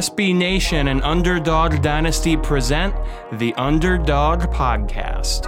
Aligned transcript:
SB 0.00 0.34
Nation 0.34 0.88
and 0.88 1.02
Underdog 1.02 1.82
Dynasty 1.82 2.34
present 2.34 2.94
the 3.32 3.52
Underdog 3.56 4.40
Podcast. 4.44 5.44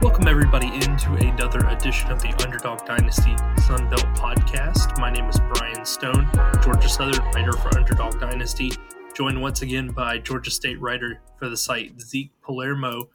Welcome, 0.00 0.26
everybody, 0.26 0.68
into 0.68 1.12
another 1.12 1.58
edition 1.68 2.10
of 2.10 2.22
the 2.22 2.34
Underdog 2.42 2.86
Dynasty 2.86 3.34
Sunbelt 3.66 4.16
Podcast. 4.16 4.98
My 4.98 5.12
name 5.12 5.28
is 5.28 5.38
Brian 5.52 5.84
Stone, 5.84 6.26
Georgia 6.64 6.88
Southern 6.88 7.22
writer 7.34 7.52
for 7.52 7.76
Underdog 7.76 8.18
Dynasty, 8.18 8.72
joined 9.14 9.38
once 9.42 9.60
again 9.60 9.88
by 9.88 10.16
Georgia 10.16 10.50
State 10.50 10.80
writer 10.80 11.20
for 11.38 11.50
the 11.50 11.56
site, 11.58 12.00
Zeke 12.00 12.30
Palermo. 12.42 13.10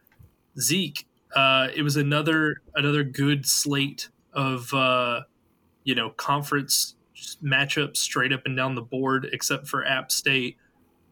Zeke, 0.60 1.07
uh, 1.36 1.68
it 1.76 1.82
was 1.82 1.96
another 1.96 2.62
another 2.76 3.04
good 3.04 3.46
slate 3.46 4.10
of 4.34 4.74
uh, 4.74 5.22
you 5.84 5.96
know 5.96 6.12
conference 6.12 6.96
matchups 7.44 7.98
straight 7.98 8.32
up 8.32 8.42
and 8.46 8.56
down 8.56 8.76
the 8.76 8.82
board, 8.82 9.28
except 9.32 9.68
for 9.68 9.86
App 9.86 10.12
State. 10.12 10.58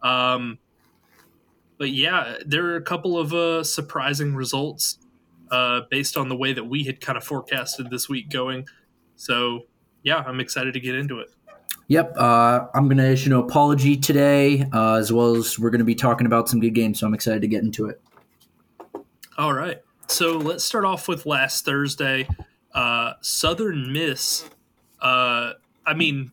Um, 0.01 0.59
but 1.77 1.89
yeah, 1.89 2.35
there 2.45 2.65
are 2.67 2.75
a 2.75 2.81
couple 2.81 3.17
of 3.17 3.33
uh, 3.33 3.63
surprising 3.63 4.35
results 4.35 4.99
uh, 5.51 5.81
based 5.89 6.17
on 6.17 6.29
the 6.29 6.35
way 6.35 6.53
that 6.53 6.63
we 6.63 6.83
had 6.83 7.01
kind 7.01 7.17
of 7.17 7.23
forecasted 7.23 7.89
this 7.89 8.07
week 8.07 8.29
going. 8.29 8.67
So, 9.15 9.61
yeah, 10.03 10.17
I'm 10.17 10.39
excited 10.39 10.73
to 10.73 10.79
get 10.79 10.95
into 10.95 11.19
it. 11.19 11.29
Yep, 11.87 12.15
uh, 12.17 12.65
I'm 12.73 12.87
going 12.87 12.97
to 12.97 13.11
issue 13.11 13.31
an 13.31 13.39
apology 13.39 13.95
today, 13.95 14.65
uh, 14.73 14.95
as 14.95 15.13
well 15.13 15.35
as 15.35 15.59
we're 15.59 15.69
going 15.69 15.79
to 15.79 15.85
be 15.85 15.93
talking 15.93 16.25
about 16.25 16.49
some 16.49 16.59
good 16.59 16.73
games. 16.73 16.99
So 16.99 17.07
I'm 17.07 17.13
excited 17.13 17.41
to 17.41 17.47
get 17.47 17.63
into 17.63 17.87
it. 17.87 18.01
All 19.37 19.53
right, 19.53 19.81
so 20.07 20.37
let's 20.37 20.63
start 20.63 20.85
off 20.85 21.07
with 21.07 21.25
last 21.25 21.65
Thursday. 21.65 22.27
Uh, 22.73 23.13
Southern 23.21 23.91
Miss. 23.93 24.49
Uh, 25.01 25.53
I 25.85 25.93
mean, 25.93 26.31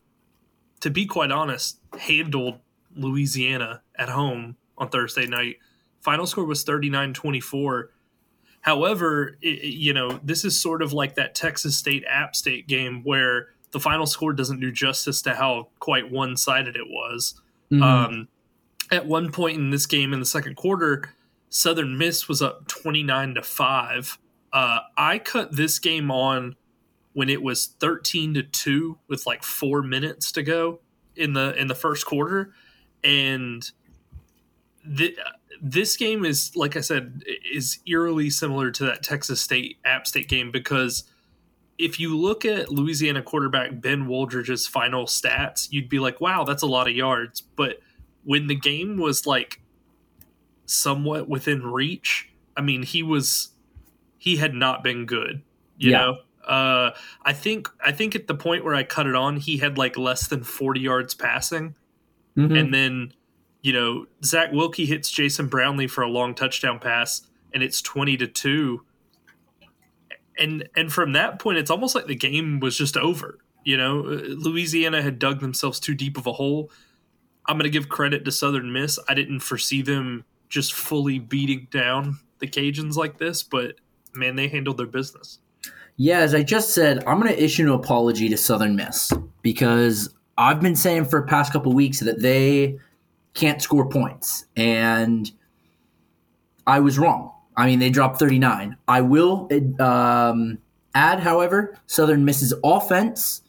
to 0.80 0.90
be 0.90 1.06
quite 1.06 1.30
honest, 1.30 1.78
handled 1.98 2.58
Louisiana 2.96 3.82
at 3.96 4.08
home 4.08 4.56
on 4.78 4.88
Thursday 4.88 5.26
night. 5.26 5.56
Final 6.00 6.26
score 6.26 6.44
was 6.44 6.64
39 6.64 7.14
24 7.14 7.90
However, 8.62 9.38
it, 9.42 9.64
you 9.64 9.92
know, 9.92 10.20
this 10.22 10.44
is 10.44 10.58
sort 10.58 10.82
of 10.82 10.92
like 10.92 11.16
that 11.16 11.34
Texas 11.34 11.76
State 11.76 12.04
App 12.08 12.34
State 12.34 12.66
game 12.68 13.02
where 13.02 13.48
the 13.72 13.80
final 13.80 14.06
score 14.06 14.32
doesn't 14.32 14.60
do 14.60 14.70
justice 14.70 15.20
to 15.22 15.34
how 15.34 15.68
quite 15.80 16.10
one 16.10 16.36
sided 16.36 16.76
it 16.76 16.86
was. 16.86 17.40
Mm-hmm. 17.70 17.82
Um, 17.82 18.28
at 18.90 19.06
one 19.06 19.32
point 19.32 19.58
in 19.58 19.70
this 19.70 19.86
game 19.86 20.12
in 20.12 20.20
the 20.20 20.26
second 20.26 20.54
quarter, 20.54 21.12
Southern 21.52 21.98
Miss 21.98 22.28
was 22.28 22.40
up 22.40 22.66
29 22.66 23.34
to 23.34 23.42
5. 23.42 24.18
Uh, 24.54 24.78
I 24.96 25.18
cut 25.18 25.54
this 25.54 25.78
game 25.78 26.10
on 26.10 26.56
when 27.12 27.28
it 27.28 27.42
was 27.42 27.74
13 27.78 28.32
to 28.34 28.42
2 28.42 28.98
with 29.06 29.26
like 29.26 29.42
4 29.42 29.82
minutes 29.82 30.32
to 30.32 30.42
go 30.42 30.80
in 31.14 31.34
the 31.34 31.54
in 31.60 31.68
the 31.68 31.74
first 31.74 32.06
quarter 32.06 32.54
and 33.04 33.70
the, 34.82 35.14
this 35.60 35.94
game 35.94 36.24
is 36.24 36.56
like 36.56 36.74
I 36.74 36.80
said 36.80 37.22
is 37.52 37.80
eerily 37.86 38.30
similar 38.30 38.70
to 38.70 38.84
that 38.86 39.02
Texas 39.02 39.42
State 39.42 39.76
App 39.84 40.06
State 40.06 40.28
game 40.28 40.50
because 40.50 41.04
if 41.76 42.00
you 42.00 42.16
look 42.16 42.46
at 42.46 42.70
Louisiana 42.70 43.22
quarterback 43.22 43.78
Ben 43.78 44.06
Wooldridge's 44.06 44.66
final 44.66 45.04
stats, 45.04 45.68
you'd 45.70 45.88
be 45.88 45.98
like, 45.98 46.20
"Wow, 46.20 46.44
that's 46.44 46.62
a 46.62 46.66
lot 46.66 46.88
of 46.88 46.94
yards." 46.94 47.40
But 47.40 47.80
when 48.24 48.46
the 48.46 48.54
game 48.54 48.96
was 48.98 49.26
like 49.26 49.61
somewhat 50.72 51.28
within 51.28 51.66
reach, 51.66 52.30
I 52.56 52.62
mean, 52.62 52.82
he 52.82 53.02
was 53.02 53.50
he 54.18 54.36
had 54.36 54.54
not 54.54 54.82
been 54.82 55.06
good, 55.06 55.42
you 55.76 55.90
yeah. 55.90 55.98
know. 55.98 56.18
Uh, 56.46 56.90
I 57.24 57.32
think 57.32 57.68
I 57.84 57.92
think 57.92 58.14
at 58.14 58.26
the 58.26 58.34
point 58.34 58.64
where 58.64 58.74
I 58.74 58.82
cut 58.82 59.06
it 59.06 59.14
on, 59.14 59.36
he 59.36 59.58
had 59.58 59.78
like 59.78 59.96
less 59.96 60.26
than 60.26 60.42
forty 60.42 60.80
yards 60.80 61.14
passing, 61.14 61.74
mm-hmm. 62.36 62.54
and 62.54 62.74
then 62.74 63.12
you 63.62 63.72
know, 63.72 64.06
Zach 64.24 64.50
Wilkie 64.52 64.86
hits 64.86 65.10
Jason 65.10 65.46
Brownlee 65.46 65.86
for 65.86 66.02
a 66.02 66.08
long 66.08 66.34
touchdown 66.34 66.78
pass, 66.78 67.22
and 67.54 67.62
it's 67.62 67.80
twenty 67.80 68.16
to 68.16 68.26
two. 68.26 68.84
And 70.38 70.68
and 70.74 70.92
from 70.92 71.12
that 71.12 71.38
point, 71.38 71.58
it's 71.58 71.70
almost 71.70 71.94
like 71.94 72.06
the 72.06 72.16
game 72.16 72.58
was 72.60 72.76
just 72.76 72.96
over. 72.96 73.38
You 73.64 73.76
know, 73.76 74.00
Louisiana 74.00 75.02
had 75.02 75.20
dug 75.20 75.40
themselves 75.40 75.78
too 75.78 75.94
deep 75.94 76.18
of 76.18 76.26
a 76.26 76.32
hole. 76.32 76.70
I'm 77.46 77.56
going 77.56 77.64
to 77.64 77.70
give 77.70 77.88
credit 77.88 78.24
to 78.24 78.32
Southern 78.32 78.72
Miss. 78.72 78.98
I 79.08 79.14
didn't 79.14 79.40
foresee 79.40 79.82
them 79.82 80.24
just 80.52 80.74
fully 80.74 81.18
beating 81.18 81.66
down 81.70 82.18
the 82.38 82.46
Cajuns 82.46 82.94
like 82.94 83.16
this, 83.16 83.42
but 83.42 83.76
man, 84.14 84.36
they 84.36 84.48
handled 84.48 84.76
their 84.76 84.86
business. 84.86 85.38
Yeah, 85.96 86.18
as 86.18 86.34
I 86.34 86.42
just 86.42 86.74
said, 86.74 87.02
I'm 87.06 87.20
going 87.20 87.32
to 87.32 87.42
issue 87.42 87.62
an 87.62 87.70
apology 87.70 88.28
to 88.28 88.36
Southern 88.36 88.76
Miss 88.76 89.12
because 89.40 90.14
I've 90.36 90.60
been 90.60 90.76
saying 90.76 91.06
for 91.06 91.22
the 91.22 91.26
past 91.26 91.52
couple 91.52 91.72
weeks 91.72 92.00
that 92.00 92.20
they 92.20 92.78
can't 93.32 93.62
score 93.62 93.88
points. 93.88 94.44
And 94.54 95.30
I 96.66 96.80
was 96.80 96.98
wrong. 96.98 97.32
I 97.56 97.66
mean, 97.66 97.78
they 97.78 97.90
dropped 97.90 98.18
39. 98.18 98.76
I 98.88 99.00
will 99.00 99.48
um, 99.80 100.58
add, 100.94 101.20
however, 101.20 101.78
Southern 101.86 102.26
Miss's 102.26 102.52
offense 102.62 103.42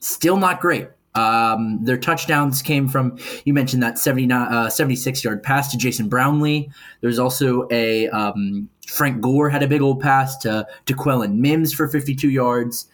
still 0.00 0.36
not 0.36 0.60
great. 0.60 0.88
Um, 1.14 1.80
their 1.82 1.96
touchdowns 1.96 2.62
came 2.62 2.88
from 2.88 3.18
you 3.44 3.52
mentioned 3.52 3.82
that 3.82 3.98
79, 3.98 4.52
uh, 4.52 4.70
76 4.70 5.24
yard 5.24 5.42
pass 5.42 5.70
to 5.72 5.78
Jason 5.78 6.08
Brownlee. 6.08 6.70
There's 7.00 7.18
also 7.18 7.66
a 7.70 8.08
um, 8.10 8.68
Frank 8.86 9.20
Gore 9.20 9.50
had 9.50 9.62
a 9.62 9.68
big 9.68 9.82
old 9.82 10.00
pass 10.00 10.36
to 10.38 10.66
to 10.86 10.94
Quellen 10.94 11.36
Mims 11.36 11.72
for 11.72 11.88
52 11.88 12.30
yards. 12.30 12.86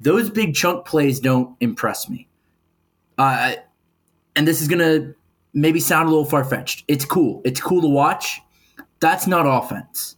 Those 0.00 0.30
big 0.30 0.54
chunk 0.54 0.86
plays 0.86 1.20
don't 1.20 1.56
impress 1.60 2.08
me. 2.08 2.28
Uh, 3.18 3.54
and 4.36 4.46
this 4.46 4.60
is 4.60 4.68
gonna 4.68 5.14
maybe 5.52 5.80
sound 5.80 6.08
a 6.08 6.10
little 6.10 6.24
far 6.24 6.44
fetched. 6.44 6.84
It's 6.88 7.04
cool. 7.04 7.40
It's 7.44 7.60
cool 7.60 7.82
to 7.82 7.88
watch. 7.88 8.40
That's 9.00 9.26
not 9.26 9.46
offense. 9.46 10.16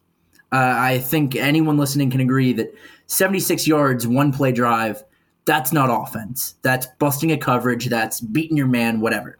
Uh, 0.53 0.75
I 0.77 0.99
think 0.99 1.35
anyone 1.35 1.79
listening 1.79 2.11
can 2.11 2.21
agree 2.21 2.53
that 2.53 2.75
76 3.07 3.67
yards, 3.67 4.07
one 4.07 4.33
play 4.33 4.53
drive, 4.53 5.03
that's 5.45 5.73
not 5.73 5.91
offense. 5.91 6.55
That's 6.63 6.87
busting 6.99 7.33
a 7.33 7.37
coverage. 7.37 7.87
That's 7.87 8.21
beating 8.21 8.57
your 8.57 8.67
man, 8.67 9.01
whatever. 9.01 9.39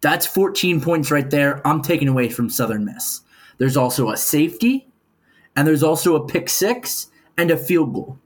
That's 0.00 0.26
14 0.26 0.80
points 0.80 1.10
right 1.10 1.28
there. 1.28 1.66
I'm 1.66 1.82
taking 1.82 2.08
away 2.08 2.28
from 2.28 2.48
Southern 2.48 2.84
Miss. 2.84 3.20
There's 3.58 3.76
also 3.76 4.10
a 4.10 4.16
safety, 4.16 4.88
and 5.56 5.66
there's 5.66 5.82
also 5.82 6.16
a 6.16 6.26
pick 6.26 6.48
six 6.48 7.10
and 7.36 7.50
a 7.50 7.56
field 7.56 7.92
goal. 7.92 8.18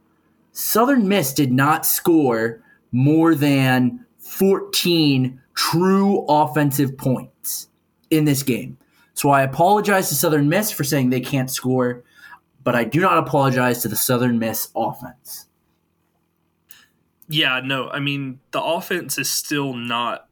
Southern 0.53 1.09
Miss 1.09 1.33
did 1.35 1.53
not 1.53 1.85
score 1.85 2.63
more 2.93 3.35
than 3.35 4.05
14 4.19 5.41
true 5.55 6.25
offensive 6.29 6.97
points 6.97 7.69
in 8.11 8.25
this 8.25 8.43
game. 8.43 8.79
So 9.15 9.31
I 9.31 9.43
apologize 9.43 10.09
to 10.09 10.15
Southern 10.15 10.49
Miss 10.49 10.71
for 10.71 10.85
saying 10.85 11.11
they 11.11 11.21
can't 11.21 11.51
score, 11.51 12.05
but 12.63 12.75
I 12.75 12.85
do 12.85 13.01
not 13.01 13.19
apologize 13.19 13.83
to 13.83 13.89
the 13.89 13.97
Southern 13.97 14.39
Miss 14.39 14.69
offense. 14.77 15.47
Yeah, 17.29 17.61
no, 17.65 17.89
I 17.89 18.01
mean, 18.01 18.41
the 18.51 18.63
offense 18.63 19.19
is 19.19 19.31
still 19.31 19.75
not 19.75 20.29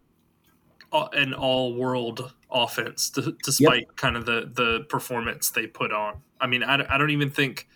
an 0.93 1.33
all 1.33 1.75
world 1.75 2.33
offense, 2.51 3.11
despite 3.45 3.81
yep. 3.81 3.97
kind 3.97 4.17
of 4.17 4.27
the, 4.27 4.51
the 4.53 4.85
performance 4.89 5.51
they 5.51 5.67
put 5.67 5.93
on. 5.93 6.21
I 6.41 6.47
mean, 6.47 6.63
I, 6.63 6.85
I 6.95 6.99
don't 6.99 7.11
even 7.11 7.31
think. 7.31 7.69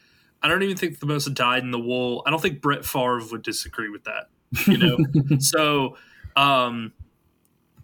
I 0.43 0.49
don't 0.49 0.63
even 0.63 0.77
think 0.77 1.01
the 1.01 1.07
most 1.07 1.33
dyed 1.33 1.63
in 1.63 1.71
the 1.71 1.79
wool. 1.79 2.23
I 2.27 2.31
don't 2.31 2.43
think 2.43 2.61
Brett 2.61 2.85
Favre 2.85 3.23
would 3.33 3.43
disagree 3.43 3.89
with 3.89 4.05
that. 4.05 4.29
You 4.67 4.77
know, 4.77 4.99
so 5.39 5.97
um, 6.37 6.93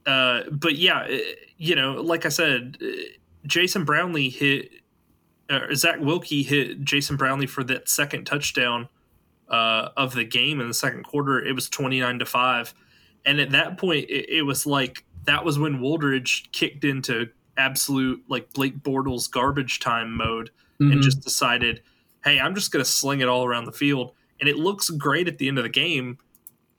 uh, 0.06 0.43
but 0.50 0.76
yeah, 0.76 1.00
uh, 1.00 1.19
you 1.56 1.75
know, 1.75 1.94
like 1.94 2.26
I 2.26 2.28
said, 2.28 2.76
uh, 2.81 2.87
Jason 3.47 3.84
Brownlee 3.84 4.31
hit, 4.31 4.70
Zach 5.75 5.99
Wilkie 6.00 6.43
hit 6.43 6.84
Jason 6.84 7.17
Brownlee 7.17 7.46
for 7.46 7.64
that 7.64 7.88
second 7.88 8.26
touchdown 8.26 8.88
uh, 9.49 9.91
of 9.97 10.15
the 10.15 10.25
game 10.25 10.61
in 10.61 10.69
the 10.69 10.75
second 10.75 11.05
quarter. 11.05 11.44
It 11.44 11.55
was 11.55 11.69
29 11.69 12.21
to 12.21 12.27
5. 12.27 12.75
And 13.25 13.41
at 13.41 13.50
that 13.50 13.79
point, 13.79 14.09
it, 14.09 14.29
it 14.29 14.43
was 14.43 14.67
like 14.67 15.05
that 15.25 15.44
was 15.44 15.59
when 15.59 15.79
Wooldridge 15.79 16.50
kicked 16.53 16.85
into 16.85 17.29
absolute 17.56 18.23
like 18.29 18.53
Blake 18.53 18.83
Bortles 18.83 19.31
garbage 19.31 19.81
time 19.81 20.17
mode 20.17 20.50
mm-hmm. 20.81 20.93
and 20.93 21.03
just 21.03 21.21
decided, 21.21 21.83
hey, 22.25 22.41
I'm 22.41 22.55
just 22.55 22.73
going 22.73 22.85
to 22.85 22.91
sling 22.91 23.21
it 23.21 23.29
all 23.29 23.44
around 23.44 23.67
the 23.67 23.73
field. 23.73 24.12
And 24.41 24.49
it 24.49 24.56
looks 24.56 24.91
great 24.91 25.29
at 25.29 25.39
the 25.39 25.49
end 25.49 25.59
of 25.59 25.65
the 25.65 25.71
game 25.71 26.19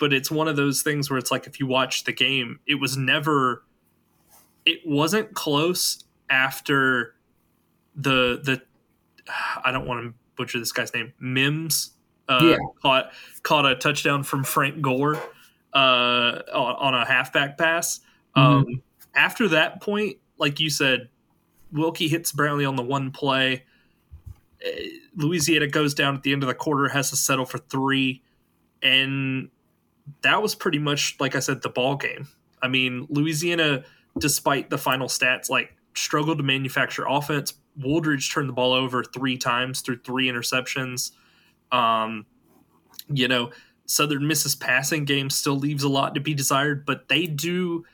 but 0.04 0.12
it's 0.12 0.30
one 0.30 0.50
of 0.50 0.57
those 0.57 0.81
things 0.81 1.10
where 1.10 1.18
it's 1.18 1.31
like 1.31 1.48
if 1.48 1.62
you 1.62 1.65
watch 1.65 2.04
the 2.04 2.12
game, 2.12 2.60
it 2.68 2.75
was 2.75 2.98
never 2.98 3.63
it 4.65 4.80
wasn't 4.86 5.33
close 5.33 6.04
after 6.30 7.15
the 7.95 8.42
the 8.44 8.62
I 9.63 9.71
don't 9.71 9.88
want 9.88 10.04
to 10.04 10.13
butcher 10.36 10.60
this 10.60 10.74
guy's 10.74 10.94
name. 10.94 11.13
Mims 11.21 11.92
yeah. 12.29 12.57
caught 12.81 13.11
caught 13.43 13.65
a 13.65 13.75
touchdown 13.75 14.23
from 14.23 14.43
Frank 14.43 14.81
Gore 14.81 15.15
uh, 15.73 16.41
on, 16.53 16.75
on, 16.75 16.93
a 16.95 17.05
halfback 17.05 17.57
pass. 17.57 17.99
Mm-hmm. 18.35 18.41
Um, 18.41 18.81
after 19.15 19.47
that 19.49 19.81
point, 19.81 20.17
like 20.37 20.59
you 20.59 20.69
said, 20.69 21.09
Wilkie 21.71 22.07
hits 22.07 22.31
Brownlee 22.31 22.65
on 22.65 22.75
the 22.75 22.83
one 22.83 23.11
play. 23.11 23.63
Louisiana 25.15 25.67
goes 25.67 25.93
down 25.93 26.15
at 26.15 26.23
the 26.23 26.31
end 26.31 26.43
of 26.43 26.47
the 26.47 26.55
quarter, 26.55 26.87
has 26.87 27.09
to 27.09 27.17
settle 27.17 27.45
for 27.45 27.57
three, 27.57 28.23
and 28.81 29.49
that 30.21 30.41
was 30.41 30.55
pretty 30.55 30.79
much 30.79 31.17
like 31.19 31.35
I 31.35 31.39
said 31.39 31.61
the 31.61 31.69
ball 31.69 31.95
game. 31.95 32.27
I 32.61 32.69
mean, 32.69 33.05
Louisiana, 33.09 33.83
despite 34.17 34.69
the 34.69 34.77
final 34.77 35.07
stats, 35.07 35.49
like 35.49 35.75
struggled 35.95 36.37
to 36.37 36.43
manufacture 36.43 37.05
offense. 37.07 37.53
Wooldridge 37.79 38.31
turned 38.31 38.49
the 38.49 38.53
ball 38.53 38.73
over 38.73 39.03
three 39.03 39.37
times 39.37 39.81
through 39.81 39.99
three 39.99 40.27
interceptions. 40.27 41.11
Um, 41.73 42.25
you 43.09 43.27
know, 43.27 43.51
Southern 43.85 44.27
Miss's 44.27 44.55
passing 44.55 45.03
game 45.03 45.29
still 45.29 45.57
leaves 45.57 45.83
a 45.83 45.89
lot 45.89 46.15
to 46.15 46.21
be 46.21 46.33
desired, 46.33 46.85
but 46.85 47.09
they 47.09 47.25
do. 47.27 47.85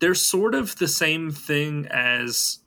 They're 0.00 0.14
sort 0.14 0.54
of 0.54 0.76
the 0.76 0.88
same 0.88 1.30
thing 1.30 1.86
as 1.90 2.58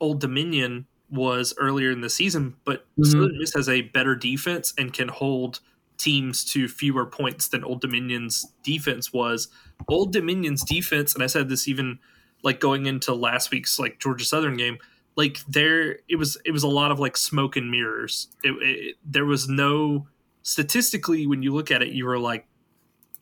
Old 0.00 0.20
Dominion 0.20 0.86
was 1.10 1.54
earlier 1.58 1.90
in 1.90 2.00
the 2.00 2.10
season, 2.10 2.54
but 2.64 2.82
mm-hmm. 2.92 3.04
Southern 3.04 3.38
Miss 3.38 3.54
has 3.54 3.68
a 3.68 3.82
better 3.82 4.14
defense 4.14 4.72
and 4.78 4.92
can 4.92 5.08
hold 5.08 5.60
teams 5.98 6.44
to 6.44 6.68
fewer 6.68 7.06
points 7.06 7.48
than 7.48 7.64
Old 7.64 7.80
Dominion's 7.80 8.46
defense 8.62 9.12
was. 9.12 9.48
Old 9.88 10.12
Dominion's 10.12 10.62
defense, 10.62 11.14
and 11.14 11.22
I 11.22 11.26
said 11.26 11.48
this 11.48 11.68
even 11.68 11.98
like 12.42 12.60
going 12.60 12.86
into 12.86 13.14
last 13.14 13.50
week's 13.50 13.78
like 13.78 13.98
Georgia 13.98 14.24
Southern 14.24 14.56
game, 14.56 14.78
like 15.16 15.38
there 15.48 15.98
it 16.08 16.16
was 16.16 16.36
it 16.44 16.52
was 16.52 16.62
a 16.62 16.68
lot 16.68 16.92
of 16.92 17.00
like 17.00 17.16
smoke 17.16 17.56
and 17.56 17.70
mirrors. 17.70 18.28
It, 18.44 18.50
it, 18.62 18.96
there 19.04 19.24
was 19.24 19.48
no 19.48 20.06
statistically 20.42 21.26
when 21.26 21.42
you 21.42 21.52
look 21.52 21.70
at 21.70 21.82
it, 21.82 21.88
you 21.88 22.06
were 22.06 22.18
like, 22.18 22.46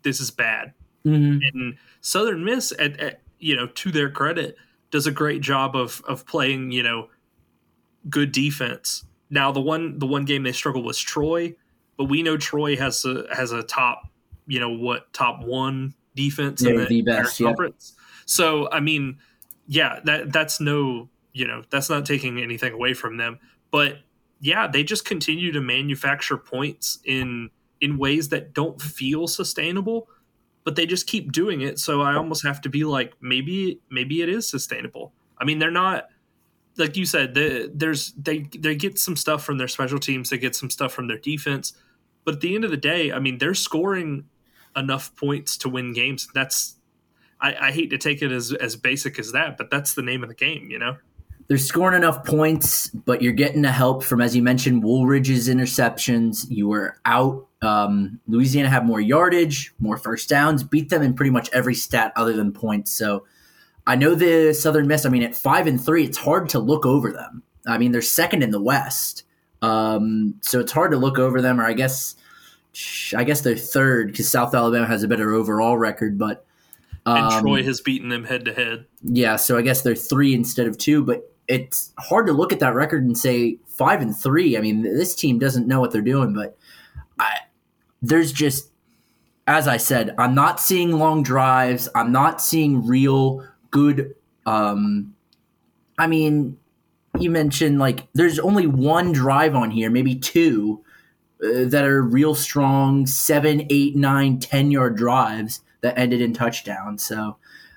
this 0.02 0.20
is 0.20 0.30
bad. 0.30 0.74
Mm-hmm. 1.06 1.38
And 1.52 1.76
Southern 2.00 2.44
Miss, 2.44 2.72
at, 2.78 3.00
at 3.00 3.20
you 3.38 3.56
know, 3.56 3.66
to 3.68 3.90
their 3.90 4.10
credit, 4.10 4.56
does 4.90 5.06
a 5.06 5.10
great 5.12 5.40
job 5.40 5.76
of 5.76 6.02
of 6.06 6.26
playing 6.26 6.72
you 6.72 6.82
know 6.82 7.08
good 8.10 8.32
defense. 8.32 9.04
Now 9.30 9.52
the 9.52 9.60
one 9.60 9.98
the 9.98 10.06
one 10.06 10.24
game 10.24 10.42
they 10.42 10.52
struggled 10.52 10.84
was 10.84 10.98
Troy, 10.98 11.54
but 11.96 12.04
we 12.04 12.22
know 12.22 12.36
Troy 12.36 12.76
has 12.76 13.04
a 13.04 13.26
has 13.32 13.52
a 13.52 13.62
top 13.62 14.02
you 14.46 14.60
know 14.60 14.70
what 14.70 15.12
top 15.12 15.44
one 15.44 15.94
defense 16.14 16.62
yeah, 16.62 16.70
in 16.70 16.76
the, 16.78 16.86
the 16.86 17.02
best 17.02 17.38
conference. 17.38 17.94
Yeah. 17.96 18.02
So 18.26 18.70
I 18.70 18.80
mean, 18.80 19.18
yeah, 19.66 20.00
that 20.04 20.32
that's 20.32 20.60
no 20.60 21.08
you 21.34 21.46
know 21.46 21.62
that's 21.68 21.90
not 21.90 22.06
taking 22.06 22.40
anything 22.40 22.72
away 22.72 22.94
from 22.94 23.18
them, 23.18 23.38
but 23.70 23.98
yeah, 24.40 24.66
they 24.66 24.82
just 24.82 25.04
continue 25.04 25.52
to 25.52 25.60
manufacture 25.60 26.38
points 26.38 26.98
in 27.04 27.50
in 27.80 27.98
ways 27.98 28.30
that 28.30 28.54
don't 28.54 28.80
feel 28.80 29.26
sustainable, 29.26 30.08
but 30.64 30.76
they 30.76 30.86
just 30.86 31.06
keep 31.06 31.32
doing 31.32 31.60
it. 31.60 31.78
So 31.78 32.00
I 32.00 32.14
almost 32.14 32.44
have 32.44 32.60
to 32.62 32.68
be 32.70 32.84
like, 32.84 33.12
maybe 33.20 33.80
maybe 33.90 34.22
it 34.22 34.28
is 34.30 34.48
sustainable. 34.48 35.12
I 35.36 35.44
mean, 35.44 35.58
they're 35.58 35.70
not 35.70 36.08
like 36.76 36.96
you 36.96 37.06
said, 37.06 37.34
the, 37.34 37.70
there's 37.74 38.12
they 38.12 38.46
they 38.58 38.74
get 38.74 38.98
some 38.98 39.16
stuff 39.16 39.44
from 39.44 39.58
their 39.58 39.68
special 39.68 39.98
teams, 39.98 40.30
they 40.30 40.38
get 40.38 40.56
some 40.56 40.70
stuff 40.70 40.92
from 40.92 41.06
their 41.08 41.18
defense, 41.18 41.74
but 42.24 42.34
at 42.34 42.40
the 42.40 42.54
end 42.54 42.64
of 42.64 42.70
the 42.70 42.76
day, 42.76 43.12
I 43.12 43.18
mean, 43.18 43.38
they're 43.38 43.54
scoring 43.54 44.24
enough 44.76 45.14
points 45.16 45.56
to 45.58 45.68
win 45.68 45.92
games. 45.92 46.28
That's 46.34 46.76
I, 47.40 47.68
I 47.68 47.72
hate 47.72 47.90
to 47.90 47.98
take 47.98 48.22
it 48.22 48.32
as 48.32 48.52
as 48.52 48.76
basic 48.76 49.18
as 49.18 49.32
that, 49.32 49.56
but 49.56 49.70
that's 49.70 49.94
the 49.94 50.02
name 50.02 50.22
of 50.22 50.28
the 50.28 50.34
game, 50.34 50.70
you 50.70 50.78
know. 50.78 50.96
They're 51.46 51.58
scoring 51.58 51.96
enough 51.96 52.24
points, 52.24 52.88
but 52.88 53.20
you're 53.20 53.32
getting 53.32 53.62
the 53.62 53.70
help 53.70 54.02
from, 54.02 54.20
as 54.22 54.34
you 54.34 54.42
mentioned, 54.42 54.82
Wooldridge's 54.82 55.48
interceptions. 55.48 56.46
You 56.48 56.68
were 56.68 56.96
out. 57.04 57.46
Um, 57.60 58.20
Louisiana 58.26 58.70
had 58.70 58.86
more 58.86 59.00
yardage, 59.00 59.74
more 59.78 59.98
first 59.98 60.28
downs, 60.28 60.62
beat 60.62 60.88
them 60.88 61.02
in 61.02 61.14
pretty 61.14 61.30
much 61.30 61.50
every 61.52 61.74
stat 61.74 62.12
other 62.16 62.32
than 62.32 62.52
points. 62.52 62.92
So 62.92 63.24
I 63.86 63.96
know 63.96 64.14
the 64.14 64.54
Southern 64.54 64.86
Miss. 64.86 65.04
I 65.04 65.10
mean, 65.10 65.22
at 65.22 65.34
five 65.34 65.66
and 65.66 65.82
three, 65.82 66.04
it's 66.04 66.18
hard 66.18 66.48
to 66.50 66.58
look 66.58 66.86
over 66.86 67.12
them. 67.12 67.42
I 67.66 67.78
mean, 67.78 67.92
they're 67.92 68.02
second 68.02 68.42
in 68.42 68.50
the 68.50 68.60
West, 68.60 69.24
um, 69.62 70.34
so 70.40 70.60
it's 70.60 70.72
hard 70.72 70.90
to 70.92 70.98
look 70.98 71.18
over 71.18 71.40
them. 71.40 71.60
Or 71.60 71.64
I 71.64 71.72
guess, 71.72 72.16
I 73.16 73.24
guess 73.24 73.40
they're 73.42 73.56
third 73.56 74.08
because 74.08 74.28
South 74.28 74.54
Alabama 74.54 74.86
has 74.86 75.02
a 75.02 75.08
better 75.08 75.32
overall 75.32 75.76
record. 75.76 76.18
But 76.18 76.46
um, 77.06 77.16
and 77.16 77.42
Troy 77.42 77.62
has 77.62 77.80
beaten 77.80 78.08
them 78.08 78.24
head 78.24 78.44
to 78.46 78.54
head. 78.54 78.86
Yeah, 79.02 79.36
so 79.36 79.56
I 79.56 79.62
guess 79.62 79.82
they're 79.82 79.94
three 79.94 80.34
instead 80.34 80.66
of 80.66 80.78
two. 80.78 81.02
But 81.04 81.30
it's 81.48 81.92
hard 81.98 82.26
to 82.26 82.32
look 82.32 82.52
at 82.52 82.60
that 82.60 82.74
record 82.74 83.04
and 83.04 83.16
say 83.16 83.58
five 83.66 84.00
and 84.00 84.16
three. 84.16 84.56
I 84.56 84.60
mean, 84.60 84.82
this 84.82 85.14
team 85.14 85.38
doesn't 85.38 85.66
know 85.66 85.80
what 85.80 85.90
they're 85.90 86.02
doing. 86.02 86.32
But 86.32 86.56
I, 87.18 87.38
there's 88.00 88.32
just, 88.32 88.70
as 89.46 89.68
I 89.68 89.76
said, 89.76 90.14
I'm 90.18 90.34
not 90.34 90.60
seeing 90.60 90.92
long 90.92 91.22
drives. 91.22 91.88
I'm 91.94 92.12
not 92.12 92.40
seeing 92.40 92.86
real 92.86 93.46
good 93.70 94.14
um 94.46 95.14
I 95.98 96.06
mean, 96.06 96.58
you 97.18 97.30
mentioned 97.30 97.78
like 97.78 98.08
there's 98.14 98.38
only 98.38 98.66
one 98.66 99.12
drive 99.12 99.54
on 99.54 99.70
here, 99.70 99.90
maybe 99.90 100.16
two 100.16 100.84
uh, 101.42 101.64
that 101.66 101.84
are 101.84 102.02
real 102.02 102.34
strong 102.34 103.06
seven, 103.06 103.66
eight, 103.70 103.96
nine, 103.96 104.40
ten 104.40 104.70
yard 104.70 104.96
drives 104.96 105.60
that 105.82 105.96
ended 105.98 106.20
in 106.20 106.32
touchdowns. 106.32 107.04
So 107.04 107.36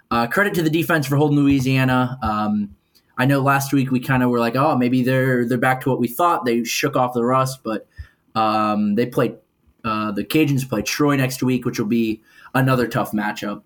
uh, 0.10 0.28
credit 0.28 0.54
to 0.56 0.62
the 0.62 0.70
defense 0.70 1.06
for 1.06 1.18
holding 1.18 1.38
Louisiana. 1.38 2.18
Um, 2.24 2.76
I 3.18 3.26
know 3.26 3.40
last 3.40 3.74
week 3.74 3.92
we 3.92 4.00
kind 4.00 4.22
of 4.24 4.30
were 4.30 4.40
like, 4.40 4.56
oh, 4.56 4.76
maybe 4.76 5.04
they're 5.04 5.46
they're 5.46 5.58
back 5.58 5.82
to 5.82 5.90
what 5.90 6.00
we 6.00 6.08
thought. 6.08 6.46
They 6.46 6.64
shook 6.64 6.96
off 6.96 7.14
the 7.14 7.24
rust, 7.24 7.62
but 7.64 7.88
um, 8.36 8.96
they 8.96 9.06
played 9.08 9.38
uh, 9.84 10.12
the 10.12 10.24
Cajuns 10.24 10.68
play 10.68 10.82
Troy 10.82 11.16
next 11.16 11.42
week, 11.42 11.66
which 11.66 11.80
will 11.80 11.88
be 11.88 12.22
another 12.54 12.88
tough 12.88 13.12
matchup. 13.12 13.64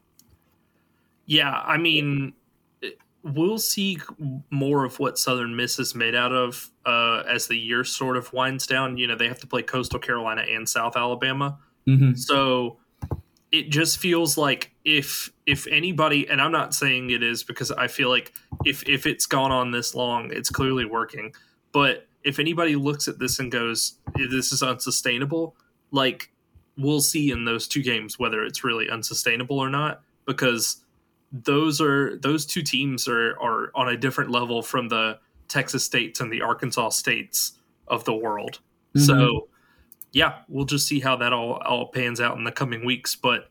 Yeah, 1.26 1.62
I 1.66 1.78
mean, 1.78 2.34
we'll 3.24 3.58
see 3.58 4.00
more 4.50 4.86
of 4.86 5.00
what 5.00 5.18
Southern 5.18 5.56
Miss 5.56 5.80
is 5.80 5.96
made 5.96 6.16
out 6.16 6.32
of 6.32 6.70
uh, 6.86 7.24
as 7.28 7.48
the 7.48 7.58
year 7.58 7.84
sort 7.84 8.18
of 8.18 8.32
winds 8.34 8.66
down. 8.66 8.98
You 8.98 9.08
know, 9.08 9.16
they 9.16 9.28
have 9.28 9.40
to 9.40 9.48
play 9.48 9.64
Coastal 9.64 10.00
Carolina 10.00 10.42
and 10.50 10.68
South 10.68 10.96
Alabama, 10.96 11.58
mm-hmm. 11.88 12.14
so 12.16 12.78
it 13.52 13.70
just 13.70 13.98
feels 13.98 14.38
like 14.38 14.72
if 14.86 15.32
if 15.46 15.68
anybody, 15.68 16.28
and 16.30 16.42
I'm 16.42 16.52
not 16.52 16.74
saying 16.74 17.10
it 17.10 17.22
is 17.22 17.44
because 17.44 17.72
I 17.72 17.88
feel 17.88 18.10
like 18.10 18.34
if 18.66 18.88
if 18.88 19.06
it's 19.06 19.26
gone 19.26 19.52
on 19.52 19.72
this 19.72 19.94
long, 19.94 20.32
it's 20.32 20.50
clearly 20.50 20.86
working. 20.86 21.34
But 21.72 22.08
if 22.24 22.40
anybody 22.40 22.76
looks 22.76 23.08
at 23.08 23.20
this 23.20 23.40
and 23.40 23.52
goes, 23.52 23.98
"This 24.16 24.52
is 24.52 24.64
unsustainable," 24.64 25.56
like 25.92 26.32
we'll 26.78 27.02
see 27.02 27.32
in 27.32 27.44
those 27.46 27.68
two 27.68 27.84
games 27.84 28.18
whether 28.18 28.44
it's 28.44 28.64
really 28.64 28.90
unsustainable 28.90 29.60
or 29.60 29.70
not 29.70 30.02
because 30.26 30.84
those 31.32 31.82
are 31.82 32.18
those 32.18 32.46
two 32.46 32.62
teams 32.62 33.08
are 33.08 33.38
are 33.42 33.72
on 33.76 33.90
a 33.90 33.98
different 33.98 34.32
level 34.32 34.62
from 34.62 34.88
the 34.88 35.20
Texas 35.50 35.84
states 35.84 36.22
and 36.22 36.32
the 36.32 36.42
Arkansas 36.42 36.90
states 36.90 37.54
of 37.88 38.06
the 38.06 38.14
world. 38.14 38.60
Mm-hmm. 38.96 39.06
So 39.06 39.48
yeah, 40.12 40.40
we'll 40.48 40.66
just 40.66 40.88
see 40.88 41.00
how 41.00 41.16
that 41.18 41.34
all 41.34 41.62
all 41.66 41.88
pans 41.88 42.20
out 42.20 42.38
in 42.38 42.44
the 42.44 42.52
coming 42.52 42.86
weeks. 42.86 43.16
But 43.16 43.50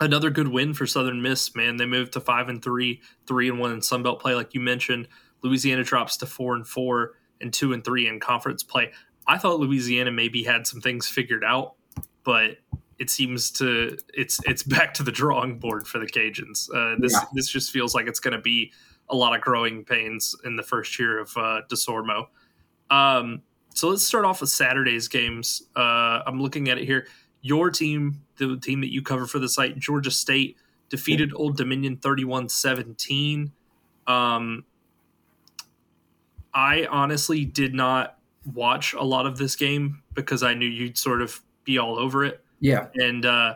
another 0.00 0.30
good 0.30 0.48
win 0.48 0.74
for 0.74 0.86
Southern 0.86 1.22
Miss, 1.22 1.54
man. 1.54 1.76
They 1.76 1.86
moved 1.86 2.12
to 2.14 2.20
five 2.20 2.48
and 2.48 2.62
three, 2.62 3.00
three 3.26 3.48
and 3.48 3.58
one 3.58 3.72
in 3.72 3.80
Sunbelt 3.80 4.20
play, 4.20 4.34
like 4.34 4.54
you 4.54 4.60
mentioned. 4.60 5.08
Louisiana 5.42 5.84
drops 5.84 6.16
to 6.18 6.26
four 6.26 6.54
and 6.54 6.66
four 6.66 7.14
and 7.40 7.52
two 7.52 7.72
and 7.72 7.84
three 7.84 8.06
in 8.06 8.20
conference 8.20 8.62
play. 8.62 8.92
I 9.26 9.38
thought 9.38 9.60
Louisiana 9.60 10.10
maybe 10.10 10.42
had 10.42 10.66
some 10.66 10.80
things 10.80 11.06
figured 11.06 11.44
out, 11.44 11.74
but 12.24 12.58
it 12.98 13.10
seems 13.10 13.50
to 13.52 13.96
it's 14.14 14.40
it's 14.44 14.62
back 14.64 14.94
to 14.94 15.02
the 15.02 15.12
drawing 15.12 15.58
board 15.58 15.86
for 15.86 15.98
the 15.98 16.06
Cajuns. 16.06 16.68
Uh, 16.74 16.96
this 16.98 17.12
yeah. 17.12 17.24
this 17.32 17.48
just 17.48 17.70
feels 17.70 17.94
like 17.94 18.06
it's 18.06 18.20
going 18.20 18.36
to 18.36 18.42
be 18.42 18.72
a 19.10 19.16
lot 19.16 19.34
of 19.34 19.40
growing 19.40 19.84
pains 19.84 20.36
in 20.44 20.56
the 20.56 20.62
first 20.62 20.98
year 20.98 21.18
of 21.18 21.34
uh, 21.36 21.62
Desormeaux. 21.70 22.26
Um, 22.90 23.42
so 23.78 23.88
let's 23.88 24.04
start 24.04 24.24
off 24.24 24.40
with 24.40 24.50
Saturday's 24.50 25.06
games. 25.06 25.62
Uh, 25.76 26.20
I'm 26.26 26.42
looking 26.42 26.68
at 26.68 26.78
it 26.78 26.84
here. 26.84 27.06
Your 27.42 27.70
team, 27.70 28.20
the 28.36 28.58
team 28.58 28.80
that 28.80 28.92
you 28.92 29.02
cover 29.02 29.24
for 29.24 29.38
the 29.38 29.48
site, 29.48 29.78
Georgia 29.78 30.10
State, 30.10 30.56
defeated 30.88 31.32
Old 31.32 31.56
Dominion 31.56 31.96
31 31.96 32.48
17. 32.48 33.52
Um, 34.08 34.64
I 36.52 36.88
honestly 36.90 37.44
did 37.44 37.72
not 37.72 38.18
watch 38.52 38.94
a 38.94 39.04
lot 39.04 39.26
of 39.26 39.38
this 39.38 39.54
game 39.54 40.02
because 40.12 40.42
I 40.42 40.54
knew 40.54 40.66
you'd 40.66 40.98
sort 40.98 41.22
of 41.22 41.40
be 41.62 41.78
all 41.78 42.00
over 42.00 42.24
it. 42.24 42.42
Yeah. 42.58 42.88
And 42.94 43.24
uh, 43.24 43.54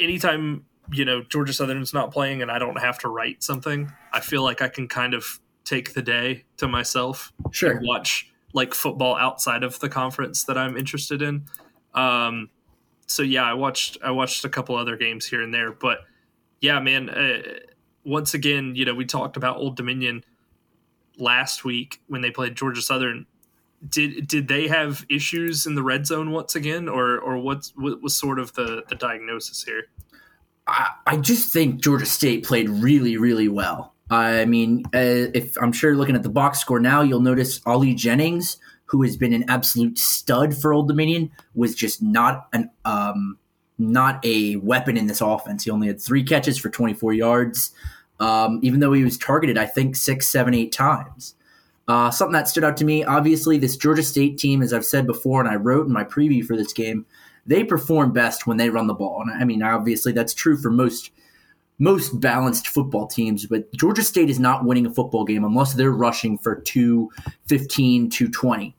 anytime, 0.00 0.64
you 0.90 1.04
know, 1.04 1.22
Georgia 1.22 1.52
Southern's 1.52 1.94
not 1.94 2.10
playing 2.10 2.42
and 2.42 2.50
I 2.50 2.58
don't 2.58 2.80
have 2.80 2.98
to 3.00 3.08
write 3.08 3.44
something, 3.44 3.92
I 4.12 4.18
feel 4.18 4.42
like 4.42 4.62
I 4.62 4.68
can 4.68 4.88
kind 4.88 5.14
of 5.14 5.38
take 5.64 5.94
the 5.94 6.02
day 6.02 6.44
to 6.56 6.66
myself. 6.66 7.32
Sure. 7.52 7.76
And 7.76 7.86
watch 7.86 8.32
like 8.52 8.74
football 8.74 9.16
outside 9.16 9.62
of 9.62 9.78
the 9.80 9.88
conference 9.88 10.44
that 10.44 10.56
I'm 10.56 10.76
interested 10.76 11.22
in. 11.22 11.44
Um, 11.94 12.50
so 13.06 13.22
yeah, 13.22 13.44
I 13.44 13.54
watched 13.54 13.98
I 14.02 14.10
watched 14.10 14.44
a 14.44 14.48
couple 14.48 14.76
other 14.76 14.96
games 14.96 15.26
here 15.26 15.42
and 15.42 15.52
there, 15.52 15.72
but 15.72 15.98
yeah, 16.60 16.80
man. 16.80 17.10
Uh, 17.10 17.42
once 18.04 18.32
again, 18.32 18.74
you 18.74 18.86
know, 18.86 18.94
we 18.94 19.04
talked 19.04 19.36
about 19.36 19.58
Old 19.58 19.76
Dominion 19.76 20.24
last 21.18 21.64
week 21.64 22.00
when 22.06 22.22
they 22.22 22.30
played 22.30 22.56
Georgia 22.56 22.80
Southern 22.80 23.26
did 23.86 24.26
did 24.26 24.48
they 24.48 24.66
have 24.68 25.04
issues 25.08 25.66
in 25.66 25.74
the 25.74 25.82
red 25.82 26.06
zone 26.06 26.30
once 26.30 26.56
again, 26.56 26.88
or 26.88 27.18
or 27.18 27.38
what's 27.38 27.72
what 27.76 28.02
was 28.02 28.16
sort 28.16 28.38
of 28.38 28.52
the 28.54 28.82
the 28.88 28.94
diagnosis 28.94 29.62
here? 29.62 29.84
I, 30.66 30.90
I 31.06 31.16
just 31.16 31.52
think 31.52 31.82
Georgia 31.82 32.06
State 32.06 32.44
played 32.44 32.68
really 32.68 33.16
really 33.16 33.48
well. 33.48 33.94
I 34.10 34.44
mean, 34.46 34.84
uh, 34.94 35.30
if 35.34 35.56
I'm 35.60 35.72
sure 35.72 35.94
looking 35.94 36.16
at 36.16 36.22
the 36.22 36.30
box 36.30 36.58
score 36.58 36.80
now, 36.80 37.02
you'll 37.02 37.20
notice 37.20 37.60
Ali 37.66 37.94
Jennings, 37.94 38.58
who 38.86 39.02
has 39.02 39.16
been 39.16 39.32
an 39.32 39.44
absolute 39.48 39.98
stud 39.98 40.56
for 40.56 40.72
Old 40.72 40.88
Dominion, 40.88 41.30
was 41.54 41.74
just 41.74 42.02
not 42.02 42.48
an 42.52 42.70
um, 42.84 43.38
not 43.78 44.24
a 44.24 44.56
weapon 44.56 44.96
in 44.96 45.06
this 45.06 45.20
offense. 45.20 45.64
He 45.64 45.70
only 45.70 45.86
had 45.86 46.00
three 46.00 46.24
catches 46.24 46.58
for 46.58 46.68
24 46.68 47.12
yards, 47.12 47.72
um, 48.18 48.58
even 48.62 48.80
though 48.80 48.92
he 48.92 49.04
was 49.04 49.16
targeted, 49.16 49.56
I 49.56 49.66
think, 49.66 49.94
six, 49.94 50.26
seven, 50.26 50.54
eight 50.54 50.72
times. 50.72 51.34
Uh, 51.86 52.10
something 52.10 52.32
that 52.32 52.48
stood 52.48 52.64
out 52.64 52.76
to 52.78 52.84
me, 52.84 53.04
obviously, 53.04 53.56
this 53.56 53.76
Georgia 53.76 54.02
State 54.02 54.36
team, 54.36 54.62
as 54.62 54.72
I've 54.72 54.84
said 54.84 55.06
before, 55.06 55.40
and 55.40 55.48
I 55.48 55.56
wrote 55.56 55.86
in 55.86 55.92
my 55.92 56.04
preview 56.04 56.44
for 56.44 56.56
this 56.56 56.72
game, 56.72 57.06
they 57.46 57.64
perform 57.64 58.12
best 58.12 58.46
when 58.46 58.58
they 58.58 58.68
run 58.68 58.88
the 58.88 58.94
ball. 58.94 59.22
And 59.22 59.30
I 59.30 59.44
mean, 59.44 59.62
obviously, 59.62 60.12
that's 60.12 60.34
true 60.34 60.56
for 60.56 60.70
most 60.70 61.10
most 61.78 62.20
balanced 62.20 62.68
football 62.68 63.06
teams, 63.06 63.46
but 63.46 63.72
Georgia 63.72 64.02
State 64.02 64.30
is 64.30 64.40
not 64.40 64.64
winning 64.64 64.86
a 64.86 64.92
football 64.92 65.24
game 65.24 65.44
unless 65.44 65.74
they're 65.74 65.90
rushing 65.90 66.36
for 66.38 66.56
215, 66.56 68.10
220. 68.10 68.74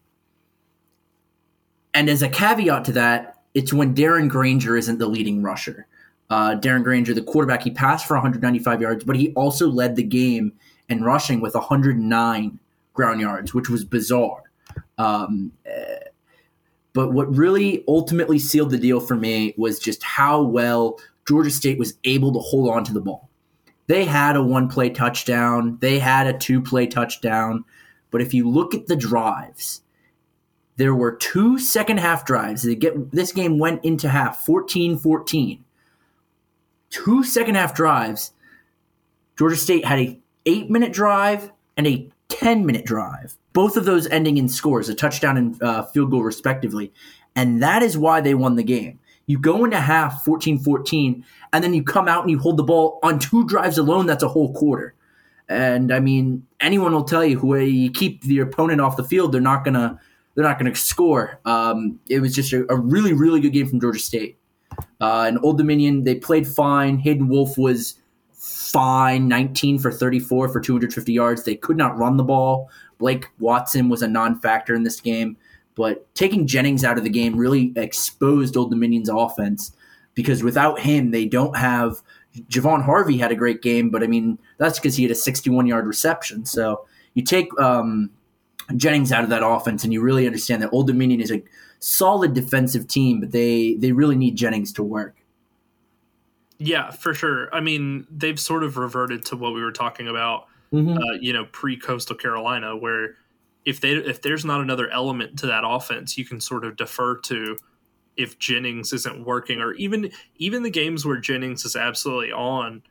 And 1.93 2.09
as 2.09 2.21
a 2.21 2.29
caveat 2.29 2.85
to 2.85 2.91
that, 2.93 3.41
it's 3.53 3.73
when 3.73 3.95
Darren 3.95 4.29
Grainger 4.29 4.77
isn't 4.77 4.99
the 4.99 5.07
leading 5.07 5.41
rusher. 5.41 5.87
Uh, 6.29 6.55
Darren 6.55 6.83
Grainger, 6.83 7.13
the 7.13 7.21
quarterback, 7.21 7.63
he 7.63 7.71
passed 7.71 8.05
for 8.05 8.13
195 8.13 8.81
yards, 8.81 9.03
but 9.03 9.15
he 9.15 9.33
also 9.33 9.67
led 9.67 9.95
the 9.95 10.03
game 10.03 10.53
in 10.87 11.03
rushing 11.03 11.39
with 11.39 11.55
109 11.55 12.59
ground 12.93 13.21
yards, 13.21 13.53
which 13.53 13.69
was 13.69 13.83
bizarre. 13.83 14.43
Um, 14.97 15.53
uh, 15.65 15.95
but 16.93 17.13
what 17.13 17.35
really 17.35 17.83
ultimately 17.87 18.37
sealed 18.37 18.71
the 18.71 18.77
deal 18.77 18.99
for 18.99 19.15
me 19.15 19.53
was 19.57 19.79
just 19.79 20.03
how 20.03 20.41
well 20.41 20.99
Georgia 21.29 21.51
State 21.51 21.77
was 21.77 21.93
able 22.05 22.33
to 22.33 22.39
hold 22.39 22.71
on 22.71 22.83
to 22.85 22.91
the 22.91 22.99
ball. 22.99 23.29
They 23.85 24.05
had 24.05 24.35
a 24.35 24.41
one 24.41 24.67
play 24.67 24.89
touchdown, 24.89 25.77
they 25.79 25.99
had 25.99 26.25
a 26.25 26.35
two 26.35 26.59
play 26.59 26.87
touchdown. 26.87 27.65
But 28.09 28.21
if 28.23 28.33
you 28.33 28.49
look 28.49 28.73
at 28.73 28.87
the 28.87 28.95
drives, 28.95 29.83
there 30.77 30.95
were 30.95 31.15
two 31.15 31.59
second 31.59 31.99
half 31.99 32.25
drives. 32.25 32.63
They 32.63 32.73
Get, 32.73 33.11
this 33.11 33.31
game 33.31 33.59
went 33.59 33.85
into 33.85 34.09
half 34.09 34.43
14 34.43 34.97
14. 34.97 35.63
Two 36.89 37.23
second 37.23 37.53
half 37.53 37.75
drives. 37.75 38.31
Georgia 39.37 39.55
State 39.55 39.85
had 39.85 39.99
a 39.99 40.19
eight 40.47 40.71
minute 40.71 40.91
drive 40.91 41.51
and 41.77 41.85
a 41.85 42.09
10 42.29 42.65
minute 42.65 42.85
drive, 42.85 43.37
both 43.53 43.77
of 43.77 43.85
those 43.85 44.07
ending 44.07 44.37
in 44.37 44.49
scores, 44.49 44.89
a 44.89 44.95
touchdown 44.95 45.37
and 45.37 45.61
uh, 45.61 45.83
field 45.83 46.09
goal, 46.09 46.23
respectively. 46.23 46.91
And 47.35 47.61
that 47.61 47.83
is 47.83 47.99
why 47.99 48.19
they 48.19 48.33
won 48.33 48.55
the 48.55 48.63
game. 48.63 48.99
You 49.29 49.37
go 49.37 49.63
into 49.63 49.79
half 49.79 50.23
14 50.23 50.57
14, 50.57 51.23
and 51.53 51.63
then 51.63 51.75
you 51.75 51.83
come 51.83 52.07
out 52.07 52.23
and 52.23 52.31
you 52.31 52.39
hold 52.39 52.57
the 52.57 52.63
ball 52.63 52.97
on 53.03 53.19
two 53.19 53.45
drives 53.45 53.77
alone. 53.77 54.07
That's 54.07 54.23
a 54.23 54.27
whole 54.27 54.55
quarter. 54.55 54.95
And 55.47 55.93
I 55.93 55.99
mean, 55.99 56.47
anyone 56.59 56.93
will 56.93 57.03
tell 57.03 57.23
you 57.23 57.37
who 57.37 57.55
you 57.55 57.91
keep 57.91 58.23
the 58.23 58.39
opponent 58.39 58.81
off 58.81 58.97
the 58.97 59.03
field, 59.03 59.31
they're 59.31 59.39
not 59.39 59.63
to 59.65 59.99
they're 60.33 60.43
not 60.43 60.57
to 60.57 60.73
score. 60.73 61.39
Um, 61.45 61.99
it 62.09 62.21
was 62.21 62.33
just 62.33 62.51
a, 62.53 62.65
a, 62.71 62.75
really, 62.75 63.13
really 63.13 63.39
good 63.39 63.53
game 63.53 63.67
from 63.67 63.79
Georgia 63.79 63.99
State. 63.99 64.39
Uh, 64.99 65.25
and 65.27 65.37
Old 65.43 65.59
Dominion, 65.59 66.05
they 66.05 66.15
played 66.15 66.47
fine. 66.47 66.97
Hayden 66.97 67.27
Wolff 67.27 67.55
was 67.55 67.99
fine, 68.33 69.27
19 69.27 69.77
for 69.77 69.91
34 69.91 70.49
for 70.49 70.59
250 70.59 71.13
yards. 71.13 71.43
They 71.43 71.55
could 71.55 71.77
not 71.77 71.95
run 71.99 72.17
the 72.17 72.23
ball. 72.23 72.71
Blake 72.97 73.27
Watson 73.37 73.89
was 73.89 74.01
a 74.01 74.07
non 74.07 74.39
factor 74.39 74.73
in 74.73 74.81
this 74.81 74.99
game. 74.99 75.37
But 75.79 76.13
taking 76.13 76.45
Jennings 76.45 76.83
out 76.83 76.97
of 76.97 77.05
the 77.05 77.09
game 77.09 77.37
really 77.37 77.71
exposed 77.77 78.57
Old 78.57 78.69
Dominion's 78.69 79.07
offense 79.07 79.71
because 80.13 80.43
without 80.43 80.81
him, 80.81 81.11
they 81.11 81.25
don't 81.25 81.55
have. 81.55 82.01
Javon 82.49 82.83
Harvey 82.83 83.17
had 83.17 83.31
a 83.31 83.35
great 83.35 83.61
game, 83.61 83.89
but 83.89 84.03
I 84.03 84.07
mean, 84.07 84.37
that's 84.57 84.77
because 84.77 84.97
he 84.97 85.03
had 85.03 85.11
a 85.11 85.15
61 85.15 85.67
yard 85.67 85.87
reception. 85.87 86.43
So 86.43 86.85
you 87.13 87.23
take 87.23 87.47
um, 87.57 88.09
Jennings 88.75 89.13
out 89.13 89.23
of 89.23 89.29
that 89.29 89.41
offense, 89.41 89.85
and 89.85 89.93
you 89.93 90.01
really 90.01 90.25
understand 90.25 90.61
that 90.63 90.73
Old 90.73 90.87
Dominion 90.87 91.21
is 91.21 91.31
a 91.31 91.41
solid 91.79 92.33
defensive 92.33 92.85
team, 92.85 93.21
but 93.21 93.31
they 93.31 93.75
they 93.75 93.93
really 93.93 94.17
need 94.17 94.35
Jennings 94.35 94.73
to 94.73 94.83
work. 94.83 95.15
Yeah, 96.57 96.91
for 96.91 97.13
sure. 97.13 97.47
I 97.55 97.61
mean, 97.61 98.05
they've 98.11 98.37
sort 98.37 98.65
of 98.65 98.75
reverted 98.75 99.23
to 99.27 99.37
what 99.37 99.53
we 99.53 99.63
were 99.63 99.71
talking 99.71 100.09
about, 100.09 100.47
mm-hmm. 100.73 100.97
uh, 100.97 101.13
you 101.21 101.31
know, 101.31 101.45
pre 101.53 101.77
Coastal 101.77 102.17
Carolina, 102.17 102.75
where 102.75 103.15
if 103.65 103.81
they 103.81 103.91
if 103.91 104.21
there's 104.21 104.45
not 104.45 104.61
another 104.61 104.89
element 104.89 105.37
to 105.39 105.47
that 105.47 105.63
offense, 105.65 106.17
you 106.17 106.25
can 106.25 106.39
sort 106.39 106.65
of 106.65 106.75
defer 106.75 107.17
to 107.17 107.57
if 108.17 108.37
Jennings 108.39 108.91
isn't 108.93 109.25
working, 109.25 109.61
or 109.61 109.73
even 109.73 110.11
even 110.37 110.63
the 110.63 110.69
games 110.69 111.05
where 111.05 111.17
Jennings 111.17 111.65
is 111.65 111.75
absolutely 111.75 112.31
on 112.31 112.83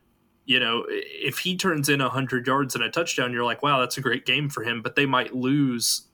you 0.49 0.59
know, 0.59 0.87
if 0.89 1.39
he 1.39 1.59
turns 1.59 1.91
in 1.91 2.01
100 2.01 2.47
yards 2.47 2.75
and 2.75 2.83
a 2.83 2.91
touchdown, 2.91 3.35
you're 3.35 3.45
like, 3.45 3.63
wow, 3.63 3.81
that's 3.81 3.99
a 3.99 4.01
great 4.01 4.25
game 4.25 4.49
for 4.49 4.63
him. 4.63 4.81
But 4.81 4.97
they 4.97 5.05
might 5.05 5.35
lose, 5.35 6.07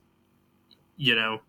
you 0.96 1.14
know, 1.14 1.40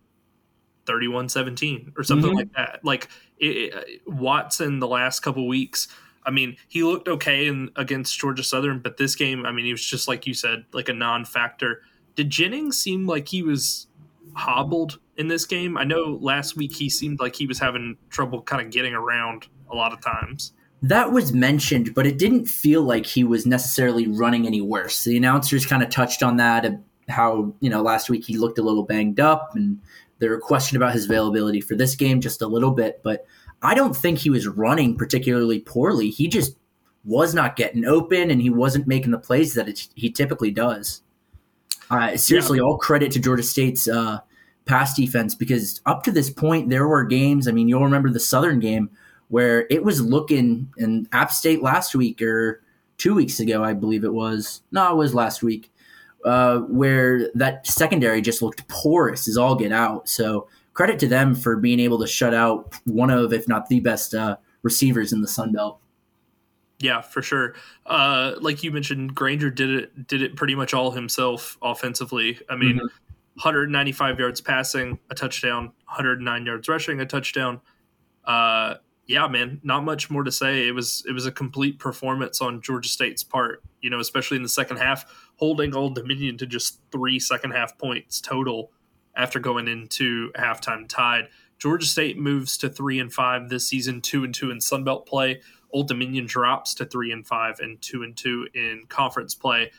31 0.86 1.28
17 1.28 1.94
or 1.96 2.04
something 2.04 2.30
mm-hmm. 2.30 2.36
like 2.38 2.52
that. 2.52 2.84
Like 2.84 3.08
it, 3.38 3.74
it, 3.74 4.02
Watson, 4.06 4.78
the 4.78 4.86
last 4.86 5.18
couple 5.18 5.48
weeks, 5.48 5.88
I 6.24 6.30
mean, 6.30 6.56
he 6.68 6.84
looked 6.84 7.08
okay 7.08 7.48
in, 7.48 7.70
against 7.74 8.16
Georgia 8.16 8.44
Southern, 8.44 8.78
but 8.78 8.96
this 8.96 9.16
game, 9.16 9.44
I 9.44 9.50
mean, 9.50 9.64
he 9.64 9.72
was 9.72 9.84
just 9.84 10.06
like 10.06 10.24
you 10.24 10.32
said, 10.32 10.64
like 10.72 10.88
a 10.88 10.94
non 10.94 11.24
factor. 11.24 11.82
Did 12.16 12.30
Jennings 12.30 12.76
seem 12.76 13.06
like 13.06 13.28
he 13.28 13.42
was 13.42 13.86
hobbled 14.34 14.98
in 15.16 15.28
this 15.28 15.46
game? 15.46 15.78
I 15.78 15.84
know 15.84 16.18
last 16.20 16.56
week 16.56 16.74
he 16.74 16.90
seemed 16.90 17.20
like 17.20 17.36
he 17.36 17.46
was 17.46 17.58
having 17.58 17.96
trouble 18.10 18.42
kind 18.42 18.64
of 18.64 18.72
getting 18.72 18.94
around 18.94 19.46
a 19.70 19.76
lot 19.76 19.92
of 19.92 20.00
times 20.00 20.52
that 20.82 21.12
was 21.12 21.32
mentioned, 21.32 21.94
but 21.94 22.06
it 22.06 22.18
didn't 22.18 22.46
feel 22.46 22.82
like 22.82 23.06
he 23.06 23.24
was 23.24 23.46
necessarily 23.46 24.06
running 24.06 24.46
any 24.46 24.60
worse. 24.60 25.04
The 25.04 25.16
announcers 25.16 25.66
kind 25.66 25.82
of 25.82 25.90
touched 25.90 26.22
on 26.22 26.36
that, 26.36 26.80
how, 27.08 27.54
you 27.60 27.70
know, 27.70 27.82
last 27.82 28.10
week 28.10 28.24
he 28.24 28.36
looked 28.36 28.58
a 28.58 28.62
little 28.62 28.82
banged 28.82 29.20
up 29.20 29.52
and 29.54 29.80
there 30.18 30.30
were 30.30 30.40
questions 30.40 30.76
about 30.76 30.92
his 30.92 31.06
availability 31.06 31.60
for 31.60 31.74
this 31.76 31.94
game 31.94 32.20
just 32.20 32.42
a 32.42 32.46
little 32.46 32.70
bit, 32.70 33.00
but 33.02 33.26
I 33.62 33.74
don't 33.74 33.96
think 33.96 34.18
he 34.18 34.30
was 34.30 34.46
running 34.46 34.96
particularly 34.96 35.60
poorly. 35.60 36.10
He 36.10 36.28
just 36.28 36.56
was 37.04 37.34
not 37.34 37.56
getting 37.56 37.84
open 37.84 38.30
and 38.30 38.42
he 38.42 38.50
wasn't 38.50 38.86
making 38.86 39.12
the 39.12 39.18
plays 39.18 39.54
that 39.54 39.68
it, 39.68 39.88
he 39.94 40.10
typically 40.10 40.50
does. 40.50 41.02
Uh, 41.90 42.16
seriously, 42.16 42.58
yeah. 42.58 42.64
all 42.64 42.78
credit 42.78 43.12
to 43.12 43.20
Georgia 43.20 43.42
State's 43.42 43.88
uh, 43.88 44.18
pass 44.64 44.94
defense 44.94 45.34
because 45.34 45.80
up 45.86 46.02
to 46.02 46.12
this 46.12 46.30
point, 46.30 46.68
there 46.68 46.86
were 46.86 47.04
games. 47.04 47.48
I 47.48 47.52
mean, 47.52 47.68
you'll 47.68 47.84
remember 47.84 48.10
the 48.10 48.20
Southern 48.20 48.60
game 48.60 48.90
where 49.28 49.66
it 49.70 49.84
was 49.84 50.00
looking 50.00 50.72
in 50.76 51.08
App 51.12 51.32
State 51.32 51.62
last 51.62 51.94
week 51.94 52.22
or 52.22 52.62
two 52.98 53.14
weeks 53.14 53.40
ago, 53.40 53.62
I 53.62 53.72
believe 53.72 54.04
it 54.04 54.12
was. 54.12 54.62
No, 54.72 54.92
it 54.92 54.96
was 54.96 55.14
last 55.14 55.42
week, 55.42 55.70
uh, 56.24 56.58
where 56.60 57.30
that 57.34 57.66
secondary 57.66 58.20
just 58.20 58.42
looked 58.42 58.66
porous 58.68 59.28
as 59.28 59.36
all 59.36 59.54
get 59.54 59.72
out. 59.72 60.08
So 60.08 60.48
credit 60.74 60.98
to 61.00 61.08
them 61.08 61.34
for 61.34 61.56
being 61.56 61.80
able 61.80 61.98
to 62.00 62.06
shut 62.06 62.34
out 62.34 62.74
one 62.84 63.10
of, 63.10 63.32
if 63.32 63.48
not 63.48 63.68
the 63.68 63.80
best 63.80 64.14
uh, 64.14 64.36
receivers 64.62 65.12
in 65.12 65.22
the 65.22 65.28
Sun 65.28 65.52
Belt. 65.52 65.80
Yeah, 66.78 67.00
for 67.00 67.22
sure. 67.22 67.54
Uh, 67.86 68.34
like 68.40 68.62
you 68.62 68.70
mentioned, 68.70 69.14
Grainger 69.14 69.50
did 69.50 69.70
it 69.70 70.06
did 70.06 70.22
it 70.22 70.36
pretty 70.36 70.54
much 70.54 70.74
all 70.74 70.90
himself 70.90 71.56
offensively. 71.62 72.38
I 72.50 72.56
mean, 72.56 72.76
mm-hmm. 72.76 72.86
195 73.36 74.18
yards 74.18 74.40
passing, 74.40 74.98
a 75.10 75.14
touchdown, 75.14 75.66
109 75.86 76.46
yards 76.46 76.68
rushing, 76.68 77.00
a 77.00 77.06
touchdown. 77.06 77.60
Uh, 78.24 78.74
yeah, 79.06 79.28
man, 79.28 79.60
not 79.62 79.84
much 79.84 80.10
more 80.10 80.24
to 80.24 80.32
say. 80.32 80.66
It 80.66 80.72
was 80.72 81.04
it 81.08 81.12
was 81.12 81.26
a 81.26 81.32
complete 81.32 81.78
performance 81.78 82.40
on 82.40 82.60
Georgia 82.60 82.88
State's 82.88 83.22
part. 83.22 83.62
You 83.80 83.88
know, 83.88 84.00
especially 84.00 84.36
in 84.36 84.42
the 84.42 84.48
second 84.48 84.78
half, 84.78 85.04
holding 85.36 85.74
Old 85.74 85.94
Dominion 85.94 86.36
to 86.38 86.46
just 86.46 86.80
three 86.90 87.18
second 87.18 87.52
half 87.52 87.78
points 87.78 88.20
total 88.20 88.72
after 89.14 89.38
going 89.38 89.68
into 89.68 90.30
halftime 90.32 90.88
tied. 90.88 91.28
Georgia 91.58 91.86
State 91.86 92.18
moves 92.18 92.58
to 92.58 92.68
three 92.68 92.98
and 92.98 93.12
five 93.12 93.48
this 93.48 93.66
season, 93.66 94.00
two 94.00 94.24
and 94.24 94.34
two 94.34 94.50
in 94.50 94.58
Sunbelt 94.58 95.06
play. 95.06 95.40
Old 95.72 95.88
Dominion 95.88 96.26
drops 96.26 96.74
to 96.74 96.84
three 96.84 97.12
and 97.12 97.26
five 97.26 97.60
and 97.60 97.80
two 97.80 98.02
and 98.02 98.16
two 98.16 98.48
in 98.54 98.84
conference 98.88 99.34
play. 99.34 99.70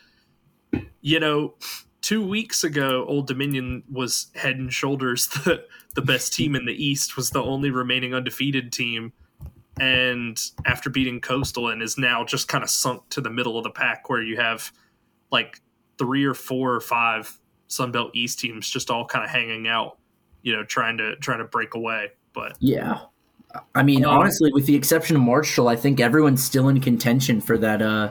You 1.00 1.20
know, 1.20 1.54
two 2.00 2.26
weeks 2.26 2.64
ago, 2.64 3.04
Old 3.08 3.26
Dominion 3.26 3.82
was 3.90 4.28
head 4.34 4.56
and 4.56 4.72
shoulders 4.72 5.26
the, 5.44 5.64
the 5.94 6.02
best 6.02 6.32
team 6.32 6.54
in 6.54 6.64
the 6.64 6.72
East, 6.72 7.16
was 7.16 7.30
the 7.30 7.42
only 7.42 7.70
remaining 7.70 8.14
undefeated 8.14 8.72
team. 8.72 9.12
And 9.80 10.40
after 10.66 10.90
beating 10.90 11.20
Coastal 11.20 11.68
and 11.68 11.82
is 11.82 11.98
now 11.98 12.24
just 12.24 12.48
kind 12.48 12.64
of 12.64 12.70
sunk 12.70 13.08
to 13.10 13.20
the 13.20 13.30
middle 13.30 13.56
of 13.56 13.64
the 13.64 13.70
pack 13.70 14.08
where 14.08 14.22
you 14.22 14.36
have 14.36 14.72
like 15.30 15.60
three 15.98 16.24
or 16.24 16.34
four 16.34 16.74
or 16.74 16.80
five 16.80 17.38
Sunbelt 17.68 18.10
East 18.14 18.40
teams 18.40 18.68
just 18.68 18.90
all 18.90 19.04
kind 19.04 19.24
of 19.24 19.30
hanging 19.30 19.68
out, 19.68 19.98
you 20.42 20.56
know, 20.56 20.64
trying 20.64 20.98
to 20.98 21.14
trying 21.16 21.38
to 21.38 21.44
break 21.44 21.74
away. 21.74 22.08
But 22.32 22.56
yeah. 22.58 23.00
I 23.74 23.82
mean, 23.82 24.04
um, 24.04 24.18
honestly, 24.18 24.52
with 24.52 24.66
the 24.66 24.74
exception 24.74 25.16
of 25.16 25.22
Marshall, 25.22 25.68
I 25.68 25.76
think 25.76 26.00
everyone's 26.00 26.42
still 26.42 26.68
in 26.68 26.80
contention 26.80 27.40
for 27.40 27.58
that 27.58 27.82
uh 27.82 28.10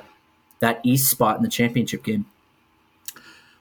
that 0.59 0.81
East 0.83 1.09
spot 1.09 1.37
in 1.37 1.43
the 1.43 1.49
championship 1.49 2.03
game. 2.03 2.25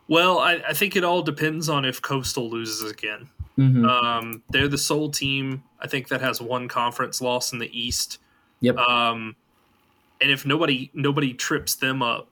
Well, 0.09 0.39
I, 0.39 0.63
I, 0.69 0.73
think 0.73 0.97
it 0.97 1.03
all 1.05 1.21
depends 1.21 1.69
on 1.69 1.85
if 1.85 2.01
Coastal 2.01 2.49
loses 2.49 2.91
again. 2.91 3.29
Mm-hmm. 3.59 3.85
Um, 3.85 4.43
they're 4.51 4.69
the 4.69 4.79
sole 4.79 5.11
team 5.11 5.65
I 5.81 5.89
think 5.89 6.09
that 6.09 6.21
has 6.21 6.41
one 6.41 6.69
conference 6.69 7.21
loss 7.21 7.53
in 7.53 7.59
the 7.59 7.79
East. 7.79 8.19
Yep. 8.61 8.77
Um, 8.77 9.37
and 10.21 10.31
if 10.31 10.47
nobody 10.47 10.91
nobody 10.95 11.35
trips 11.35 11.75
them 11.75 12.03
up, 12.03 12.29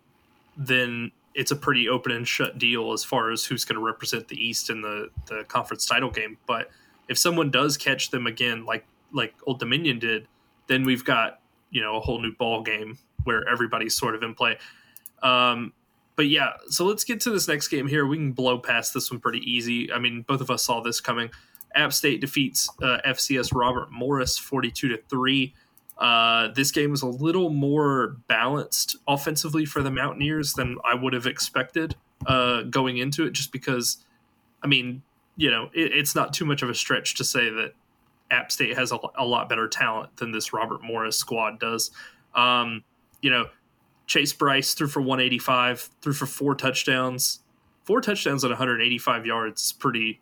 then 0.57 1.13
it's 1.35 1.51
a 1.51 1.57
pretty 1.57 1.89
open 1.89 2.13
and 2.13 2.27
shut 2.27 2.59
deal 2.59 2.93
as 2.93 3.05
far 3.05 3.31
as 3.31 3.45
who's 3.45 3.65
going 3.65 3.79
to 3.79 3.85
represent 3.85 4.29
the 4.29 4.37
East 4.37 4.71
in 4.71 4.81
the 4.81 5.11
the 5.27 5.45
conference 5.45 5.87
title 5.87 6.11
game. 6.11 6.39
But 6.47 6.71
if 7.09 7.19
someone 7.19 7.51
does 7.51 7.77
catch 7.77 8.11
them 8.11 8.27
again, 8.27 8.65
like 8.65 8.87
like 9.15 9.35
Old 9.47 9.59
Dominion 9.59 9.99
did, 9.99 10.29
then 10.67 10.85
we've 10.85 11.05
got 11.05 11.41
you 11.71 11.81
know 11.81 11.97
a 11.97 12.01
whole 12.01 12.21
new 12.21 12.33
ball 12.33 12.63
game 12.63 12.99
where 13.25 13.49
everybody's 13.49 13.97
sort 13.97 14.15
of 14.15 14.23
in 14.23 14.35
play. 14.35 14.59
Um, 15.23 15.73
but 16.17 16.29
yeah, 16.29 16.53
so 16.69 16.85
let's 16.85 17.05
get 17.05 17.21
to 17.23 17.31
this 17.31 17.49
next 17.49 17.69
game 17.69 17.89
here. 17.89 18.07
We 18.07 18.17
can 18.17 18.33
blow 18.33 18.59
past 18.59 18.95
this 18.95 19.11
one 19.11 19.21
pretty 19.21 19.41
easy. 19.51 19.93
I 19.93 19.99
mean, 19.99 20.23
both 20.23 20.41
of 20.41 20.51
us 20.51 20.65
saw 20.65 20.81
this 20.81 21.01
coming. 21.01 21.31
App 21.75 21.93
State 21.93 22.21
defeats 22.21 22.69
uh, 22.83 22.99
FCS 23.05 23.55
Robert 23.55 23.91
Morris 23.91 24.39
42 24.39 24.89
to 24.89 24.99
3. 25.09 25.55
Uh, 25.99 26.49
this 26.55 26.71
game 26.71 26.91
was 26.91 27.03
a 27.03 27.09
little 27.09 27.51
more 27.51 28.17
balanced 28.29 28.97
offensively 29.09 29.65
for 29.65 29.83
the 29.83 29.91
Mountaineers 29.91 30.53
than 30.53 30.77
I 30.85 30.95
would 30.95 31.13
have 31.13 31.27
expected 31.27 31.97
uh, 32.27 32.63
going 32.63 32.99
into 32.99 33.27
it, 33.27 33.33
just 33.33 33.51
because, 33.51 33.99
I 34.63 34.67
mean, 34.67 35.03
you 35.37 35.51
know, 35.51 35.71
it, 35.75 35.93
it's 35.93 36.15
not 36.15 36.33
too 36.33 36.45
much 36.45 36.63
of 36.63 36.71
a 36.71 36.75
stretch 36.75 37.17
to 37.17 37.25
say 37.25 37.51
that 37.51 37.73
App 38.31 38.51
State 38.51 38.77
has 38.77 38.93
a, 38.93 38.99
a 39.17 39.25
lot 39.25 39.49
better 39.49 39.69
talent 39.69 40.17
than 40.17 40.33
this 40.33 40.53
Robert 40.53 40.83
Morris 40.83 41.17
squad 41.17 41.61
does. 41.61 41.91
Um, 42.35 42.83
you 43.23 43.31
know, 43.31 43.47
Chase 44.07 44.33
Brice 44.33 44.75
threw 44.75 44.89
for 44.89 45.01
185, 45.01 45.91
threw 46.03 46.13
for 46.13 46.27
four 46.27 46.55
touchdowns. 46.55 47.41
Four 47.85 48.01
touchdowns 48.01 48.45
at 48.45 48.51
185 48.51 49.27
yards 49.27 49.63
is 49.63 49.73
pretty 49.73 50.21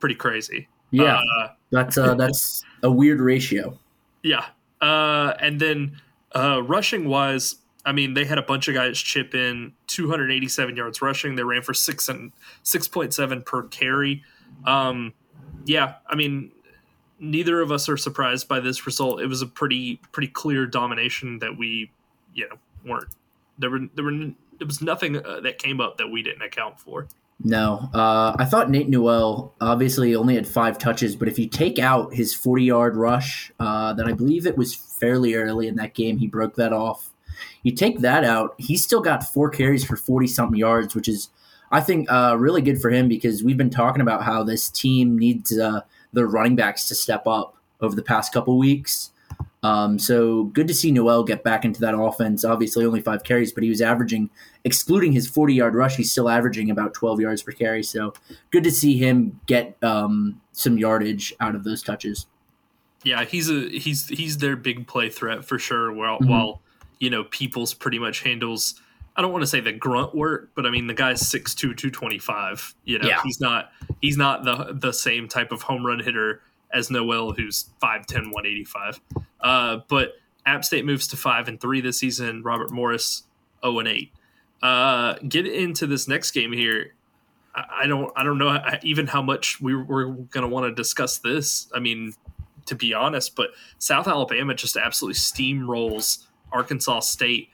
pretty 0.00 0.14
crazy. 0.14 0.68
Yeah, 0.90 1.20
uh, 1.40 1.48
that's 1.70 1.98
uh, 1.98 2.14
that's 2.14 2.64
a 2.82 2.90
weird 2.90 3.20
ratio. 3.20 3.78
Yeah, 4.22 4.46
uh, 4.80 5.34
and 5.40 5.60
then 5.60 6.00
uh, 6.34 6.62
rushing 6.62 7.08
wise, 7.08 7.56
I 7.84 7.92
mean, 7.92 8.14
they 8.14 8.24
had 8.24 8.38
a 8.38 8.42
bunch 8.42 8.68
of 8.68 8.74
guys 8.74 8.98
chip 8.98 9.34
in 9.34 9.72
287 9.88 10.76
yards 10.76 11.02
rushing. 11.02 11.34
They 11.34 11.42
ran 11.42 11.62
for 11.62 11.74
six 11.74 12.08
and 12.08 12.32
6.7 12.64 13.44
per 13.44 13.64
carry. 13.64 14.22
Um, 14.64 15.12
yeah, 15.64 15.94
I 16.06 16.14
mean, 16.14 16.52
neither 17.20 17.60
of 17.60 17.70
us 17.72 17.88
are 17.88 17.96
surprised 17.96 18.48
by 18.48 18.60
this 18.60 18.86
result. 18.86 19.20
It 19.20 19.26
was 19.26 19.42
a 19.42 19.46
pretty 19.46 20.00
pretty 20.12 20.28
clear 20.28 20.66
domination 20.66 21.38
that 21.40 21.56
we, 21.56 21.90
you 22.34 22.48
know, 22.48 22.56
weren't 22.84 23.08
there 23.58 23.70
were 23.70 23.80
there 23.94 24.04
were 24.04 24.12
there 24.58 24.66
was 24.66 24.80
nothing 24.80 25.24
uh, 25.24 25.40
that 25.40 25.58
came 25.58 25.80
up 25.80 25.98
that 25.98 26.08
we 26.08 26.22
didn't 26.22 26.42
account 26.42 26.80
for. 26.80 27.06
No, 27.44 27.88
uh, 27.94 28.34
I 28.36 28.44
thought 28.44 28.68
Nate 28.68 28.88
Noel 28.88 29.54
obviously 29.60 30.16
only 30.16 30.34
had 30.34 30.46
five 30.46 30.76
touches, 30.76 31.14
but 31.14 31.28
if 31.28 31.38
you 31.38 31.48
take 31.48 31.78
out 31.78 32.12
his 32.12 32.34
forty-yard 32.34 32.96
rush, 32.96 33.52
uh, 33.60 33.92
that 33.92 34.06
I 34.06 34.12
believe 34.12 34.46
it 34.46 34.58
was 34.58 34.74
fairly 34.74 35.34
early 35.34 35.68
in 35.68 35.76
that 35.76 35.94
game, 35.94 36.18
he 36.18 36.26
broke 36.26 36.56
that 36.56 36.72
off. 36.72 37.10
You 37.62 37.72
take 37.72 38.00
that 38.00 38.24
out, 38.24 38.54
he's 38.58 38.82
still 38.82 39.00
got 39.00 39.22
four 39.22 39.50
carries 39.50 39.84
for 39.84 39.96
forty 39.96 40.26
something 40.26 40.58
yards, 40.58 40.96
which 40.96 41.06
is, 41.06 41.30
I 41.70 41.80
think, 41.80 42.10
uh, 42.10 42.36
really 42.36 42.60
good 42.60 42.80
for 42.80 42.90
him 42.90 43.06
because 43.08 43.44
we've 43.44 43.56
been 43.56 43.70
talking 43.70 44.00
about 44.00 44.24
how 44.24 44.42
this 44.42 44.68
team 44.68 45.16
needs 45.16 45.56
uh, 45.56 45.82
the 46.12 46.26
running 46.26 46.56
backs 46.56 46.88
to 46.88 46.94
step 46.94 47.26
up 47.26 47.56
over 47.80 47.94
the 47.94 48.02
past 48.02 48.32
couple 48.32 48.58
weeks. 48.58 49.10
Um, 49.62 49.98
so 49.98 50.44
good 50.44 50.68
to 50.68 50.74
see 50.74 50.92
Noel 50.92 51.24
get 51.24 51.42
back 51.42 51.64
into 51.64 51.80
that 51.80 51.98
offense. 51.98 52.44
Obviously, 52.44 52.84
only 52.84 53.00
five 53.00 53.24
carries, 53.24 53.52
but 53.52 53.64
he 53.64 53.68
was 53.68 53.80
averaging, 53.80 54.30
excluding 54.64 55.12
his 55.12 55.28
40 55.28 55.54
yard 55.54 55.74
rush, 55.74 55.96
he's 55.96 56.12
still 56.12 56.28
averaging 56.28 56.70
about 56.70 56.94
12 56.94 57.20
yards 57.20 57.42
per 57.42 57.52
carry. 57.52 57.82
So 57.82 58.14
good 58.50 58.64
to 58.64 58.70
see 58.70 58.96
him 58.96 59.40
get 59.46 59.76
um, 59.82 60.40
some 60.52 60.78
yardage 60.78 61.34
out 61.40 61.54
of 61.54 61.64
those 61.64 61.82
touches. 61.82 62.26
Yeah, 63.04 63.24
he's 63.24 63.48
a 63.48 63.68
he's 63.68 64.08
he's 64.08 64.38
their 64.38 64.56
big 64.56 64.86
play 64.86 65.08
threat 65.08 65.44
for 65.44 65.58
sure. 65.58 65.92
While 65.92 66.18
mm-hmm. 66.18 66.30
while 66.30 66.62
you 66.98 67.10
know 67.10 67.24
Peoples 67.24 67.74
pretty 67.74 67.98
much 67.98 68.22
handles. 68.22 68.80
I 69.18 69.22
don't 69.22 69.32
want 69.32 69.42
to 69.42 69.48
say 69.48 69.58
the 69.58 69.72
grunt 69.72 70.14
work, 70.14 70.52
but 70.54 70.64
I 70.64 70.70
mean 70.70 70.86
the 70.86 70.94
guy's 70.94 71.20
6'2", 71.22 71.56
225. 71.56 72.74
You 72.84 73.00
know, 73.00 73.08
yeah. 73.08 73.20
he's 73.24 73.40
not 73.40 73.72
he's 74.00 74.16
not 74.16 74.44
the 74.44 74.72
the 74.72 74.92
same 74.92 75.26
type 75.26 75.50
of 75.50 75.62
home 75.62 75.84
run 75.84 75.98
hitter 75.98 76.40
as 76.72 76.88
Noel, 76.88 77.32
who's 77.32 77.70
5'10", 77.82 78.32
185. 78.32 79.00
Uh, 79.40 79.78
but 79.88 80.12
App 80.46 80.64
State 80.64 80.84
moves 80.84 81.08
to 81.08 81.16
five 81.16 81.48
and 81.48 81.60
three 81.60 81.80
this 81.80 81.98
season. 81.98 82.42
Robert 82.42 82.70
Morris, 82.70 83.24
zero 83.60 83.80
and 83.80 83.88
eight. 83.88 84.12
Uh, 84.62 85.14
get 85.28 85.46
into 85.46 85.86
this 85.86 86.06
next 86.06 86.30
game 86.30 86.52
here. 86.52 86.94
I, 87.54 87.64
I 87.82 87.86
don't 87.88 88.12
I 88.16 88.22
don't 88.22 88.38
know 88.38 88.56
even 88.84 89.08
how 89.08 89.22
much 89.22 89.60
we 89.60 89.74
we're 89.74 90.06
going 90.06 90.42
to 90.42 90.48
want 90.48 90.66
to 90.66 90.72
discuss 90.72 91.18
this. 91.18 91.68
I 91.74 91.80
mean, 91.80 92.14
to 92.66 92.76
be 92.76 92.94
honest, 92.94 93.34
but 93.34 93.50
South 93.78 94.06
Alabama 94.06 94.54
just 94.54 94.76
absolutely 94.76 95.16
steamrolls 95.16 96.26
Arkansas 96.52 97.00
State. 97.00 97.50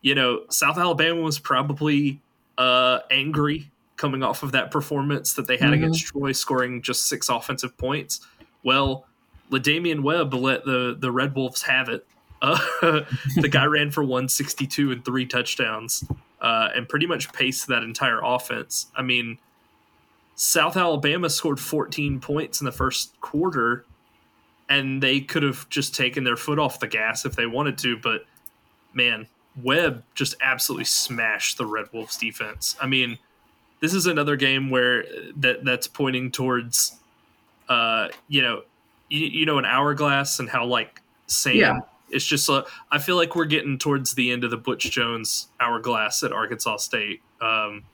You 0.00 0.14
know, 0.14 0.44
South 0.48 0.78
Alabama 0.78 1.20
was 1.20 1.38
probably 1.38 2.20
uh, 2.56 3.00
angry 3.10 3.70
coming 3.96 4.22
off 4.22 4.42
of 4.42 4.52
that 4.52 4.70
performance 4.70 5.34
that 5.34 5.46
they 5.46 5.56
had 5.56 5.70
mm-hmm. 5.70 5.84
against 5.84 6.06
Troy, 6.06 6.32
scoring 6.32 6.82
just 6.82 7.06
six 7.06 7.28
offensive 7.28 7.76
points. 7.76 8.20
Well, 8.62 9.06
La'Damian 9.50 10.00
Webb 10.02 10.34
let 10.34 10.64
the 10.64 10.96
the 10.98 11.10
Red 11.10 11.34
Wolves 11.34 11.62
have 11.62 11.88
it. 11.88 12.06
Uh, 12.40 13.04
the 13.34 13.48
guy 13.48 13.64
ran 13.66 13.90
for 13.90 14.04
162 14.04 14.92
and 14.92 15.04
three 15.04 15.26
touchdowns, 15.26 16.04
uh, 16.40 16.68
and 16.72 16.88
pretty 16.88 17.04
much 17.04 17.32
paced 17.32 17.66
that 17.66 17.82
entire 17.82 18.20
offense. 18.22 18.86
I 18.94 19.02
mean, 19.02 19.38
South 20.36 20.76
Alabama 20.76 21.30
scored 21.30 21.58
14 21.58 22.20
points 22.20 22.60
in 22.60 22.64
the 22.64 22.70
first 22.70 23.20
quarter, 23.20 23.84
and 24.68 25.02
they 25.02 25.20
could 25.20 25.42
have 25.42 25.68
just 25.68 25.96
taken 25.96 26.22
their 26.22 26.36
foot 26.36 26.60
off 26.60 26.78
the 26.78 26.86
gas 26.86 27.24
if 27.24 27.34
they 27.34 27.46
wanted 27.46 27.76
to. 27.78 27.96
But 27.96 28.24
man, 28.94 29.26
Webb 29.62 30.04
just 30.14 30.34
absolutely 30.40 30.84
smashed 30.84 31.58
the 31.58 31.66
Red 31.66 31.86
Wolves 31.92 32.16
defense. 32.16 32.76
I 32.80 32.86
mean, 32.86 33.18
this 33.80 33.94
is 33.94 34.06
another 34.06 34.36
game 34.36 34.70
where 34.70 35.04
that 35.36 35.64
that's 35.64 35.86
pointing 35.86 36.30
towards, 36.30 36.96
uh, 37.68 38.08
you 38.28 38.42
know, 38.42 38.62
you, 39.08 39.26
you 39.26 39.46
know 39.46 39.58
an 39.58 39.64
hourglass 39.64 40.38
and 40.38 40.48
how 40.48 40.64
like 40.64 41.00
same 41.26 41.56
yeah. 41.56 41.80
it's 42.10 42.24
just 42.24 42.48
uh, 42.48 42.62
i 42.90 42.98
feel 42.98 43.16
like 43.16 43.34
we're 43.34 43.44
getting 43.44 43.78
towards 43.78 44.12
the 44.12 44.30
end 44.30 44.44
of 44.44 44.50
the 44.50 44.56
butch 44.56 44.90
jones 44.90 45.48
hourglass 45.60 46.22
at 46.22 46.32
arkansas 46.32 46.76
state 46.76 47.20
um, 47.40 47.84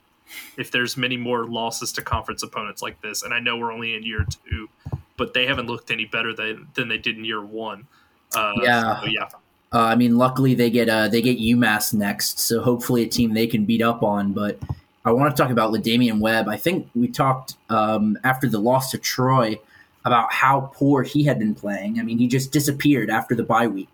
if 0.57 0.71
there's 0.71 0.97
many 0.97 1.17
more 1.17 1.45
losses 1.45 1.91
to 1.91 2.01
conference 2.01 2.43
opponents 2.43 2.81
like 2.81 2.99
this 3.01 3.23
and 3.23 3.33
i 3.33 3.39
know 3.39 3.57
we're 3.57 3.71
only 3.71 3.95
in 3.95 4.03
year 4.03 4.25
two 4.49 4.69
but 5.17 5.33
they 5.33 5.45
haven't 5.45 5.67
looked 5.67 5.91
any 5.91 6.05
better 6.05 6.33
than, 6.33 6.67
than 6.73 6.89
they 6.89 6.97
did 6.97 7.17
in 7.17 7.23
year 7.23 7.43
one 7.43 7.87
uh, 8.35 8.53
yeah 8.61 9.01
so, 9.01 9.07
yeah 9.07 9.29
uh, 9.75 9.87
I 9.87 9.95
mean, 9.95 10.17
luckily 10.17 10.55
they 10.55 10.69
get 10.69 10.87
uh, 10.87 11.09
they 11.09 11.21
get 11.21 11.37
UMass 11.37 11.93
next, 11.93 12.39
so 12.39 12.61
hopefully 12.61 13.03
a 13.03 13.07
team 13.07 13.33
they 13.33 13.45
can 13.45 13.65
beat 13.65 13.81
up 13.81 14.03
on. 14.03 14.31
But 14.31 14.57
I 15.03 15.11
want 15.11 15.35
to 15.35 15.41
talk 15.41 15.51
about 15.51 15.73
La'Damian 15.73 16.21
Webb. 16.21 16.47
I 16.47 16.55
think 16.55 16.89
we 16.95 17.09
talked 17.09 17.55
um, 17.69 18.17
after 18.23 18.47
the 18.47 18.57
loss 18.57 18.91
to 18.91 18.97
Troy 18.97 19.59
about 20.05 20.31
how 20.31 20.71
poor 20.73 21.03
he 21.03 21.25
had 21.25 21.39
been 21.39 21.53
playing. 21.53 21.99
I 21.99 22.03
mean, 22.03 22.19
he 22.19 22.27
just 22.27 22.53
disappeared 22.53 23.09
after 23.09 23.35
the 23.35 23.43
bye 23.43 23.67
week. 23.67 23.89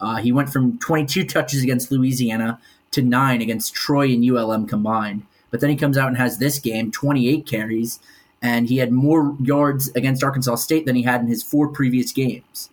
Uh, 0.00 0.16
he 0.16 0.32
went 0.32 0.50
from 0.50 0.76
22 0.78 1.24
touches 1.24 1.62
against 1.62 1.92
Louisiana 1.92 2.58
to 2.90 3.00
nine 3.00 3.40
against 3.40 3.74
Troy 3.74 4.08
and 4.08 4.28
ULM 4.28 4.66
combined. 4.66 5.22
But 5.52 5.60
then 5.60 5.70
he 5.70 5.76
comes 5.76 5.96
out 5.96 6.08
and 6.08 6.16
has 6.16 6.38
this 6.38 6.58
game, 6.58 6.90
28 6.90 7.46
carries, 7.46 8.00
and 8.40 8.68
he 8.68 8.78
had 8.78 8.90
more 8.90 9.36
yards 9.40 9.88
against 9.90 10.24
Arkansas 10.24 10.56
State 10.56 10.84
than 10.84 10.96
he 10.96 11.02
had 11.02 11.20
in 11.20 11.28
his 11.28 11.44
four 11.44 11.68
previous 11.68 12.10
games. 12.10 12.70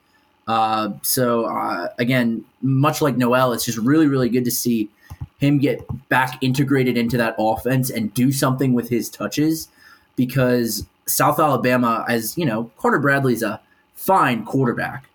Uh, 0.49 0.89
so 1.03 1.45
uh, 1.45 1.89
again, 1.99 2.43
much 2.63 3.03
like 3.03 3.15
Noel, 3.15 3.53
it's 3.53 3.63
just 3.63 3.77
really, 3.77 4.07
really 4.07 4.29
good 4.29 4.43
to 4.45 4.51
see 4.51 4.89
him 5.37 5.59
get 5.59 5.85
back 6.09 6.39
integrated 6.41 6.97
into 6.97 7.17
that 7.17 7.35
offense 7.37 7.91
and 7.91 8.11
do 8.15 8.31
something 8.31 8.73
with 8.73 8.89
his 8.89 9.11
touches 9.11 9.67
because 10.15 10.87
South 11.05 11.39
Alabama, 11.39 12.03
as 12.09 12.35
you 12.35 12.47
know, 12.47 12.71
Carter 12.79 12.97
Bradley's 12.97 13.43
a 13.43 13.61
fine 13.93 14.43
quarterback, 14.43 15.07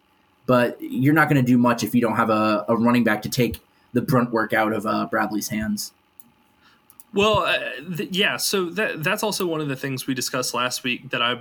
but 0.47 0.81
you're 0.81 1.13
not 1.13 1.29
going 1.29 1.45
to 1.45 1.47
do 1.47 1.59
much 1.59 1.83
if 1.83 1.97
you 1.97 2.01
don't 2.01 2.15
have 2.15 2.31
a, 2.31 2.65
a, 2.69 2.77
running 2.77 3.03
back 3.03 3.21
to 3.23 3.29
take 3.29 3.59
the 3.93 4.01
brunt 4.01 4.31
work 4.31 4.53
out 4.53 4.73
of 4.73 4.87
uh, 4.87 5.07
Bradley's 5.07 5.49
hands. 5.49 5.93
Well, 7.13 7.39
uh, 7.39 7.59
th- 7.97 8.11
yeah. 8.13 8.37
So 8.37 8.67
that 8.71 9.03
that's 9.03 9.25
also 9.25 9.49
one 9.49 9.61
of 9.61 9.67
the 9.67 9.77
things 9.77 10.07
we 10.07 10.15
discussed 10.15 10.55
last 10.55 10.85
week 10.85 11.11
that 11.11 11.21
I 11.21 11.41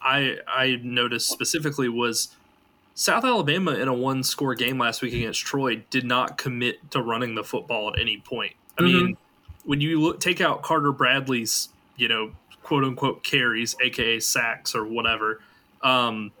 I 0.00 0.38
I 0.48 0.80
noticed 0.82 1.28
specifically 1.28 1.90
was 1.90 2.28
South 2.96 3.24
Alabama 3.24 3.72
in 3.72 3.88
a 3.88 3.94
one 3.94 4.22
score 4.22 4.54
game 4.54 4.78
last 4.78 5.02
week 5.02 5.12
against 5.12 5.44
Troy 5.44 5.76
did 5.90 6.04
not 6.04 6.38
commit 6.38 6.90
to 6.90 7.02
running 7.02 7.34
the 7.34 7.44
football 7.44 7.92
at 7.92 8.00
any 8.00 8.18
point. 8.18 8.54
I 8.78 8.82
mm-hmm. 8.82 9.06
mean, 9.06 9.16
when 9.64 9.82
you 9.82 10.00
look, 10.00 10.18
take 10.18 10.40
out 10.40 10.62
Carter 10.62 10.92
Bradley's 10.92 11.68
you 11.96 12.08
know 12.08 12.32
quote 12.62 12.84
unquote 12.84 13.22
carries, 13.22 13.76
aka 13.82 14.18
sacks 14.18 14.74
or 14.74 14.86
whatever. 14.86 15.42
Um, 15.82 16.32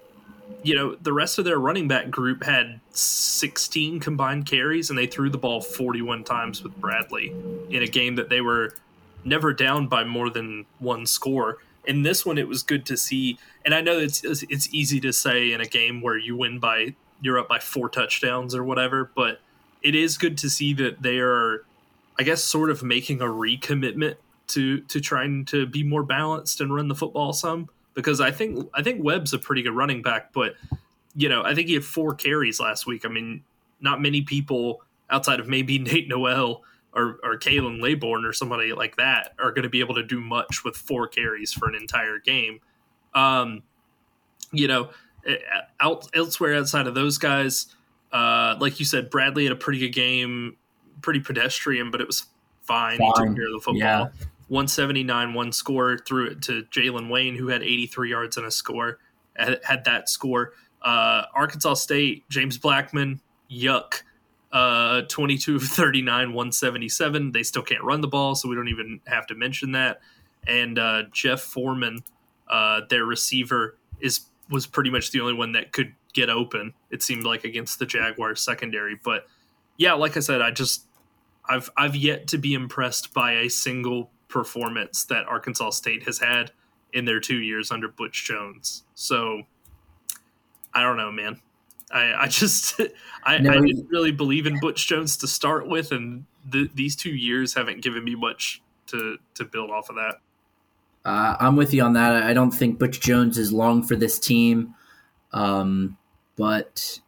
you 0.62 0.74
know, 0.74 0.94
the 0.94 1.12
rest 1.12 1.38
of 1.38 1.44
their 1.44 1.58
running 1.58 1.88
back 1.88 2.08
group 2.08 2.42
had 2.42 2.80
16 2.92 4.00
combined 4.00 4.46
carries 4.46 4.88
and 4.88 4.98
they 4.98 5.06
threw 5.06 5.28
the 5.28 5.38
ball 5.38 5.60
41 5.60 6.24
times 6.24 6.62
with 6.62 6.74
Bradley 6.80 7.34
in 7.68 7.82
a 7.82 7.86
game 7.86 8.14
that 8.14 8.30
they 8.30 8.40
were 8.40 8.72
never 9.24 9.52
down 9.52 9.88
by 9.88 10.04
more 10.04 10.30
than 10.30 10.64
one 10.78 11.04
score. 11.04 11.58
In 11.86 12.02
this 12.02 12.26
one, 12.26 12.38
it 12.38 12.48
was 12.48 12.62
good 12.62 12.84
to 12.86 12.96
see. 12.96 13.38
And 13.64 13.74
I 13.74 13.80
know 13.80 13.98
it's 13.98 14.22
it's 14.24 14.72
easy 14.72 15.00
to 15.00 15.12
say 15.12 15.52
in 15.52 15.60
a 15.60 15.66
game 15.66 16.00
where 16.00 16.18
you 16.18 16.36
win 16.36 16.58
by 16.58 16.94
you're 17.20 17.38
up 17.38 17.48
by 17.48 17.58
four 17.58 17.88
touchdowns 17.88 18.54
or 18.54 18.62
whatever, 18.64 19.10
but 19.14 19.40
it 19.82 19.94
is 19.94 20.18
good 20.18 20.36
to 20.38 20.50
see 20.50 20.74
that 20.74 21.02
they 21.02 21.18
are 21.18 21.64
I 22.18 22.22
guess, 22.22 22.42
sort 22.42 22.70
of 22.70 22.82
making 22.82 23.20
a 23.20 23.26
recommitment 23.26 24.16
to 24.48 24.80
to 24.80 25.00
trying 25.00 25.44
to 25.46 25.66
be 25.66 25.82
more 25.82 26.02
balanced 26.02 26.60
and 26.60 26.74
run 26.74 26.88
the 26.88 26.94
football 26.94 27.32
some 27.32 27.68
because 27.94 28.20
I 28.20 28.30
think 28.30 28.68
I 28.74 28.82
think 28.82 29.04
Webb's 29.04 29.32
a 29.32 29.38
pretty 29.38 29.62
good 29.62 29.74
running 29.74 30.02
back, 30.02 30.32
but 30.32 30.54
you 31.14 31.28
know 31.28 31.42
I 31.42 31.54
think 31.54 31.68
he 31.68 31.74
had 31.74 31.84
four 31.84 32.14
carries 32.14 32.60
last 32.60 32.86
week. 32.86 33.04
I 33.04 33.08
mean, 33.08 33.42
not 33.80 34.00
many 34.00 34.22
people 34.22 34.82
outside 35.10 35.40
of 35.40 35.48
maybe 35.48 35.78
Nate 35.80 36.08
Noel 36.08 36.62
or 36.96 37.20
or 37.22 37.38
Khalan 37.38 37.80
Laborn 37.80 38.24
or 38.24 38.32
somebody 38.32 38.72
like 38.72 38.96
that 38.96 39.34
are 39.38 39.52
going 39.52 39.62
to 39.62 39.68
be 39.68 39.80
able 39.80 39.94
to 39.94 40.02
do 40.02 40.20
much 40.20 40.64
with 40.64 40.76
four 40.76 41.06
carries 41.06 41.52
for 41.52 41.68
an 41.68 41.76
entire 41.76 42.18
game. 42.18 42.60
Um, 43.14 43.62
you 44.52 44.66
know, 44.66 44.90
out, 45.80 46.08
elsewhere 46.14 46.56
outside 46.56 46.86
of 46.86 46.94
those 46.94 47.18
guys, 47.18 47.66
uh, 48.12 48.56
like 48.58 48.78
you 48.80 48.86
said, 48.86 49.10
Bradley 49.10 49.44
had 49.44 49.52
a 49.52 49.56
pretty 49.56 49.78
good 49.78 49.94
game, 49.94 50.56
pretty 51.02 51.20
pedestrian, 51.20 51.90
but 51.90 52.00
it 52.00 52.06
was 52.06 52.26
fine. 52.62 52.98
fine. 52.98 53.06
He 53.06 53.12
took 53.12 53.36
care 53.36 53.46
of 53.46 53.52
the 53.52 53.60
football. 53.60 53.76
Yeah. 53.76 54.08
179, 54.48 55.34
one 55.34 55.52
score, 55.52 55.98
threw 55.98 56.30
it 56.30 56.42
to 56.42 56.62
Jalen 56.64 57.10
Wayne, 57.10 57.34
who 57.34 57.48
had 57.48 57.62
83 57.62 58.10
yards 58.10 58.36
and 58.36 58.46
a 58.46 58.50
score, 58.50 59.00
had, 59.34 59.60
had 59.64 59.84
that 59.86 60.08
score. 60.08 60.52
Uh, 60.82 61.24
Arkansas 61.34 61.74
State, 61.74 62.28
James 62.28 62.56
Blackman, 62.56 63.20
yuck. 63.50 64.02
Uh, 64.52 65.02
22 65.02 65.56
of 65.56 65.62
39, 65.62 66.32
177. 66.32 67.32
They 67.32 67.42
still 67.42 67.62
can't 67.62 67.82
run 67.82 68.00
the 68.00 68.08
ball, 68.08 68.34
so 68.34 68.48
we 68.48 68.54
don't 68.54 68.68
even 68.68 69.00
have 69.06 69.26
to 69.26 69.34
mention 69.34 69.72
that. 69.72 70.00
And 70.46 70.78
uh, 70.78 71.04
Jeff 71.12 71.40
Foreman, 71.40 72.04
uh, 72.48 72.82
their 72.88 73.04
receiver, 73.04 73.76
is 74.00 74.26
was 74.48 74.66
pretty 74.66 74.90
much 74.90 75.10
the 75.10 75.20
only 75.20 75.34
one 75.34 75.52
that 75.52 75.72
could 75.72 75.92
get 76.12 76.30
open. 76.30 76.72
It 76.90 77.02
seemed 77.02 77.24
like 77.24 77.44
against 77.44 77.80
the 77.80 77.86
Jaguars 77.86 78.40
secondary, 78.40 78.98
but 79.02 79.26
yeah, 79.76 79.94
like 79.94 80.16
I 80.16 80.20
said, 80.20 80.40
I 80.40 80.50
just 80.50 80.86
I've 81.48 81.70
I've 81.76 81.96
yet 81.96 82.28
to 82.28 82.38
be 82.38 82.54
impressed 82.54 83.12
by 83.12 83.32
a 83.32 83.48
single 83.48 84.10
performance 84.28 85.04
that 85.04 85.26
Arkansas 85.26 85.70
State 85.70 86.04
has 86.04 86.18
had 86.18 86.52
in 86.92 87.04
their 87.04 87.20
two 87.20 87.38
years 87.38 87.70
under 87.70 87.88
Butch 87.88 88.24
Jones. 88.24 88.84
So 88.94 89.42
I 90.74 90.82
don't 90.82 90.96
know, 90.96 91.12
man. 91.12 91.40
I, 91.90 92.24
I 92.24 92.28
just 92.28 92.80
I, 93.24 93.38
no, 93.38 93.50
I, 93.50 93.60
didn't 93.60 93.88
really 93.88 94.12
believe 94.12 94.46
in 94.46 94.58
Butch 94.60 94.86
Jones 94.86 95.16
to 95.18 95.26
start 95.26 95.68
with, 95.68 95.92
and 95.92 96.24
the, 96.48 96.70
these 96.74 96.96
two 96.96 97.14
years 97.14 97.54
haven't 97.54 97.82
given 97.82 98.04
me 98.04 98.14
much 98.14 98.62
to 98.88 99.18
to 99.34 99.44
build 99.44 99.70
off 99.70 99.90
of 99.90 99.96
that. 99.96 100.20
Uh, 101.04 101.36
I'm 101.38 101.56
with 101.56 101.72
you 101.72 101.82
on 101.82 101.92
that. 101.92 102.22
I 102.24 102.32
don't 102.32 102.50
think 102.50 102.78
Butch 102.78 103.00
Jones 103.00 103.38
is 103.38 103.52
long 103.52 103.82
for 103.82 103.94
this 103.94 104.18
team, 104.18 104.74
um, 105.32 105.96
but 106.36 107.00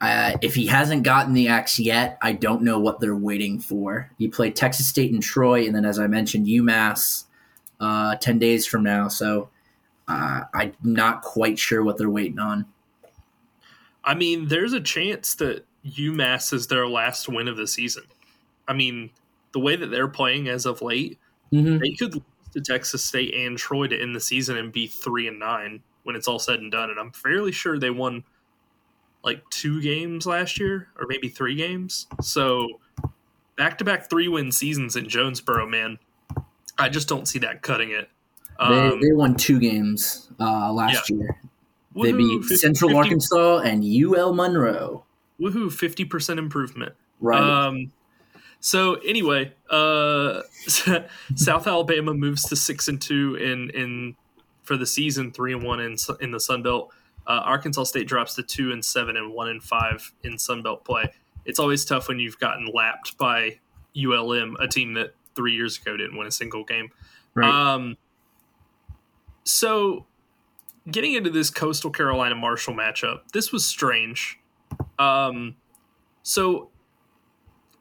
uh, 0.00 0.36
if 0.42 0.54
he 0.54 0.66
hasn't 0.66 1.02
gotten 1.02 1.32
the 1.32 1.48
axe 1.48 1.78
yet, 1.78 2.18
I 2.20 2.32
don't 2.32 2.62
know 2.62 2.78
what 2.78 3.00
they're 3.00 3.16
waiting 3.16 3.58
for. 3.58 4.10
You 4.18 4.30
play 4.30 4.50
Texas 4.50 4.86
State 4.86 5.12
and 5.12 5.22
Troy, 5.22 5.66
and 5.66 5.74
then, 5.74 5.84
as 5.84 5.98
I 5.98 6.06
mentioned, 6.06 6.46
UMass 6.46 7.24
uh, 7.80 8.16
10 8.16 8.38
days 8.38 8.66
from 8.66 8.82
now. 8.82 9.08
So 9.08 9.48
uh, 10.06 10.42
I'm 10.54 10.74
not 10.82 11.22
quite 11.22 11.58
sure 11.58 11.82
what 11.82 11.96
they're 11.96 12.10
waiting 12.10 12.38
on. 12.38 12.66
I 14.06 14.14
mean, 14.14 14.48
there's 14.48 14.72
a 14.72 14.80
chance 14.80 15.34
that 15.34 15.66
UMass 15.84 16.52
is 16.52 16.68
their 16.68 16.86
last 16.86 17.28
win 17.28 17.48
of 17.48 17.56
the 17.56 17.66
season. 17.66 18.04
I 18.66 18.72
mean, 18.72 19.10
the 19.52 19.60
way 19.60 19.76
that 19.76 19.88
they're 19.88 20.08
playing 20.08 20.48
as 20.48 20.64
of 20.64 20.80
late, 20.80 21.18
mm-hmm. 21.52 21.78
they 21.78 21.90
could 21.90 22.14
lose 22.14 22.24
to 22.54 22.60
Texas 22.60 23.04
State 23.04 23.34
and 23.34 23.58
Troy 23.58 23.88
to 23.88 24.00
end 24.00 24.14
the 24.14 24.20
season 24.20 24.56
and 24.56 24.72
be 24.72 24.86
three 24.86 25.28
and 25.28 25.38
nine 25.38 25.82
when 26.04 26.16
it's 26.16 26.28
all 26.28 26.38
said 26.38 26.60
and 26.60 26.72
done. 26.72 26.90
And 26.90 26.98
I'm 26.98 27.12
fairly 27.12 27.52
sure 27.52 27.78
they 27.78 27.90
won– 27.90 28.24
like 29.26 29.42
two 29.50 29.82
games 29.82 30.24
last 30.24 30.58
year, 30.58 30.88
or 30.98 31.06
maybe 31.08 31.28
three 31.28 31.56
games. 31.56 32.06
So 32.22 32.80
back 33.56 33.76
to 33.78 33.84
back 33.84 34.08
three 34.08 34.28
win 34.28 34.52
seasons 34.52 34.94
in 34.94 35.08
Jonesboro, 35.08 35.66
man. 35.66 35.98
I 36.78 36.88
just 36.88 37.08
don't 37.08 37.26
see 37.26 37.40
that 37.40 37.60
cutting 37.60 37.90
it. 37.90 38.08
Um, 38.58 39.00
they, 39.00 39.08
they 39.08 39.12
won 39.12 39.34
two 39.34 39.58
games 39.58 40.30
uh, 40.38 40.72
last 40.72 41.10
yeah. 41.10 41.16
year. 41.16 41.40
They 42.04 42.12
beat 42.12 42.40
50, 42.42 42.56
Central 42.56 42.90
50, 42.90 42.98
Arkansas 42.98 43.58
and 43.58 43.84
UL 43.84 44.34
Monroe. 44.34 45.04
Woohoo! 45.40 45.72
Fifty 45.72 46.04
percent 46.04 46.38
improvement. 46.38 46.94
Right. 47.20 47.40
Um, 47.40 47.92
so 48.60 48.94
anyway, 48.94 49.52
uh, 49.70 50.42
South 51.34 51.66
Alabama 51.66 52.14
moves 52.14 52.44
to 52.44 52.56
six 52.56 52.88
and 52.88 53.00
two 53.00 53.36
in 53.36 53.70
in 53.70 54.16
for 54.62 54.76
the 54.76 54.86
season, 54.86 55.32
three 55.32 55.52
and 55.52 55.62
one 55.62 55.80
in 55.80 55.96
in 56.20 56.30
the 56.30 56.40
Sun 56.40 56.62
Belt. 56.62 56.92
Uh, 57.26 57.42
Arkansas 57.44 57.84
State 57.84 58.06
drops 58.06 58.34
to 58.36 58.42
two 58.42 58.72
and 58.72 58.84
seven 58.84 59.16
and 59.16 59.32
one 59.32 59.48
and 59.48 59.62
five 59.62 60.12
in 60.22 60.38
Sun 60.38 60.62
Belt 60.62 60.84
play. 60.84 61.12
It's 61.44 61.58
always 61.58 61.84
tough 61.84 62.08
when 62.08 62.18
you've 62.18 62.38
gotten 62.38 62.70
lapped 62.72 63.18
by 63.18 63.58
ULM, 63.96 64.56
a 64.60 64.68
team 64.68 64.94
that 64.94 65.14
three 65.34 65.54
years 65.54 65.78
ago 65.78 65.96
didn't 65.96 66.16
win 66.16 66.26
a 66.26 66.30
single 66.30 66.64
game. 66.64 66.90
Right. 67.34 67.48
Um, 67.48 67.96
so, 69.44 70.06
getting 70.90 71.14
into 71.14 71.30
this 71.30 71.50
Coastal 71.50 71.90
Carolina 71.90 72.34
Marshall 72.34 72.74
matchup, 72.74 73.20
this 73.32 73.52
was 73.52 73.64
strange. 73.64 74.38
Um, 74.98 75.56
so, 76.22 76.70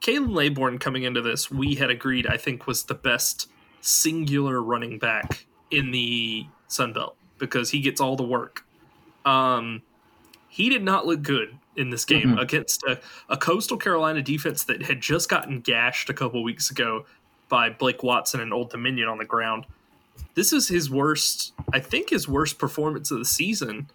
Khalan 0.01 0.35
Laborn 0.35 0.77
coming 0.77 1.03
into 1.03 1.21
this, 1.21 1.49
we 1.49 1.75
had 1.75 1.89
agreed, 1.89 2.27
I 2.27 2.37
think, 2.37 2.67
was 2.67 2.83
the 2.83 2.95
best 2.95 3.49
singular 3.81 4.61
running 4.61 4.99
back 4.99 5.45
in 5.71 5.91
the 5.91 6.45
Sun 6.67 6.93
Belt 6.93 7.15
because 7.37 7.71
he 7.71 7.81
gets 7.81 8.01
all 8.01 8.15
the 8.15 8.23
work. 8.23 8.65
Um, 9.25 9.81
he 10.47 10.69
did 10.69 10.83
not 10.83 11.05
look 11.05 11.21
good 11.21 11.57
in 11.75 11.89
this 11.89 12.05
game 12.05 12.29
mm-hmm. 12.29 12.39
against 12.39 12.83
a, 12.83 12.99
a, 13.27 13.35
coastal 13.35 13.77
Carolina 13.77 14.21
defense 14.21 14.63
that 14.63 14.83
had 14.83 15.01
just 15.01 15.27
gotten 15.27 15.59
gashed 15.59 16.09
a 16.09 16.13
couple 16.13 16.41
weeks 16.43 16.71
ago 16.71 17.05
by 17.49 17.69
Blake 17.69 18.03
Watson 18.03 18.39
and 18.39 18.53
Old 18.53 18.69
Dominion 18.69 19.09
on 19.09 19.17
the 19.17 19.25
ground. 19.25 19.65
This 20.35 20.51
is 20.51 20.67
his 20.67 20.89
worst, 20.89 21.53
I 21.71 21.79
think, 21.79 22.09
his 22.09 22.27
worst 22.27 22.59
performance 22.59 23.09
of 23.11 23.19
the 23.19 23.25
season. 23.25 23.89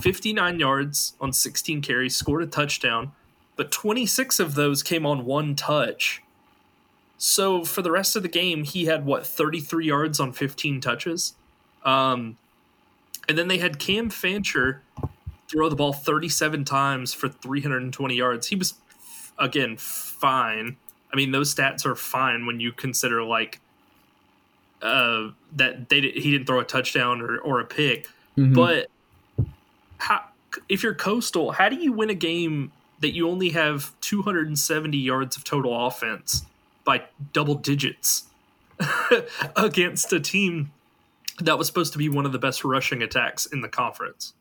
59 0.00 0.58
yards 0.58 1.14
on 1.20 1.32
16 1.32 1.82
carries, 1.82 2.16
scored 2.16 2.42
a 2.42 2.46
touchdown, 2.46 3.12
but 3.56 3.70
26 3.70 4.38
of 4.38 4.54
those 4.54 4.82
came 4.82 5.04
on 5.04 5.24
one 5.24 5.54
touch. 5.54 6.22
So 7.18 7.64
for 7.64 7.82
the 7.82 7.90
rest 7.90 8.16
of 8.16 8.22
the 8.22 8.28
game, 8.28 8.64
he 8.64 8.86
had 8.86 9.04
what 9.04 9.26
33 9.26 9.86
yards 9.86 10.20
on 10.20 10.32
15 10.32 10.80
touches. 10.80 11.34
Um, 11.84 12.38
and 13.28 13.36
then 13.36 13.48
they 13.48 13.58
had 13.58 13.78
Cam 13.78 14.08
Fancher 14.08 14.82
throw 15.50 15.68
the 15.68 15.76
ball 15.76 15.92
37 15.92 16.64
times 16.64 17.12
for 17.12 17.28
320 17.28 18.14
yards. 18.14 18.46
He 18.46 18.56
was, 18.56 18.74
again, 19.38 19.76
fine. 19.76 20.76
I 21.12 21.16
mean, 21.16 21.32
those 21.32 21.54
stats 21.54 21.84
are 21.84 21.96
fine 21.96 22.46
when 22.46 22.60
you 22.60 22.72
consider 22.72 23.22
like 23.22 23.60
uh, 24.82 25.28
that 25.56 25.88
they 25.88 26.00
he 26.00 26.30
didn't 26.30 26.46
throw 26.46 26.60
a 26.60 26.64
touchdown 26.64 27.20
or, 27.20 27.38
or 27.38 27.60
a 27.60 27.64
pick. 27.64 28.06
Mm-hmm. 28.36 28.54
But 28.54 28.88
how, 29.98 30.24
if 30.68 30.82
you're 30.82 30.94
coastal, 30.94 31.52
how 31.52 31.68
do 31.68 31.76
you 31.76 31.92
win 31.92 32.10
a 32.10 32.14
game 32.14 32.72
that 33.00 33.14
you 33.14 33.28
only 33.28 33.50
have 33.50 33.92
270 34.02 34.96
yards 34.96 35.36
of 35.36 35.44
total 35.44 35.86
offense 35.86 36.44
by 36.84 37.02
double 37.32 37.54
digits 37.54 38.24
against 39.56 40.12
a 40.12 40.20
team 40.20 40.70
that 41.40 41.58
was 41.58 41.66
supposed 41.66 41.92
to 41.92 41.98
be 41.98 42.08
one 42.08 42.26
of 42.26 42.32
the 42.32 42.38
best 42.38 42.64
rushing 42.64 43.02
attacks 43.02 43.46
in 43.46 43.60
the 43.60 43.68
conference. 43.68 44.34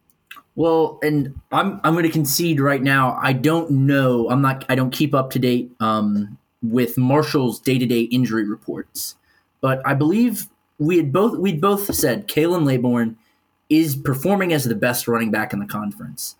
Well, 0.55 0.99
and 1.01 1.39
I'm 1.51 1.79
I'm 1.83 1.93
going 1.93 2.03
to 2.03 2.11
concede 2.11 2.59
right 2.59 2.81
now. 2.81 3.17
I 3.21 3.33
don't 3.33 3.71
know. 3.71 4.29
I'm 4.29 4.41
not. 4.41 4.65
I 4.67 4.75
don't 4.75 4.91
keep 4.91 5.13
up 5.13 5.29
to 5.31 5.39
date 5.39 5.71
um, 5.79 6.37
with 6.61 6.97
Marshall's 6.97 7.59
day 7.59 7.77
to 7.77 7.85
day 7.85 8.01
injury 8.01 8.43
reports, 8.43 9.15
but 9.61 9.81
I 9.85 9.93
believe 9.93 10.47
we 10.77 10.97
had 10.97 11.11
both 11.11 11.37
we'd 11.37 11.61
both 11.61 11.93
said 11.93 12.27
Khalan 12.27 12.65
Laborn 12.65 13.17
is 13.69 13.95
performing 13.95 14.51
as 14.53 14.63
the 14.63 14.75
best 14.75 15.07
running 15.07 15.31
back 15.31 15.53
in 15.53 15.59
the 15.59 15.65
conference. 15.65 16.35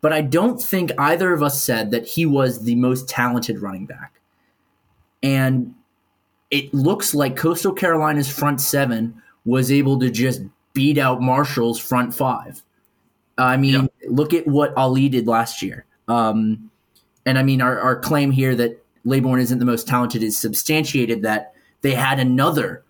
But 0.00 0.12
I 0.12 0.20
don't 0.20 0.62
think 0.62 0.92
either 0.98 1.32
of 1.32 1.42
us 1.42 1.62
said 1.62 1.90
that 1.90 2.06
he 2.06 2.24
was 2.24 2.62
the 2.62 2.76
most 2.76 3.08
talented 3.08 3.60
running 3.60 3.84
back. 3.84 4.20
And 5.22 5.74
it 6.50 6.72
looks 6.72 7.14
like 7.14 7.36
Coastal 7.36 7.72
Carolina's 7.72 8.30
front 8.30 8.60
seven 8.60 9.20
was 9.44 9.72
able 9.72 9.98
to 9.98 10.10
just 10.10 10.40
beat 10.72 10.98
out 10.98 11.20
Marshall's 11.20 11.80
front 11.80 12.14
five. 12.14 12.62
I 13.36 13.56
mean, 13.56 13.82
yep. 13.82 13.92
look 14.08 14.32
at 14.32 14.46
what 14.46 14.76
Ali 14.76 15.08
did 15.08 15.26
last 15.26 15.62
year. 15.62 15.84
Um, 16.06 16.70
and 17.26 17.38
I 17.38 17.42
mean, 17.42 17.60
our, 17.60 17.78
our 17.80 17.98
claim 17.98 18.30
here 18.30 18.54
that 18.54 18.82
Laborn 19.04 19.40
isn't 19.40 19.58
the 19.58 19.64
most 19.64 19.88
talented 19.88 20.22
is 20.22 20.36
substantiated 20.36 21.22
that 21.22 21.54
they 21.82 21.94
had 21.94 22.18
another, 22.18 22.84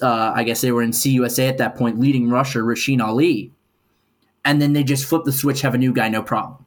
uh, 0.00 0.32
I 0.34 0.44
guess 0.44 0.60
they 0.60 0.72
were 0.72 0.82
in 0.82 0.90
CUSA 0.90 1.48
at 1.48 1.58
that 1.58 1.76
point, 1.76 1.98
leading 1.98 2.30
rusher, 2.30 2.62
Rasheen 2.64 3.02
Ali. 3.02 3.50
And 4.44 4.60
then 4.60 4.72
they 4.72 4.82
just 4.82 5.04
flip 5.04 5.24
the 5.24 5.32
switch, 5.32 5.60
have 5.60 5.74
a 5.74 5.78
new 5.78 5.92
guy, 5.92 6.08
no 6.08 6.22
problem. 6.22 6.64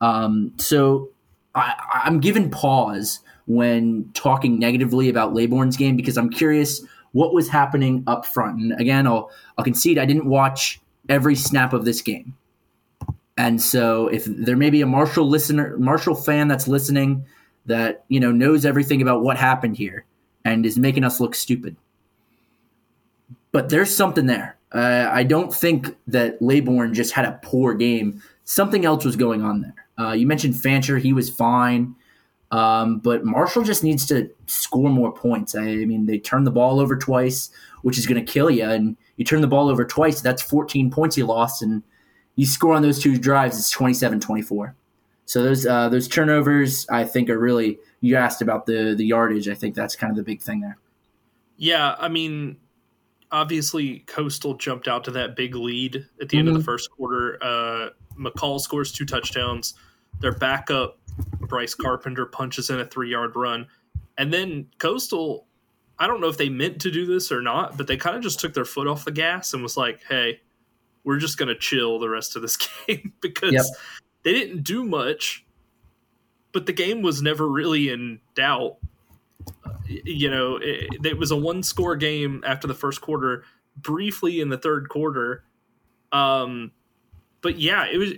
Um, 0.00 0.52
so 0.56 1.10
I, 1.54 1.74
I'm 2.04 2.20
given 2.20 2.50
pause 2.50 3.20
when 3.46 4.10
talking 4.12 4.58
negatively 4.58 5.08
about 5.08 5.32
Laborn's 5.32 5.76
game 5.76 5.96
because 5.96 6.18
I'm 6.18 6.30
curious 6.30 6.82
what 7.12 7.32
was 7.32 7.48
happening 7.48 8.02
up 8.06 8.26
front. 8.26 8.60
And 8.60 8.80
again, 8.80 9.06
I'll 9.06 9.30
I'll 9.56 9.64
concede 9.64 9.98
I 9.98 10.04
didn't 10.04 10.26
watch 10.26 10.80
every 11.08 11.34
snap 11.34 11.72
of 11.72 11.84
this 11.84 12.02
game. 12.02 12.36
And 13.38 13.60
so 13.62 14.08
if 14.08 14.24
there 14.24 14.56
may 14.56 14.70
be 14.70 14.82
a 14.82 14.86
Marshall 14.86 15.28
listener, 15.28 15.76
Marshall 15.78 16.14
fan 16.14 16.48
that's 16.48 16.66
listening 16.66 17.24
that 17.66 18.04
you 18.08 18.20
know 18.20 18.32
knows 18.32 18.66
everything 18.66 19.00
about 19.00 19.22
what 19.22 19.36
happened 19.36 19.76
here 19.76 20.04
and 20.46 20.64
is 20.64 20.78
making 20.78 21.02
us 21.02 21.20
look 21.20 21.34
stupid. 21.34 21.76
But 23.50 23.68
there's 23.68 23.94
something 23.94 24.26
there. 24.26 24.56
Uh, 24.72 25.08
I 25.10 25.24
don't 25.24 25.52
think 25.52 25.96
that 26.06 26.40
Laborn 26.40 26.94
just 26.94 27.12
had 27.12 27.24
a 27.24 27.40
poor 27.42 27.74
game. 27.74 28.22
Something 28.44 28.84
else 28.84 29.04
was 29.04 29.16
going 29.16 29.42
on 29.42 29.62
there. 29.62 29.74
Uh, 29.98 30.12
you 30.12 30.26
mentioned 30.26 30.56
Fancher; 30.56 30.98
he 30.98 31.12
was 31.12 31.28
fine. 31.28 31.96
Um, 32.52 32.98
but 32.98 33.24
Marshall 33.24 33.64
just 33.64 33.82
needs 33.82 34.06
to 34.06 34.30
score 34.46 34.88
more 34.88 35.12
points. 35.12 35.56
I 35.56 35.84
mean, 35.84 36.06
they 36.06 36.18
turned 36.18 36.46
the 36.46 36.52
ball 36.52 36.78
over 36.78 36.96
twice, 36.96 37.50
which 37.82 37.98
is 37.98 38.06
going 38.06 38.24
to 38.24 38.32
kill 38.32 38.48
you. 38.48 38.64
And 38.64 38.96
you 39.16 39.24
turn 39.24 39.40
the 39.40 39.48
ball 39.48 39.68
over 39.68 39.84
twice, 39.84 40.20
that's 40.20 40.42
14 40.42 40.92
points 40.92 41.16
you 41.16 41.26
lost. 41.26 41.60
And 41.60 41.82
you 42.36 42.46
score 42.46 42.74
on 42.74 42.82
those 42.82 43.00
two 43.00 43.18
drives, 43.18 43.58
it's 43.58 43.70
27 43.70 44.20
24. 44.20 44.76
So 45.26 45.42
those 45.42 45.66
uh, 45.66 45.88
those 45.88 46.08
turnovers, 46.08 46.86
I 46.88 47.04
think, 47.04 47.28
are 47.30 47.38
really. 47.38 47.78
You 48.00 48.16
asked 48.16 48.42
about 48.42 48.66
the 48.66 48.94
the 48.96 49.04
yardage. 49.04 49.48
I 49.48 49.54
think 49.54 49.74
that's 49.74 49.96
kind 49.96 50.10
of 50.10 50.16
the 50.16 50.22
big 50.22 50.40
thing 50.40 50.60
there. 50.60 50.78
Yeah, 51.56 51.96
I 51.98 52.08
mean, 52.08 52.58
obviously, 53.32 54.00
Coastal 54.00 54.54
jumped 54.54 54.88
out 54.88 55.04
to 55.04 55.10
that 55.12 55.36
big 55.36 55.54
lead 55.54 55.96
at 55.96 56.28
the 56.28 56.36
mm-hmm. 56.36 56.38
end 56.38 56.48
of 56.48 56.54
the 56.54 56.60
mm-hmm. 56.60 56.64
first 56.64 56.90
quarter. 56.90 57.38
Uh, 57.42 57.90
McCall 58.18 58.60
scores 58.60 58.92
two 58.92 59.04
touchdowns. 59.04 59.74
Their 60.20 60.32
backup 60.32 60.98
Bryce 61.40 61.74
Carpenter 61.74 62.26
punches 62.26 62.70
in 62.70 62.80
a 62.80 62.86
three 62.86 63.10
yard 63.10 63.34
run. 63.36 63.66
And 64.18 64.32
then 64.32 64.66
Coastal, 64.78 65.46
I 65.98 66.06
don't 66.06 66.20
know 66.20 66.28
if 66.28 66.36
they 66.36 66.48
meant 66.48 66.80
to 66.82 66.90
do 66.90 67.06
this 67.06 67.30
or 67.30 67.42
not, 67.42 67.76
but 67.76 67.86
they 67.86 67.96
kind 67.96 68.16
of 68.16 68.22
just 68.22 68.40
took 68.40 68.54
their 68.54 68.64
foot 68.64 68.86
off 68.86 69.04
the 69.04 69.12
gas 69.12 69.52
and 69.52 69.62
was 69.62 69.76
like, 69.76 70.00
hey, 70.08 70.40
we're 71.04 71.18
just 71.18 71.38
going 71.38 71.48
to 71.48 71.54
chill 71.54 71.98
the 71.98 72.08
rest 72.08 72.36
of 72.36 72.42
this 72.42 72.56
game 72.86 73.12
because 73.20 73.52
yep. 73.52 73.64
They 74.26 74.32
didn't 74.32 74.64
do 74.64 74.82
much, 74.82 75.46
but 76.52 76.66
the 76.66 76.72
game 76.72 77.00
was 77.00 77.22
never 77.22 77.46
really 77.46 77.90
in 77.90 78.18
doubt. 78.34 78.78
You 79.86 80.28
know, 80.28 80.58
it, 80.60 81.06
it 81.06 81.16
was 81.16 81.30
a 81.30 81.36
one 81.36 81.62
score 81.62 81.94
game 81.94 82.42
after 82.44 82.66
the 82.66 82.74
first 82.74 83.00
quarter, 83.00 83.44
briefly 83.76 84.40
in 84.40 84.48
the 84.48 84.58
third 84.58 84.88
quarter. 84.88 85.44
Um, 86.10 86.72
but 87.40 87.60
yeah, 87.60 87.86
it 87.86 87.98
was 87.98 88.14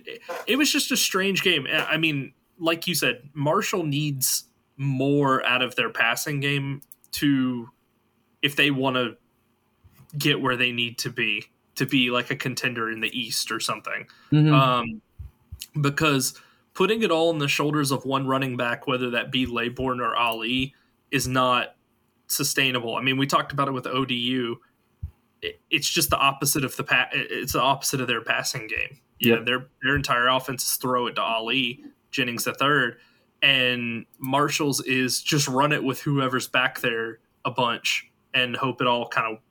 it 0.47 0.57
was 0.57 0.73
just 0.73 0.90
a 0.92 0.97
strange 0.97 1.42
game. 1.42 1.66
I 1.71 1.99
mean, 1.99 2.33
like 2.59 2.87
you 2.87 2.94
said, 2.94 3.29
Marshall 3.35 3.83
needs 3.83 4.44
more 4.79 5.44
out 5.44 5.61
of 5.61 5.75
their 5.75 5.90
passing 5.90 6.40
game 6.40 6.81
to 7.12 7.68
if 8.40 8.57
they 8.57 8.71
want 8.71 8.97
to 8.97 9.18
get 10.16 10.40
where 10.40 10.57
they 10.57 10.73
need 10.73 10.97
to 11.01 11.11
be 11.11 11.44
to 11.75 11.85
be 11.85 12.11
like 12.11 12.31
a 12.31 12.37
contender 12.37 12.90
in 12.90 13.01
the 13.01 13.11
East 13.18 13.53
or 13.53 13.61
something. 13.61 14.07
Mm-hmm. 14.33 14.55
Um, 14.55 15.03
because 15.81 16.38
putting 16.75 17.03
it 17.03 17.11
all 17.11 17.31
on 17.31 17.38
the 17.38 17.49
shoulders 17.49 17.91
of 17.91 18.05
one 18.05 18.27
running 18.27 18.57
back, 18.57 18.87
whether 18.87 19.11
that 19.11 19.33
be 19.33 19.47
Laborn 19.47 20.01
or 20.01 20.14
Ali, 20.17 20.75
is 21.11 21.27
not 21.27 21.75
sustainable. 22.27 22.97
I 22.97 23.03
mean, 23.03 23.17
we 23.17 23.27
talked 23.27 23.53
about 23.53 23.69
it 23.69 23.73
with 23.73 23.87
ODU. 23.87 24.57
it's 25.71 25.88
just 25.88 26.11
the 26.11 26.19
opposite 26.19 26.64
of 26.64 26.77
the 26.77 26.85
pa- 26.85 27.09
it's 27.12 27.53
the 27.53 27.61
opposite 27.62 28.01
of 28.01 28.07
their 28.07 28.23
passing 28.23 28.67
game. 28.67 29.01
Yeah, 29.19 29.37
yep. 29.37 29.47
their 29.47 29.67
their 29.83 29.97
entire 29.97 30.29
offense 30.29 30.64
is 30.64 30.77
throw 30.77 31.07
it 31.07 31.14
to 31.14 31.23
Ali, 31.23 31.85
Jennings 32.11 32.45
the 32.45 32.55
third, 32.55 32.99
and 33.43 34.07
Marshall's 34.19 34.81
is 34.83 35.23
just 35.23 35.49
run 35.49 35.73
it 35.73 35.83
with 35.83 36.01
whoever's 36.01 36.49
back 36.49 36.81
there 36.81 37.19
a 37.45 37.51
bunch 37.51 38.11
and 38.35 38.57
hope 38.57 38.81
it 38.81 38.87
all 38.87 39.09
kind 39.09 39.37
of 39.37 39.43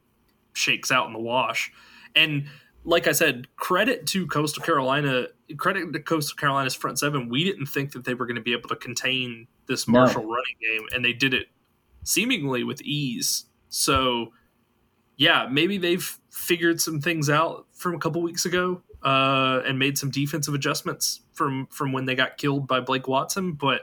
shakes 0.54 0.92
out 0.92 1.08
in 1.08 1.14
the 1.14 1.20
wash. 1.20 1.72
And 2.16 2.48
like 2.88 3.06
I 3.06 3.12
said, 3.12 3.54
credit 3.58 4.08
to 4.08 4.26
Coastal 4.28 4.64
Carolina, 4.64 5.28
credit 5.58 5.92
to 5.92 6.00
Coastal 6.00 6.38
Carolina's 6.38 6.74
front 6.74 6.98
seven. 6.98 7.28
We 7.28 7.44
didn't 7.44 7.66
think 7.66 7.92
that 7.92 8.06
they 8.06 8.14
were 8.14 8.26
going 8.26 8.38
to 8.38 8.42
be 8.42 8.54
able 8.54 8.70
to 8.70 8.78
contain 8.78 9.46
this 9.68 9.90
Marshall 9.90 10.24
no. 10.24 10.30
running 10.30 10.56
game, 10.62 10.88
and 10.96 11.04
they 11.04 11.12
did 11.12 11.34
it 11.34 11.48
seemingly 12.04 12.64
with 12.64 12.82
ease. 12.82 13.44
So, 13.68 14.32
yeah, 15.18 15.50
maybe 15.52 15.78
they've 15.78 16.18
figured 16.32 16.80
some 16.80 17.02
things 17.02 17.30
out 17.30 17.68
from 17.74 17.94
a 17.94 18.00
couple 18.00 18.22
weeks 18.22 18.46
ago 18.46 18.82
uh, 19.04 19.60
and 19.66 19.78
made 19.78 19.98
some 19.98 20.10
defensive 20.10 20.54
adjustments 20.54 21.20
from 21.34 21.68
from 21.68 21.92
when 21.92 22.06
they 22.06 22.16
got 22.16 22.38
killed 22.38 22.68
by 22.68 22.80
Blake 22.80 23.10
Watson. 23.10 23.52
But 23.52 23.82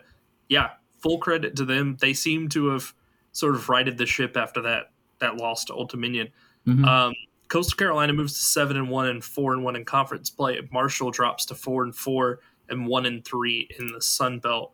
yeah, 0.49 0.71
full 0.97 1.19
credit 1.19 1.57
to 1.57 1.67
them. 1.67 1.99
They 2.01 2.15
seem 2.15 2.49
to 2.51 2.69
have 2.69 2.95
sort 3.33 3.55
of 3.55 3.69
righted 3.69 3.99
the 3.99 4.07
ship 4.07 4.35
after 4.35 4.63
that 4.63 4.93
that 5.19 5.37
loss 5.37 5.67
to 5.67 5.75
Old 5.75 5.91
Dominion. 5.91 6.31
Mm-hmm. 6.67 6.87
Um, 6.87 7.13
Coastal 7.55 7.77
Carolina 7.77 8.13
moves 8.13 8.33
to 8.33 8.43
seven 8.43 8.77
and 8.77 8.91
one 8.91 9.07
and 9.07 9.23
four 9.23 9.53
and 9.53 9.63
one 9.63 9.77
in 9.77 9.85
conference 9.85 10.29
play. 10.29 10.59
Marshall 10.73 11.13
drops 11.13 11.47
to 11.47 11.55
four 11.55 11.85
and 11.85 11.95
four 11.95 12.41
and 12.69 12.85
one 12.85 13.07
and 13.07 13.25
three 13.25 13.69
in 13.79 13.93
the 13.93 14.01
Sun 14.01 14.41
Belt. 14.41 14.73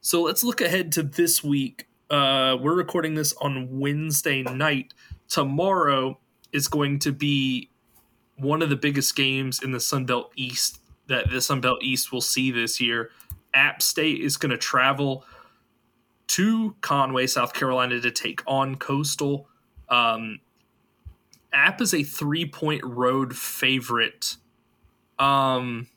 So 0.00 0.22
let's 0.22 0.42
look 0.42 0.62
ahead 0.62 0.92
to 0.92 1.02
this 1.02 1.44
week. 1.44 1.88
Uh, 2.08 2.56
we're 2.58 2.74
recording 2.74 3.12
this 3.12 3.34
on 3.42 3.78
Wednesday 3.78 4.42
night. 4.44 4.94
Tomorrow 5.28 6.18
is 6.52 6.68
going 6.68 7.00
to 7.00 7.12
be 7.12 7.68
one 8.36 8.62
of 8.62 8.70
the 8.70 8.76
biggest 8.76 9.14
games 9.14 9.62
in 9.62 9.72
the 9.72 9.80
Sun 9.80 10.06
Belt 10.06 10.32
East 10.34 10.78
that 11.08 11.28
the 11.28 11.42
Sun 11.42 11.60
Belt 11.60 11.84
East 11.84 12.12
will 12.12 12.22
see 12.22 12.50
this 12.50 12.80
year. 12.80 13.10
App 13.52 13.82
State 13.82 14.22
is 14.22 14.38
going 14.38 14.52
to 14.52 14.56
travel 14.56 15.26
to 16.28 16.74
Conway, 16.80 17.26
South 17.26 17.52
Carolina 17.52 18.00
to 18.00 18.10
take 18.10 18.40
on 18.46 18.76
Coastal. 18.76 19.50
Um, 19.90 20.38
App 21.52 21.80
is 21.80 21.92
a 21.92 22.02
three 22.02 22.46
point 22.46 22.82
road 22.84 23.36
favorite. 23.36 24.36
Um, 25.18 25.88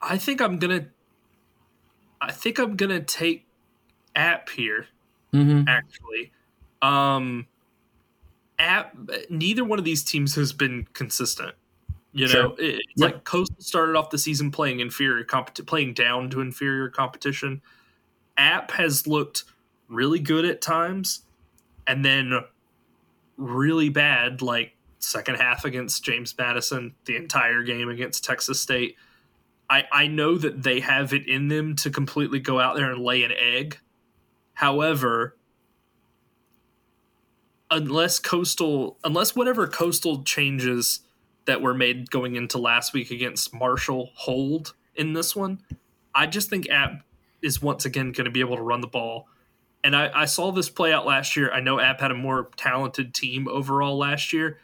I 0.00 0.18
think 0.18 0.40
I'm 0.40 0.58
gonna. 0.58 0.86
I 2.20 2.32
think 2.32 2.58
I'm 2.58 2.76
gonna 2.76 3.00
take 3.00 3.46
App 4.14 4.48
here. 4.48 4.86
Mm-hmm. 5.32 5.68
Actually, 5.68 6.32
um, 6.80 7.46
at 8.58 8.92
neither 9.30 9.64
one 9.64 9.78
of 9.78 9.84
these 9.84 10.02
teams 10.02 10.34
has 10.34 10.52
been 10.52 10.86
consistent. 10.92 11.54
You 12.12 12.26
know, 12.26 12.32
sure. 12.32 12.54
it's 12.58 12.82
yep. 12.96 13.12
like 13.12 13.24
Coastal 13.24 13.60
started 13.60 13.94
off 13.94 14.10
the 14.10 14.18
season 14.18 14.50
playing 14.50 14.80
inferior 14.80 15.24
competition, 15.24 15.66
playing 15.66 15.94
down 15.94 16.30
to 16.30 16.40
inferior 16.40 16.88
competition. 16.88 17.60
App 18.36 18.70
has 18.72 19.06
looked 19.06 19.44
really 19.88 20.18
good 20.18 20.44
at 20.44 20.60
times, 20.60 21.20
and 21.88 22.04
then 22.04 22.38
really 23.38 23.88
bad, 23.88 24.42
like 24.42 24.76
second 24.98 25.36
half 25.36 25.64
against 25.64 26.04
James 26.04 26.34
Madison, 26.36 26.94
the 27.06 27.16
entire 27.16 27.62
game 27.62 27.88
against 27.88 28.24
Texas 28.24 28.60
State. 28.60 28.96
I, 29.70 29.84
I 29.90 30.06
know 30.06 30.36
that 30.36 30.62
they 30.62 30.80
have 30.80 31.12
it 31.12 31.26
in 31.26 31.48
them 31.48 31.74
to 31.76 31.90
completely 31.90 32.40
go 32.40 32.60
out 32.60 32.76
there 32.76 32.92
and 32.92 33.02
lay 33.02 33.22
an 33.22 33.32
egg. 33.32 33.78
However, 34.54 35.36
unless 37.70 38.18
coastal 38.18 38.98
unless 39.04 39.36
whatever 39.36 39.66
coastal 39.66 40.22
changes 40.22 41.00
that 41.44 41.60
were 41.60 41.74
made 41.74 42.10
going 42.10 42.34
into 42.34 42.58
last 42.58 42.92
week 42.92 43.10
against 43.10 43.54
Marshall 43.54 44.10
hold 44.14 44.74
in 44.94 45.12
this 45.12 45.34
one, 45.34 45.60
I 46.14 46.26
just 46.26 46.50
think 46.50 46.68
App 46.68 47.02
is 47.40 47.62
once 47.62 47.84
again 47.84 48.12
going 48.12 48.24
to 48.24 48.30
be 48.30 48.40
able 48.40 48.56
to 48.56 48.62
run 48.62 48.80
the 48.80 48.86
ball. 48.86 49.28
And 49.84 49.94
I, 49.94 50.10
I, 50.12 50.24
saw 50.24 50.50
this 50.50 50.68
play 50.68 50.92
out 50.92 51.06
last 51.06 51.36
year. 51.36 51.52
I 51.52 51.60
know 51.60 51.78
App 51.78 52.00
had 52.00 52.10
a 52.10 52.14
more 52.14 52.50
talented 52.56 53.14
team 53.14 53.46
overall 53.48 53.96
last 53.96 54.32
year, 54.32 54.58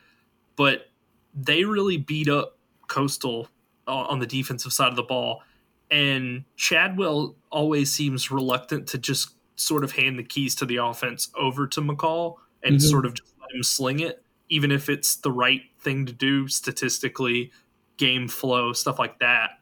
but 0.57 0.91
they 1.35 1.65
really 1.65 1.97
beat 1.97 2.29
up 2.29 2.59
Coastal 2.89 3.49
on 3.87 4.19
the 4.19 4.27
defensive 4.27 4.73
side 4.73 4.89
of 4.89 4.97
the 4.97 5.03
ball. 5.03 5.43
And 5.91 6.45
Chadwell 6.57 7.37
always 7.51 7.93
seems 7.93 8.31
reluctant 8.31 8.89
to 8.89 8.99
just 8.99 9.35
sort 9.57 9.85
of 9.85 9.93
hand 9.93 10.19
the 10.19 10.25
keys 10.25 10.55
to 10.57 10.67
the 10.67 10.77
offense 10.77 11.29
over 11.37 11.67
to 11.69 11.81
McCall 11.81 12.37
and 12.63 12.77
mm-hmm. 12.77 12.89
sort 12.89 13.07
of 13.07 13.15
just 13.15 13.33
let 13.41 13.55
him 13.55 13.63
sling 13.63 14.01
it, 14.01 14.23
even 14.49 14.73
if 14.73 14.89
it's 14.89 15.17
the 15.17 15.31
right 15.31 15.63
thing 15.81 16.07
to 16.07 16.13
do 16.13 16.49
statistically, 16.49 17.53
game 17.97 18.27
flow, 18.27 18.73
stuff 18.73 18.99
like 18.99 19.19
that. 19.21 19.59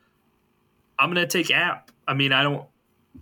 I'm 0.98 1.10
gonna 1.10 1.26
take 1.26 1.50
App. 1.50 1.90
I 2.06 2.14
mean, 2.14 2.32
I 2.32 2.42
don't, 2.42 2.66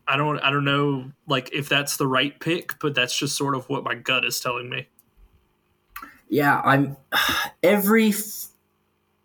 I 0.06 0.16
don't, 0.16 0.38
I 0.40 0.50
don't 0.50 0.64
know, 0.64 1.10
like 1.26 1.50
if 1.52 1.68
that's 1.68 1.96
the 1.96 2.06
right 2.06 2.38
pick, 2.40 2.78
but 2.80 2.94
that's 2.94 3.16
just 3.16 3.36
sort 3.36 3.54
of 3.54 3.68
what 3.68 3.84
my 3.84 3.94
gut 3.94 4.24
is 4.24 4.40
telling 4.40 4.68
me. 4.68 4.88
Yeah, 6.28 6.60
I'm 6.64 6.96
every 7.62 8.12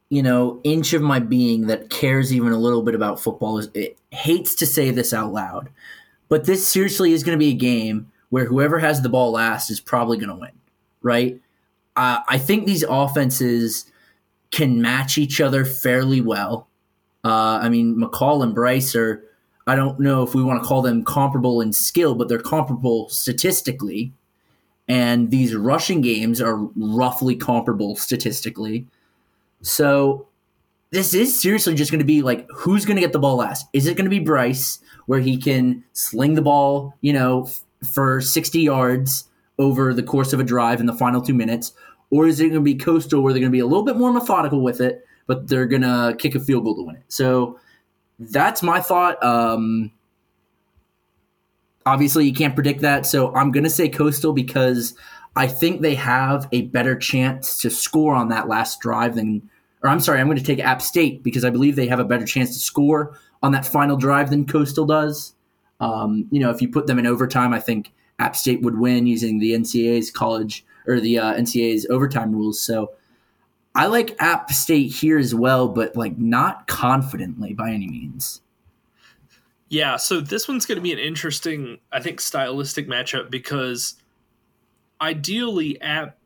you 0.09 0.21
know 0.21 0.61
inch 0.63 0.93
of 0.93 1.01
my 1.01 1.19
being 1.19 1.67
that 1.67 1.89
cares 1.89 2.33
even 2.33 2.51
a 2.51 2.57
little 2.57 2.83
bit 2.83 2.95
about 2.95 3.19
football 3.19 3.57
is 3.57 3.69
it 3.73 3.97
hates 4.11 4.55
to 4.55 4.65
say 4.65 4.91
this 4.91 5.13
out 5.13 5.33
loud, 5.33 5.69
but 6.29 6.45
this 6.45 6.67
seriously 6.67 7.13
is 7.13 7.23
going 7.23 7.37
to 7.37 7.43
be 7.43 7.51
a 7.51 7.55
game 7.55 8.11
where 8.29 8.45
whoever 8.45 8.79
has 8.79 9.01
the 9.01 9.09
ball 9.09 9.31
last 9.31 9.69
is 9.69 9.79
probably 9.79 10.17
going 10.17 10.29
to 10.29 10.35
win, 10.35 10.51
right? 11.01 11.39
Uh, 11.95 12.19
I 12.27 12.37
think 12.37 12.65
these 12.65 12.83
offenses 12.83 13.89
can 14.51 14.81
match 14.81 15.17
each 15.17 15.39
other 15.39 15.65
fairly 15.65 16.21
well. 16.21 16.67
Uh, 17.23 17.59
I 17.61 17.69
mean, 17.69 17.95
McCall 17.95 18.43
and 18.43 18.53
Brice 18.53 18.95
are, 18.95 19.23
I 19.67 19.75
don't 19.75 19.99
know 19.99 20.23
if 20.23 20.35
we 20.35 20.43
want 20.43 20.61
to 20.61 20.67
call 20.67 20.81
them 20.81 21.03
comparable 21.03 21.61
in 21.61 21.73
skill, 21.73 22.15
but 22.15 22.29
they're 22.29 22.39
comparable 22.39 23.09
statistically. 23.09 24.13
And 24.87 25.31
these 25.31 25.55
rushing 25.55 26.01
games 26.01 26.39
are 26.41 26.57
roughly 26.75 27.35
comparable 27.35 27.95
statistically. 27.95 28.85
So 29.61 30.27
this 30.91 31.13
is 31.15 31.39
seriously 31.39 31.73
just 31.73 31.91
going 31.91 31.99
to 31.99 32.05
be 32.05 32.21
like 32.21 32.47
who's 32.55 32.85
going 32.85 32.97
to 32.97 33.01
get 33.01 33.11
the 33.11 33.19
ball 33.19 33.37
last? 33.37 33.67
Is 33.73 33.87
it 33.87 33.97
going 33.97 34.05
to 34.05 34.09
be 34.09 34.19
Brice 34.19 34.79
where 35.07 35.19
he 35.19 35.37
can 35.37 35.83
sling 35.93 36.35
the 36.35 36.41
ball, 36.41 36.95
you 37.01 37.13
know, 37.13 37.45
f- 37.45 37.63
for 37.91 38.21
60 38.21 38.59
yards 38.59 39.25
over 39.57 39.93
the 39.93 40.03
course 40.03 40.33
of 40.33 40.39
a 40.39 40.43
drive 40.43 40.79
in 40.79 40.85
the 40.85 40.93
final 40.93 41.21
2 41.21 41.33
minutes 41.33 41.73
or 42.11 42.27
is 42.27 42.39
it 42.39 42.43
going 42.43 42.53
to 42.53 42.61
be 42.61 42.75
Coastal 42.75 43.21
where 43.21 43.33
they're 43.33 43.39
going 43.39 43.51
to 43.51 43.55
be 43.55 43.59
a 43.59 43.65
little 43.65 43.83
bit 43.83 43.97
more 43.97 44.11
methodical 44.11 44.61
with 44.61 44.79
it, 44.81 45.05
but 45.27 45.47
they're 45.47 45.65
going 45.65 45.81
to 45.81 46.15
kick 46.17 46.35
a 46.35 46.39
field 46.39 46.63
goal 46.63 46.75
to 46.75 46.83
win 46.83 46.95
it? 46.95 47.03
So 47.07 47.59
that's 48.19 48.63
my 48.63 48.81
thought. 48.81 49.21
Um, 49.23 49.91
obviously, 51.85 52.25
you 52.25 52.33
can't 52.33 52.55
predict 52.55 52.81
that. 52.81 53.05
So 53.05 53.33
I'm 53.35 53.51
going 53.51 53.63
to 53.63 53.69
say 53.69 53.89
Coastal 53.89 54.33
because 54.33 54.95
I 55.35 55.47
think 55.47 55.81
they 55.81 55.95
have 55.95 56.47
a 56.51 56.63
better 56.63 56.95
chance 56.95 57.57
to 57.59 57.69
score 57.69 58.15
on 58.15 58.29
that 58.29 58.47
last 58.47 58.79
drive 58.79 59.15
than, 59.15 59.49
or 59.83 59.89
I'm 59.89 59.99
sorry, 59.99 60.19
I'm 60.19 60.27
going 60.27 60.37
to 60.37 60.43
take 60.43 60.59
App 60.59 60.81
State 60.81 61.23
because 61.23 61.43
I 61.43 61.49
believe 61.49 61.75
they 61.75 61.87
have 61.87 61.99
a 61.99 62.05
better 62.05 62.25
chance 62.25 62.53
to 62.53 62.59
score 62.59 63.19
on 63.43 63.51
that 63.51 63.65
final 63.65 63.97
drive 63.97 64.29
than 64.29 64.45
Coastal 64.45 64.85
does. 64.85 65.33
Um, 65.79 66.27
you 66.31 66.39
know, 66.39 66.49
if 66.51 66.61
you 66.61 66.69
put 66.69 66.87
them 66.87 66.99
in 66.99 67.05
overtime, 67.05 67.53
I 67.53 67.59
think 67.59 67.91
App 68.19 68.35
State 68.35 68.61
would 68.61 68.79
win 68.79 69.05
using 69.07 69.39
the 69.39 69.51
NCAA's 69.51 70.09
college 70.09 70.65
or 70.87 70.99
the 70.99 71.19
uh, 71.19 71.33
NCAA's 71.33 71.85
overtime 71.89 72.31
rules. 72.31 72.61
So 72.61 72.91
I 73.75 73.87
like 73.87 74.15
App 74.19 74.51
State 74.51 74.93
here 74.93 75.17
as 75.17 75.35
well, 75.35 75.67
but 75.67 75.95
like 75.95 76.17
not 76.17 76.67
confidently 76.67 77.53
by 77.53 77.71
any 77.71 77.87
means. 77.87 78.41
Yeah, 79.67 79.97
so 79.97 80.21
this 80.21 80.47
one's 80.47 80.65
going 80.65 80.77
to 80.77 80.81
be 80.81 80.93
an 80.93 80.99
interesting, 80.99 81.79
I 81.91 81.99
think, 81.99 82.21
stylistic 82.21 82.87
matchup 82.87 83.29
because 83.29 83.95
ideally, 85.01 85.81
App 85.81 86.17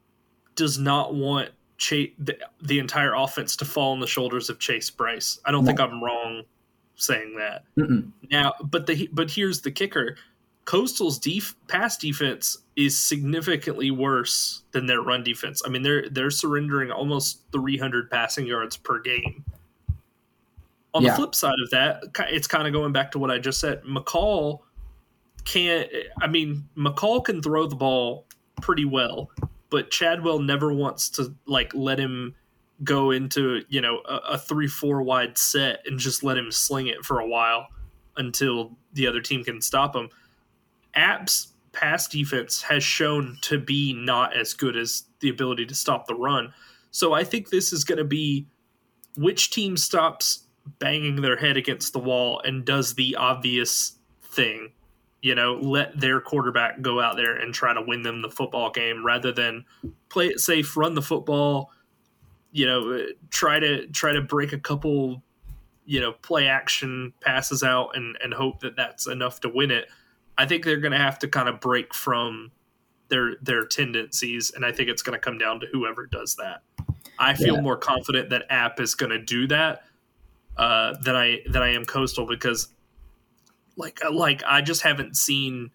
does 0.55 0.77
not 0.77 1.15
want 1.15 1.49
Chase, 1.77 2.11
the, 2.19 2.37
the 2.61 2.79
entire 2.79 3.13
offense 3.13 3.55
to 3.57 3.65
fall 3.65 3.93
on 3.93 4.01
the 4.01 4.07
shoulders 4.07 4.49
of 4.49 4.59
Chase 4.59 4.89
Brice. 4.89 5.39
I 5.45 5.51
don't 5.51 5.65
think 5.65 5.79
I'm 5.79 6.03
wrong 6.03 6.43
saying 6.95 7.37
that. 7.37 7.63
Mm-mm. 7.77 8.11
Now, 8.29 8.53
but 8.61 8.85
the 8.85 9.09
but 9.11 9.31
here's 9.31 9.61
the 9.61 9.71
kicker: 9.71 10.17
Coastal's 10.69 11.17
def- 11.17 11.55
pass 11.67 11.97
defense 11.97 12.59
is 12.75 12.95
significantly 12.95 13.89
worse 13.89 14.61
than 14.71 14.85
their 14.85 15.01
run 15.01 15.23
defense. 15.23 15.63
I 15.65 15.69
mean, 15.69 15.81
they're 15.81 16.07
they're 16.09 16.29
surrendering 16.29 16.91
almost 16.91 17.41
300 17.51 18.11
passing 18.11 18.45
yards 18.45 18.77
per 18.77 18.99
game. 18.99 19.43
On 20.93 21.01
Yeah. 21.01 21.09
the 21.09 21.15
flip 21.15 21.33
side 21.33 21.59
of 21.63 21.71
that, 21.71 22.03
it's 22.31 22.45
kind 22.45 22.67
of 22.67 22.73
going 22.73 22.93
back 22.93 23.09
to 23.13 23.19
what 23.19 23.31
I 23.31 23.39
just 23.39 23.59
said. 23.59 23.81
McCall 23.81 24.59
can't. 25.43 25.89
I 26.21 26.27
mean, 26.27 26.69
McCall 26.77 27.25
can 27.25 27.41
throw 27.41 27.65
the 27.65 27.75
ball 27.75 28.27
pretty 28.61 28.85
well, 28.85 29.31
but 29.71 29.89
Chadwell 29.89 30.37
never 30.37 30.71
wants 30.71 31.09
to 31.11 31.33
like 31.47 31.73
let 31.73 31.97
him 31.97 32.35
go 32.83 33.09
into 33.09 33.63
you 33.69 33.81
know 33.81 34.03
a, 34.07 34.17
a 34.33 34.37
three 34.37 34.67
four 34.67 35.01
wide 35.01 35.35
set 35.35 35.79
and 35.87 35.97
just 35.97 36.23
let 36.23 36.37
him 36.37 36.51
sling 36.51 36.85
it 36.85 37.03
for 37.03 37.21
a 37.21 37.27
while 37.27 37.69
until 38.17 38.77
the 38.93 39.07
other 39.07 39.19
team 39.19 39.43
can 39.43 39.61
stop 39.61 39.95
him. 39.95 40.09
App's 40.95 41.53
pass 41.71 42.07
defense 42.07 42.61
has 42.63 42.83
shown 42.83 43.37
to 43.41 43.59
be 43.59 43.93
not 43.93 44.35
as 44.35 44.53
good 44.53 44.75
as 44.75 45.03
the 45.19 45.29
ability 45.29 45.65
to 45.65 45.75
stop 45.75 46.07
the 46.07 46.15
run. 46.15 46.53
So 46.91 47.13
I 47.13 47.23
think 47.23 47.49
this 47.49 47.71
is 47.71 47.83
going 47.83 47.99
to 47.99 48.03
be 48.03 48.47
which 49.15 49.51
team 49.51 49.77
stops 49.77 50.45
banging 50.79 51.21
their 51.21 51.37
head 51.37 51.57
against 51.57 51.93
the 51.93 51.99
wall 51.99 52.41
and 52.43 52.65
does 52.65 52.95
the 52.95 53.15
obvious 53.15 53.93
thing. 54.21 54.71
You 55.21 55.35
know, 55.35 55.55
let 55.55 55.99
their 55.99 56.21
quarterback 56.21 56.81
go 56.81 57.01
out 57.01 57.17
there 57.17 57.35
and 57.35 57.53
try 57.53 57.73
to 57.73 57.81
win 57.81 58.03
them 58.03 58.21
the 58.21 58.29
football 58.29 58.71
game 58.71 59.05
rather 59.05 59.31
than 59.31 59.65
play 60.07 60.27
it 60.27 60.39
safe, 60.39 60.77
run 60.77 60.95
the 60.95 61.01
football, 61.01 61.71
you 62.51 62.65
know, 62.65 62.93
uh, 62.93 63.03
try 63.29 63.59
to 63.59 63.87
try 63.87 64.13
to 64.13 64.21
break 64.21 64.53
a 64.53 64.59
couple, 64.59 65.21
you 65.85 65.99
know, 65.99 66.13
play 66.13 66.47
action 66.47 67.13
passes 67.19 67.63
out 67.63 67.89
and 67.95 68.17
and 68.23 68.33
hope 68.33 68.61
that 68.61 68.77
that's 68.77 69.07
enough 69.07 69.41
to 69.41 69.49
win 69.49 69.71
it. 69.71 69.89
I 70.39 70.45
think 70.45 70.63
they're 70.63 70.77
going 70.79 70.93
to 70.93 70.97
have 70.97 71.19
to 71.19 71.27
kind 71.27 71.49
of 71.49 71.59
break 71.59 71.93
from 71.93 72.51
their 73.09 73.35
their 73.41 73.65
tendencies, 73.65 74.51
and 74.55 74.65
I 74.65 74.71
think 74.71 74.89
it's 74.89 75.01
going 75.01 75.13
to 75.15 75.19
come 75.19 75.37
down 75.37 75.59
to 75.59 75.67
whoever 75.71 76.05
does 76.05 76.35
that. 76.37 76.61
I 77.19 77.33
feel 77.33 77.55
Yeah. 77.55 77.61
more 77.61 77.75
confident 77.77 78.29
that 78.29 78.45
App 78.49 78.79
is 78.79 78.95
going 78.95 79.09
to 79.11 79.19
do 79.19 79.45
that 79.47 79.83
uh, 80.57 80.95
than 81.03 81.15
I 81.15 81.41
than 81.49 81.61
I 81.61 81.73
am 81.73 81.83
Coastal 81.83 82.25
because, 82.25 82.69
like 83.75 83.99
like 84.11 84.41
I 84.47 84.61
just 84.61 84.81
haven't 84.81 85.17
seen 85.17 85.71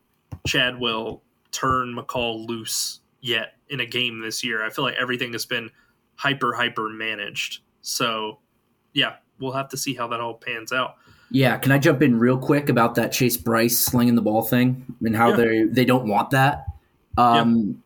Chadwell 0.46 1.22
turn 1.52 1.94
McCall 1.94 2.46
loose 2.48 3.00
yet 3.20 3.56
in 3.68 3.80
a 3.80 3.86
game 3.86 4.20
this 4.20 4.42
year. 4.42 4.64
I 4.64 4.70
feel 4.70 4.84
like 4.84 4.96
everything 4.96 5.32
has 5.32 5.44
been 5.46 5.70
hyper 6.16 6.54
hyper 6.54 6.88
managed. 6.88 7.60
So, 7.82 8.38
yeah, 8.94 9.16
we'll 9.38 9.52
have 9.52 9.68
to 9.68 9.76
see 9.76 9.92
how 9.94 10.08
that 10.08 10.20
all 10.20 10.34
pans 10.34 10.72
out. 10.72 10.94
Yeah, 11.30 11.56
can 11.56 11.72
I 11.72 11.78
jump 11.78 12.02
in 12.02 12.18
real 12.18 12.38
quick 12.38 12.68
about 12.68 12.94
that 12.96 13.12
Chase 13.12 13.36
Brice 13.36 13.78
slinging 13.78 14.14
the 14.14 14.22
ball 14.22 14.42
thing 14.42 14.84
and 15.04 15.16
how 15.16 15.30
Yeah. 15.30 15.36
they 15.36 15.62
they 15.64 15.84
don't 15.84 16.06
want 16.06 16.30
that? 16.30 16.66
Um, 17.16 17.82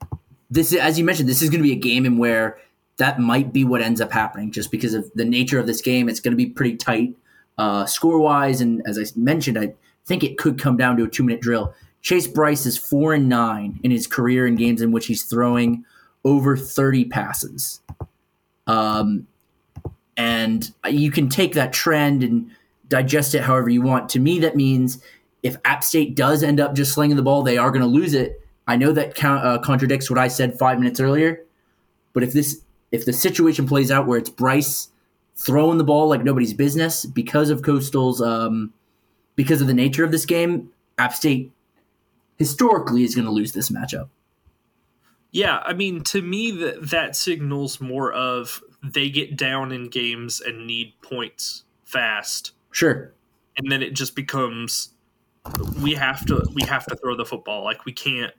This 0.50 0.74
as 0.74 0.98
you 0.98 1.04
mentioned, 1.04 1.28
this 1.28 1.42
is 1.42 1.50
going 1.50 1.62
to 1.62 1.68
be 1.68 1.72
a 1.72 1.76
game 1.76 2.06
in 2.06 2.16
where 2.18 2.58
that 2.96 3.20
might 3.20 3.52
be 3.52 3.64
what 3.64 3.80
ends 3.80 4.00
up 4.00 4.10
happening, 4.10 4.50
just 4.50 4.70
because 4.70 4.92
of 4.94 5.10
the 5.14 5.24
nature 5.24 5.58
of 5.58 5.66
this 5.66 5.80
game. 5.80 6.08
It's 6.08 6.20
going 6.20 6.32
to 6.32 6.36
be 6.36 6.46
pretty 6.46 6.76
tight 6.76 7.14
uh, 7.58 7.86
score 7.86 8.18
wise, 8.18 8.60
and 8.60 8.82
as 8.86 8.98
I 8.98 9.04
mentioned, 9.14 9.58
I 9.58 9.74
think 10.06 10.24
it 10.24 10.38
could 10.38 10.58
come 10.58 10.76
down 10.76 10.96
to 10.96 11.04
a 11.04 11.08
two 11.08 11.22
minute 11.22 11.40
drill. 11.40 11.74
Chase 12.00 12.26
Brice 12.26 12.64
is 12.64 12.78
four 12.78 13.12
and 13.14 13.28
nine 13.28 13.78
in 13.82 13.90
his 13.90 14.06
career 14.06 14.46
in 14.46 14.54
games 14.56 14.80
in 14.80 14.90
which 14.92 15.06
he's 15.06 15.22
throwing 15.22 15.84
over 16.24 16.56
thirty 16.56 17.04
passes. 17.04 17.80
Um, 18.66 19.26
and 20.16 20.72
you 20.88 21.10
can 21.10 21.28
take 21.28 21.54
that 21.54 21.72
trend 21.72 22.22
and 22.22 22.50
digest 22.88 23.34
it 23.34 23.42
however 23.42 23.68
you 23.68 23.82
want. 23.82 24.08
To 24.10 24.20
me, 24.20 24.38
that 24.40 24.56
means 24.56 25.02
if 25.42 25.56
App 25.64 25.84
State 25.84 26.14
does 26.14 26.42
end 26.42 26.60
up 26.60 26.74
just 26.74 26.92
slinging 26.92 27.16
the 27.16 27.22
ball, 27.22 27.42
they 27.42 27.58
are 27.58 27.70
going 27.70 27.82
to 27.82 27.88
lose 27.88 28.14
it. 28.14 28.40
I 28.66 28.76
know 28.76 28.92
that 28.92 29.14
count, 29.14 29.44
uh, 29.44 29.58
contradicts 29.58 30.10
what 30.10 30.18
I 30.18 30.28
said 30.28 30.58
five 30.58 30.78
minutes 30.78 31.00
earlier, 31.00 31.44
but 32.12 32.22
if 32.22 32.32
this 32.32 32.62
if 32.90 33.04
the 33.04 33.12
situation 33.12 33.66
plays 33.66 33.90
out 33.90 34.06
where 34.06 34.18
it's 34.18 34.30
Brice 34.30 34.88
throwing 35.36 35.78
the 35.78 35.84
ball 35.84 36.08
like 36.08 36.24
nobody's 36.24 36.52
business 36.52 37.06
because 37.06 37.50
of 37.50 37.62
Coastal's 37.62 38.20
um, 38.20 38.72
because 39.36 39.60
of 39.60 39.66
the 39.68 39.74
nature 39.74 40.04
of 40.04 40.10
this 40.10 40.26
game, 40.26 40.70
App 40.98 41.14
State 41.14 41.52
historically 42.36 43.04
is 43.04 43.14
going 43.14 43.24
to 43.24 43.30
lose 43.30 43.52
this 43.52 43.70
matchup. 43.70 44.08
Yeah, 45.30 45.58
I 45.64 45.74
mean, 45.74 46.02
to 46.04 46.22
me, 46.22 46.50
that 46.52 46.90
that 46.90 47.14
signals 47.14 47.80
more 47.80 48.12
of 48.12 48.62
they 48.82 49.10
get 49.10 49.36
down 49.36 49.72
in 49.72 49.88
games 49.88 50.40
and 50.40 50.66
need 50.66 50.94
points 51.02 51.64
fast, 51.84 52.52
Sure. 52.70 53.12
and 53.56 53.70
then 53.72 53.82
it 53.82 53.92
just 53.94 54.14
becomes 54.14 54.90
we 55.82 55.94
have 55.94 56.24
to 56.26 56.46
we 56.54 56.62
have 56.66 56.84
to 56.86 56.96
throw 56.96 57.16
the 57.16 57.24
football. 57.24 57.64
Like 57.64 57.84
we 57.84 57.92
can't 57.92 58.32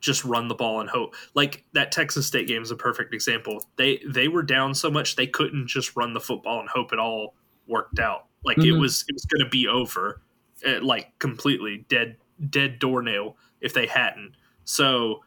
just 0.00 0.24
run 0.24 0.48
the 0.48 0.54
ball 0.54 0.80
and 0.80 0.88
hope. 0.90 1.14
Like 1.34 1.64
that 1.72 1.92
Texas 1.92 2.26
State 2.26 2.46
game 2.48 2.62
is 2.62 2.70
a 2.70 2.76
perfect 2.76 3.14
example. 3.14 3.64
They 3.76 4.02
they 4.08 4.28
were 4.28 4.42
down 4.42 4.74
so 4.74 4.90
much 4.90 5.16
they 5.16 5.26
couldn't 5.26 5.66
just 5.68 5.96
run 5.96 6.12
the 6.12 6.20
football 6.20 6.60
and 6.60 6.68
hope 6.68 6.92
it 6.92 6.98
all 6.98 7.34
worked 7.68 7.98
out. 8.00 8.26
Like 8.44 8.58
it 8.58 8.62
Mhm. 8.74 8.80
was 8.80 9.04
it 9.08 9.12
was 9.14 9.24
going 9.26 9.44
to 9.44 9.48
be 9.50 9.68
over, 9.68 10.20
eh, 10.64 10.78
like 10.82 11.16
completely 11.18 11.86
dead 11.88 12.16
dead 12.50 12.78
doornail 12.78 13.36
if 13.60 13.72
they 13.74 13.86
hadn't. 13.86 14.34
So 14.64 15.22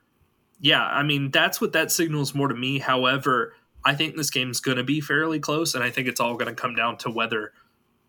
yeah, 0.60 0.84
I 0.86 1.04
mean 1.04 1.32
that's 1.32 1.62
what 1.62 1.74
that 1.74 1.92
signals 1.92 2.36
more 2.36 2.48
to 2.50 2.56
me. 2.56 2.80
However, 2.80 3.56
I 3.86 3.96
think 3.96 4.16
this 4.16 4.30
game's 4.30 4.60
going 4.60 4.78
to 4.78 4.84
be 4.84 5.02
fairly 5.02 5.40
close, 5.40 5.76
and 5.76 5.84
I 5.84 5.90
think 5.90 6.08
it's 6.08 6.20
all 6.20 6.36
going 6.36 6.54
to 6.54 6.62
come 6.62 6.76
down 6.76 6.98
to 7.00 7.10
whether 7.12 7.54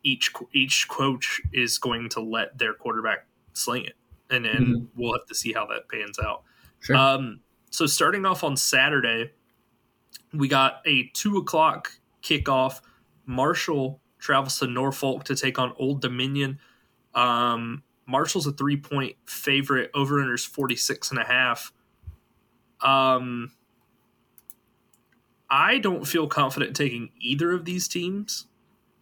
each 0.05 0.31
each 0.53 0.87
coach 0.88 1.40
is 1.53 1.79
going 1.79 2.09
to 2.11 2.21
let 2.21 2.57
their 2.59 2.75
quarterback 2.75 3.27
sling 3.55 3.85
it, 3.87 3.97
and 4.31 4.45
then 4.45 4.57
Mhm. 4.67 4.88
we'll 4.95 5.12
have 5.14 5.27
to 5.27 5.35
see 5.35 5.53
how 5.53 5.67
that 5.67 5.88
pans 5.88 6.19
out. 6.19 6.45
Sure. 6.81 6.95
Um, 6.97 7.40
so 7.71 7.87
starting 7.87 8.25
off 8.25 8.45
on 8.45 8.57
Saturday, 8.57 9.33
we 10.33 10.47
got 10.49 10.81
a 10.87 11.09
two 11.14 11.38
o'clock 11.38 11.90
kickoff. 12.23 12.81
Marshall 13.27 14.01
travels 14.19 14.59
to 14.59 14.67
Norfolk 14.67 15.25
to 15.25 15.35
take 15.35 15.59
on 15.59 15.73
Old 15.77 16.01
Dominion. 16.01 16.59
Um, 17.14 17.83
Marshall's 18.07 18.47
a 18.47 18.53
three 18.53 18.76
point 18.76 19.16
favorite. 19.26 19.91
Over 19.95 20.16
unders 20.16 20.47
46 20.47 21.11
and 21.11 21.18
a 21.20 21.24
half. 21.24 21.72
Um, 22.81 23.53
I 25.49 25.78
don't 25.78 26.07
feel 26.07 26.26
confident 26.26 26.74
taking 26.76 27.11
either 27.20 27.53
of 27.53 27.64
these 27.64 27.87
teams, 27.89 28.47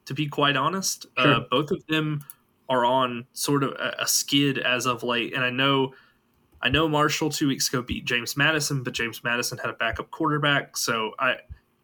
to 0.06 0.14
be 0.14 0.26
quite 0.26 0.56
honest. 0.56 1.06
Uh, 1.16 1.40
both 1.50 1.70
of 1.70 1.84
them 1.86 2.24
are 2.68 2.84
on 2.84 3.26
sort 3.32 3.62
of 3.62 3.72
a, 3.72 3.96
a 4.00 4.06
skid 4.06 4.58
as 4.58 4.86
of 4.86 5.02
late, 5.02 5.34
and 5.34 5.44
I 5.44 5.50
know, 5.50 5.92
I 6.60 6.68
know 6.68 6.88
Marshall 6.88 7.30
two 7.30 7.48
weeks 7.48 7.68
ago 7.68 7.82
beat 7.82 8.04
James 8.04 8.36
Madison, 8.36 8.82
but 8.82 8.92
James 8.92 9.22
Madison 9.24 9.58
had 9.58 9.70
a 9.70 9.74
backup 9.74 10.10
quarterback, 10.10 10.76
so 10.76 11.12
I, 11.18 11.36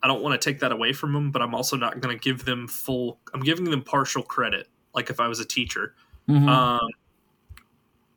I 0.03 0.09
don't 0.09 0.23
want 0.23 0.41
to 0.41 0.51
take 0.51 0.61
that 0.61 0.73
away 0.73 0.93
from 0.93 1.13
them, 1.13 1.31
but 1.31 1.43
I'm 1.43 1.55
also 1.55 1.77
not 1.77 2.01
going 2.01 2.17
to 2.17 2.23
give 2.23 2.45
them 2.45 2.69
full. 2.69 3.19
I'm 3.35 3.41
giving 3.41 3.65
them 3.65 3.83
partial 3.83 4.23
credit, 4.23 4.69
like 4.95 5.11
if 5.11 5.21
I 5.21 5.29
was 5.29 5.41
a 5.41 5.45
teacher. 5.45 5.95
Mhm. 6.29 6.49
Um, 6.49 6.89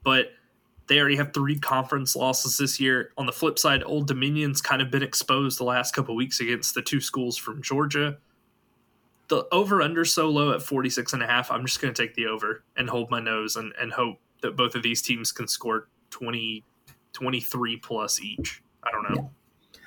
but 0.04 0.32
they 0.88 1.00
already 1.00 1.16
have 1.16 1.34
three 1.34 1.58
conference 1.58 2.16
losses 2.16 2.58
this 2.58 2.80
year. 2.80 3.14
On 3.18 3.26
the 3.26 3.32
flip 3.32 3.58
side, 3.58 3.82
Old 3.86 4.08
Dominion's 4.08 4.62
kind 4.62 4.82
of 4.82 4.92
been 4.92 5.04
exposed 5.04 5.58
the 5.60 5.64
last 5.64 5.96
couple 5.96 6.16
weeks 6.16 6.40
against 6.40 6.76
the 6.76 6.82
two 6.82 7.00
schools 7.00 7.38
from 7.38 7.62
Georgia. 7.62 8.18
The 9.32 9.48
over 9.54 9.82
under 9.82 10.04
so 10.04 10.30
low 10.30 10.52
at 10.52 10.62
46 10.62 11.14
and 11.14 11.24
a 11.24 11.26
half. 11.26 11.50
I'm 11.50 11.66
just 11.66 11.82
going 11.82 11.92
to 11.94 12.00
take 12.00 12.14
the 12.16 12.28
over 12.28 12.64
and 12.76 12.90
hold 12.90 13.10
my 13.10 13.22
nose 13.22 13.56
and, 13.56 13.74
and 13.80 13.92
hope 13.92 14.18
that 14.42 14.58
both 14.58 14.76
of 14.76 14.84
these 14.84 15.02
teams 15.02 15.32
can 15.32 15.48
score 15.48 15.88
20, 16.10 16.66
23 17.14 17.78
plus 17.78 18.22
each. 18.22 18.62
I 18.84 18.92
don't 18.92 19.10
know. 19.10 19.32
Yeah. 19.74 19.80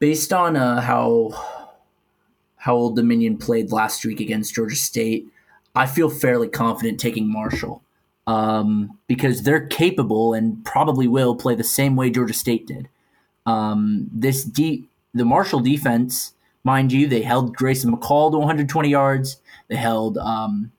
Based 0.00 0.32
on 0.32 0.56
uh, 0.56 0.80
how 0.80 1.30
how 2.56 2.74
Old 2.74 2.96
Dominion 2.96 3.38
played 3.38 3.70
last 3.70 4.04
week 4.04 4.18
against 4.18 4.54
Georgia 4.54 4.76
State, 4.76 5.28
I 5.76 5.86
feel 5.86 6.10
fairly 6.10 6.48
confident 6.48 6.98
taking 6.98 7.30
Marshall 7.30 7.82
um, 8.26 8.98
because 9.06 9.44
they're 9.44 9.66
capable 9.68 10.34
and 10.34 10.62
probably 10.64 11.06
will 11.06 11.36
play 11.36 11.54
the 11.54 11.62
same 11.62 11.94
way 11.94 12.10
Georgia 12.10 12.34
State 12.34 12.66
did. 12.66 12.88
Um, 13.46 14.10
this 14.12 14.42
de- 14.42 14.88
the 15.14 15.24
Marshall 15.24 15.60
defense, 15.60 16.32
mind 16.64 16.92
you, 16.92 17.06
they 17.06 17.22
held 17.22 17.56
Grayson 17.56 17.94
McCall 17.94 18.30
to 18.32 18.38
120 18.38 18.88
yards. 18.88 19.40
They 19.68 19.76
held 19.76 20.18
um, 20.18 20.72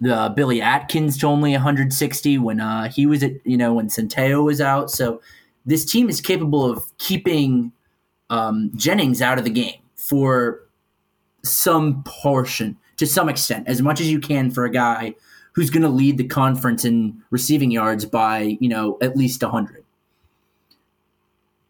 the 0.00 0.32
Billy 0.34 0.60
Atkins 0.60 1.18
to 1.18 1.26
only 1.26 1.52
160 1.52 2.38
when 2.38 2.60
uh, 2.60 2.88
he 2.90 3.06
was 3.06 3.22
at 3.22 3.32
you 3.44 3.56
know 3.56 3.74
when 3.74 3.88
Centeio 3.88 4.44
was 4.44 4.60
out. 4.60 4.90
So 4.90 5.20
this 5.66 5.84
team 5.84 6.08
is 6.08 6.20
capable 6.20 6.70
of 6.70 6.84
keeping 6.98 7.72
um, 8.30 8.70
Jennings 8.74 9.20
out 9.22 9.38
of 9.38 9.44
the 9.44 9.50
game 9.50 9.80
for 9.96 10.60
some 11.42 12.02
portion, 12.04 12.76
to 12.96 13.06
some 13.06 13.28
extent, 13.28 13.68
as 13.68 13.82
much 13.82 14.00
as 14.00 14.10
you 14.10 14.20
can 14.20 14.50
for 14.50 14.64
a 14.64 14.70
guy 14.70 15.14
who's 15.52 15.70
going 15.70 15.82
to 15.82 15.88
lead 15.88 16.16
the 16.16 16.26
conference 16.26 16.84
in 16.84 17.22
receiving 17.30 17.70
yards 17.70 18.04
by 18.04 18.56
you 18.60 18.68
know 18.68 18.98
at 19.02 19.16
least 19.16 19.42
100 19.42 19.84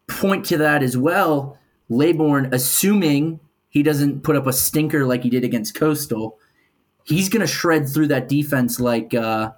point 0.07 0.45
to 0.45 0.57
that 0.57 0.83
as 0.83 0.97
well 0.97 1.57
Laborn, 1.91 2.53
assuming 2.53 3.39
he 3.69 3.83
doesn't 3.83 4.23
put 4.23 4.37
up 4.37 4.47
a 4.47 4.53
stinker 4.53 5.05
like 5.05 5.23
he 5.23 5.29
did 5.29 5.43
against 5.43 5.75
Coastal, 5.75 6.39
he's 7.03 7.27
going 7.27 7.41
to 7.41 7.47
shred 7.47 7.87
through 7.87 8.07
that 8.07 8.29
defense 8.29 8.79
like 8.79 9.13
uh, 9.13 9.51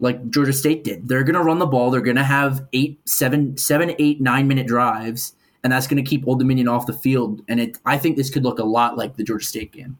like 0.00 0.28
Georgia 0.30 0.52
State 0.52 0.82
did. 0.82 1.08
They're 1.08 1.22
going 1.22 1.36
to 1.36 1.42
run 1.42 1.60
the 1.60 1.66
ball. 1.66 1.92
They're 1.92 2.00
going 2.00 2.16
to 2.16 2.24
have 2.24 2.66
eight, 2.72 3.00
seven, 3.08 3.56
seven, 3.56 3.94
eight, 4.00 4.20
nine 4.20 4.48
minute 4.48 4.66
drives, 4.66 5.36
and 5.62 5.72
that's 5.72 5.86
going 5.86 6.02
to 6.02 6.08
keep 6.08 6.26
Old 6.26 6.40
Dominion 6.40 6.66
off 6.66 6.86
the 6.86 6.92
field. 6.92 7.42
And 7.46 7.60
it, 7.60 7.78
I 7.86 7.98
think 7.98 8.16
this 8.16 8.30
could 8.30 8.42
look 8.42 8.58
a 8.58 8.64
lot 8.64 8.98
like 8.98 9.16
the 9.16 9.22
Georgia 9.22 9.46
State 9.46 9.70
game. 9.70 9.98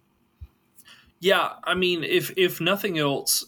Yeah, 1.20 1.52
I 1.62 1.74
mean, 1.74 2.02
if 2.02 2.32
if 2.36 2.60
nothing 2.60 2.98
else, 2.98 3.46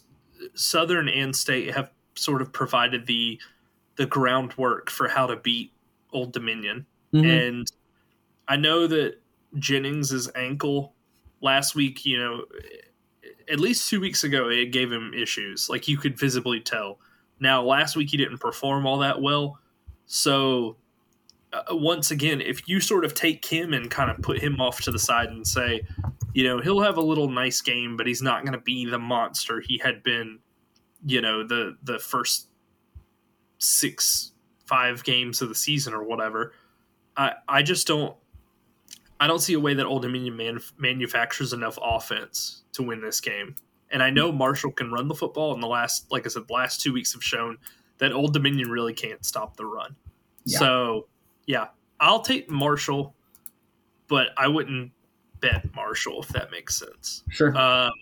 Southern 0.55 1.09
and 1.09 1.35
State 1.35 1.75
have 1.75 1.91
sort 2.15 2.41
of 2.41 2.53
provided 2.53 3.07
the 3.07 3.41
the 3.97 4.07
groundwork 4.07 4.91
for 4.91 5.09
how 5.09 5.27
to 5.27 5.37
beat 5.37 5.73
Old 6.13 6.33
Dominion, 6.33 6.87
mm-hmm. 7.13 7.29
and 7.29 7.73
I 8.49 8.57
know 8.57 8.87
that 8.87 9.21
Jennings' 9.59 10.29
ankle 10.35 10.95
last 11.41 11.75
week, 11.75 12.05
you 12.05 12.19
know, 12.19 12.45
at 13.51 13.61
least 13.61 13.89
two 13.89 14.01
weeks 14.01 14.25
ago, 14.25 14.49
it 14.49 14.67
gave 14.67 14.91
him 14.91 15.13
issues. 15.15 15.69
Like 15.69 15.89
you 15.89 15.97
could 15.97 16.19
visibly 16.19 16.61
tell. 16.61 16.99
Now, 17.41 17.63
last 17.63 17.97
week 17.97 18.11
he 18.11 18.17
didn't 18.17 18.39
perform 18.39 18.87
all 18.87 18.99
that 18.99 19.21
well. 19.21 19.59
So, 20.07 20.77
uh, 21.53 21.63
once 21.71 22.11
again, 22.11 22.41
if 22.41 22.69
you 22.69 22.81
sort 22.81 23.05
of 23.05 23.15
take 23.15 23.45
him 23.45 23.73
and 23.73 23.91
kind 23.91 24.11
of 24.11 24.19
put 24.23 24.39
him 24.41 24.61
off 24.61 24.81
to 24.83 24.91
the 24.91 24.99
side 24.99 25.29
and 25.29 25.47
say, 25.47 25.83
you 26.35 26.45
know, 26.45 26.61
he'll 26.61 26.81
have 26.81 26.97
a 26.97 27.03
little 27.03 27.29
nice 27.29 27.61
game, 27.61 27.97
but 27.97 28.07
he's 28.07 28.23
not 28.23 28.43
going 28.43 28.53
to 28.53 28.61
be 28.61 28.85
the 28.85 28.99
monster 28.99 29.61
he 29.61 29.79
had 29.79 30.03
been, 30.03 30.39
you 31.05 31.21
know, 31.21 31.47
the 31.47 31.77
the 31.83 31.99
first 31.99 32.49
six, 33.59 34.33
five 34.67 35.03
games 35.05 35.41
of 35.43 35.49
the 35.49 35.55
season 35.55 35.95
or 35.95 36.05
whatever. 36.05 36.53
I 37.17 37.35
I 37.49 37.63
just 37.63 37.87
don't 37.87 38.17
I 39.19 39.27
don't 39.27 39.39
see 39.39 39.55
a 39.55 39.61
way 39.61 39.75
that 39.75 39.87
Old 39.87 40.03
Dominion 40.03 40.37
man, 40.37 40.61
manufactures 40.79 41.53
enough 41.53 41.79
offense 41.83 42.63
to 42.73 42.83
win 42.83 43.01
this 43.01 43.21
game. 43.21 43.55
And 43.91 44.03
I 44.03 44.11
know 44.11 44.33
Marshall 44.33 44.73
can 44.73 44.91
run 44.91 45.09
the 45.09 45.15
football, 45.15 45.55
and 45.55 45.63
the 45.63 45.69
last, 45.69 46.11
like 46.11 46.27
I 46.27 46.29
said, 46.29 46.49
the 46.49 46.53
last 46.53 46.81
two 46.81 46.93
weeks 46.93 47.13
have 47.13 47.23
shown 47.23 47.57
that 47.99 48.13
Old 48.13 48.33
Dominion 48.33 48.69
really 48.69 48.93
can't 48.93 49.25
stop 49.25 49.57
the 49.57 49.65
run. 49.65 49.97
Yeah. 50.45 50.59
So, 50.59 51.07
yeah, 51.47 51.69
I'll 52.01 52.21
take 52.21 52.51
Marshall, 52.51 53.15
but 54.09 54.29
I 54.37 54.49
wouldn't 54.49 54.93
bet 55.41 55.73
Marshall 55.75 56.23
if 56.23 56.29
that 56.29 56.51
makes 56.51 56.77
sense. 56.77 57.23
Sure. 57.31 57.57
Um, 57.57 57.93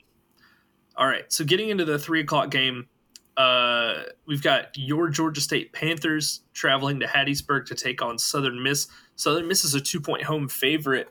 all 0.96 1.06
right, 1.06 1.30
so 1.32 1.44
getting 1.44 1.68
into 1.68 1.84
the 1.84 1.98
three 1.98 2.20
o'clock 2.20 2.50
game, 2.50 2.88
uh, 3.36 4.02
we've 4.26 4.42
got 4.42 4.76
your 4.76 5.08
Georgia 5.08 5.40
State 5.40 5.72
Panthers 5.72 6.42
traveling 6.52 7.00
to 7.00 7.06
Hattiesburg 7.06 7.66
to 7.66 7.74
take 7.74 8.00
on 8.02 8.18
Southern 8.18 8.62
Miss. 8.62 8.86
Southern 9.16 9.48
Miss 9.48 9.64
is 9.64 9.74
a 9.74 9.80
two 9.80 10.00
point 10.00 10.22
home 10.22 10.48
favorite. 10.48 11.08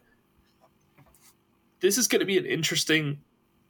This 1.80 1.97
is 1.97 2.07
going 2.07 2.21
to 2.21 2.26
be 2.26 2.38
an 2.38 2.45
interesting, 2.45 3.19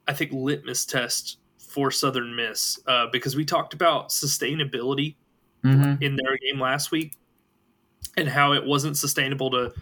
I 0.07 0.13
think, 0.13 0.31
litmus 0.31 0.85
test 0.85 1.37
for 1.57 1.89
Southern 1.89 2.35
Miss 2.35 2.79
uh, 2.85 3.07
because 3.11 3.35
we 3.35 3.43
talked 3.43 3.73
about 3.73 4.09
sustainability 4.09 5.15
mm-hmm. 5.63 6.01
in 6.03 6.15
their 6.15 6.37
game 6.37 6.59
last 6.59 6.91
week 6.91 7.13
and 8.15 8.29
how 8.29 8.53
it 8.53 8.63
wasn't 8.63 8.97
sustainable 8.97 9.49
to 9.49 9.73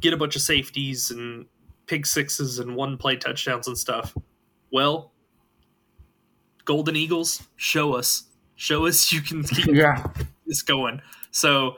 get 0.00 0.12
a 0.12 0.16
bunch 0.16 0.36
of 0.36 0.42
safeties 0.42 1.10
and 1.10 1.46
pick 1.86 2.06
sixes 2.06 2.60
and 2.60 2.76
one 2.76 2.96
play 2.96 3.16
touchdowns 3.16 3.66
and 3.66 3.76
stuff. 3.76 4.14
Well, 4.70 5.12
Golden 6.68 6.96
Eagles, 6.96 7.42
show 7.56 7.94
us, 7.94 8.24
show 8.54 8.84
us 8.84 9.10
you 9.10 9.22
can 9.22 9.42
keep 9.54 9.68
yeah. 9.68 10.06
this 10.46 10.60
going. 10.60 11.00
So 11.30 11.76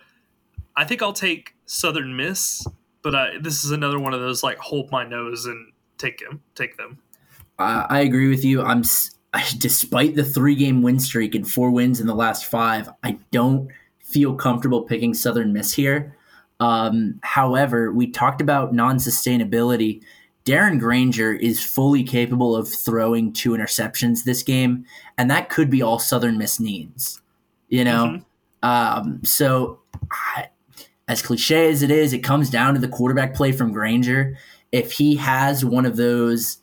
I 0.77 0.85
think 0.85 1.01
I'll 1.01 1.13
take 1.13 1.55
Southern 1.65 2.17
Miss, 2.17 2.67
but 3.03 3.15
I, 3.15 3.39
this 3.41 3.65
is 3.65 3.71
another 3.71 4.01
one 4.01 4.15
of 4.15 4.21
those 4.21 4.43
like 4.43 4.59
hold 4.59 4.91
my 4.91 5.07
nose 5.07 5.47
and 5.47 5.73
take 5.97 6.19
them, 6.19 6.43
take 6.57 6.77
them. 6.77 6.99
Uh, 7.57 7.87
I 7.89 8.01
agree 8.01 8.29
with 8.29 8.45
you. 8.45 8.63
I'm 8.63 8.83
despite 9.59 10.17
the 10.17 10.25
three 10.25 10.57
game 10.57 10.83
win 10.83 10.99
streak 10.99 11.37
and 11.37 11.49
four 11.49 11.71
wins 11.71 12.01
in 12.01 12.09
the 12.09 12.15
last 12.17 12.47
five. 12.47 12.91
I 13.05 13.17
don't 13.31 13.69
feel 14.01 14.35
comfortable 14.35 14.83
picking 14.83 15.15
Southern 15.15 15.53
Miss 15.53 15.73
here. 15.73 16.17
Um, 16.59 17.21
however, 17.23 17.93
we 17.93 18.11
talked 18.11 18.41
about 18.41 18.75
non 18.75 18.97
sustainability. 18.97 20.03
Darren 20.51 20.81
Grainger 20.81 21.33
is 21.33 21.63
fully 21.63 22.03
capable 22.03 22.57
of 22.57 22.69
throwing 22.69 23.33
two 23.33 23.51
interceptions 23.51 24.25
this 24.25 24.43
game, 24.43 24.85
and 25.17 25.31
that 25.31 25.49
could 25.49 25.71
be 25.71 25.81
all 25.81 26.01
Southern 26.01 26.39
Miss 26.39 26.59
needs. 26.59 27.23
You 27.69 27.85
know, 27.85 28.21
mm-hmm. 28.65 28.69
um, 28.69 29.21
so 29.23 29.79
I, 30.11 30.49
as 31.07 31.23
cliche 31.23 31.71
as 31.71 31.85
it 31.85 31.93
is, 31.93 32.13
it 32.13 32.25
comes 32.25 32.51
down 32.51 32.75
to 32.75 32.81
the 32.81 32.89
quarterback 32.89 33.33
play 33.33 33.53
from 33.53 33.73
Grainger. 33.73 34.37
If 34.73 34.91
he 34.91 35.15
has 35.17 35.65
one 35.65 35.87
of 35.87 35.97
those 35.97 36.59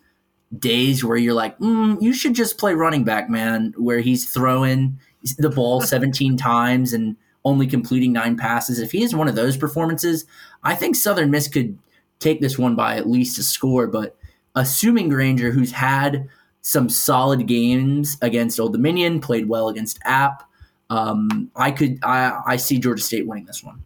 days 0.59 1.01
where 1.05 1.15
you're 1.15 1.33
like, 1.33 1.57
mm, 1.59 2.01
you 2.01 2.11
should 2.11 2.33
just 2.33 2.57
play 2.57 2.73
running 2.73 3.05
back, 3.05 3.29
man, 3.29 3.73
where 3.77 4.01
he's 4.01 4.29
throwing 4.29 4.99
the 5.37 5.49
ball 5.49 5.79
17 5.81 6.35
times 6.35 6.91
and 6.91 7.15
only 7.45 7.67
completing 7.67 8.11
nine 8.11 8.35
passes. 8.35 8.79
If 8.79 8.91
he 8.91 9.01
has 9.03 9.15
one 9.15 9.29
of 9.29 9.35
those 9.35 9.55
performances, 9.55 10.25
I 10.63 10.75
think 10.75 10.97
Southern 10.97 11.31
Miss 11.31 11.47
could 11.47 11.77
take 12.19 12.41
this 12.41 12.57
one 12.57 12.75
by 12.75 12.95
at 12.97 13.07
least 13.07 13.39
a 13.39 13.43
score. 13.43 13.87
But 13.87 14.17
assuming 14.55 15.09
Grainger, 15.09 15.51
who's 15.51 15.71
had 15.71 16.27
some 16.61 16.89
solid 16.89 17.47
games 17.47 18.17
against 18.21 18.59
Old 18.59 18.73
Dominion, 18.73 19.19
played 19.21 19.47
well 19.47 19.69
against 19.69 19.99
App, 20.03 20.43
um, 20.89 21.51
I 21.55 21.71
could 21.71 21.99
I, 22.03 22.41
I 22.45 22.55
see 22.55 22.79
Georgia 22.79 23.03
State 23.03 23.27
winning 23.27 23.45
this 23.45 23.63
one. 23.63 23.83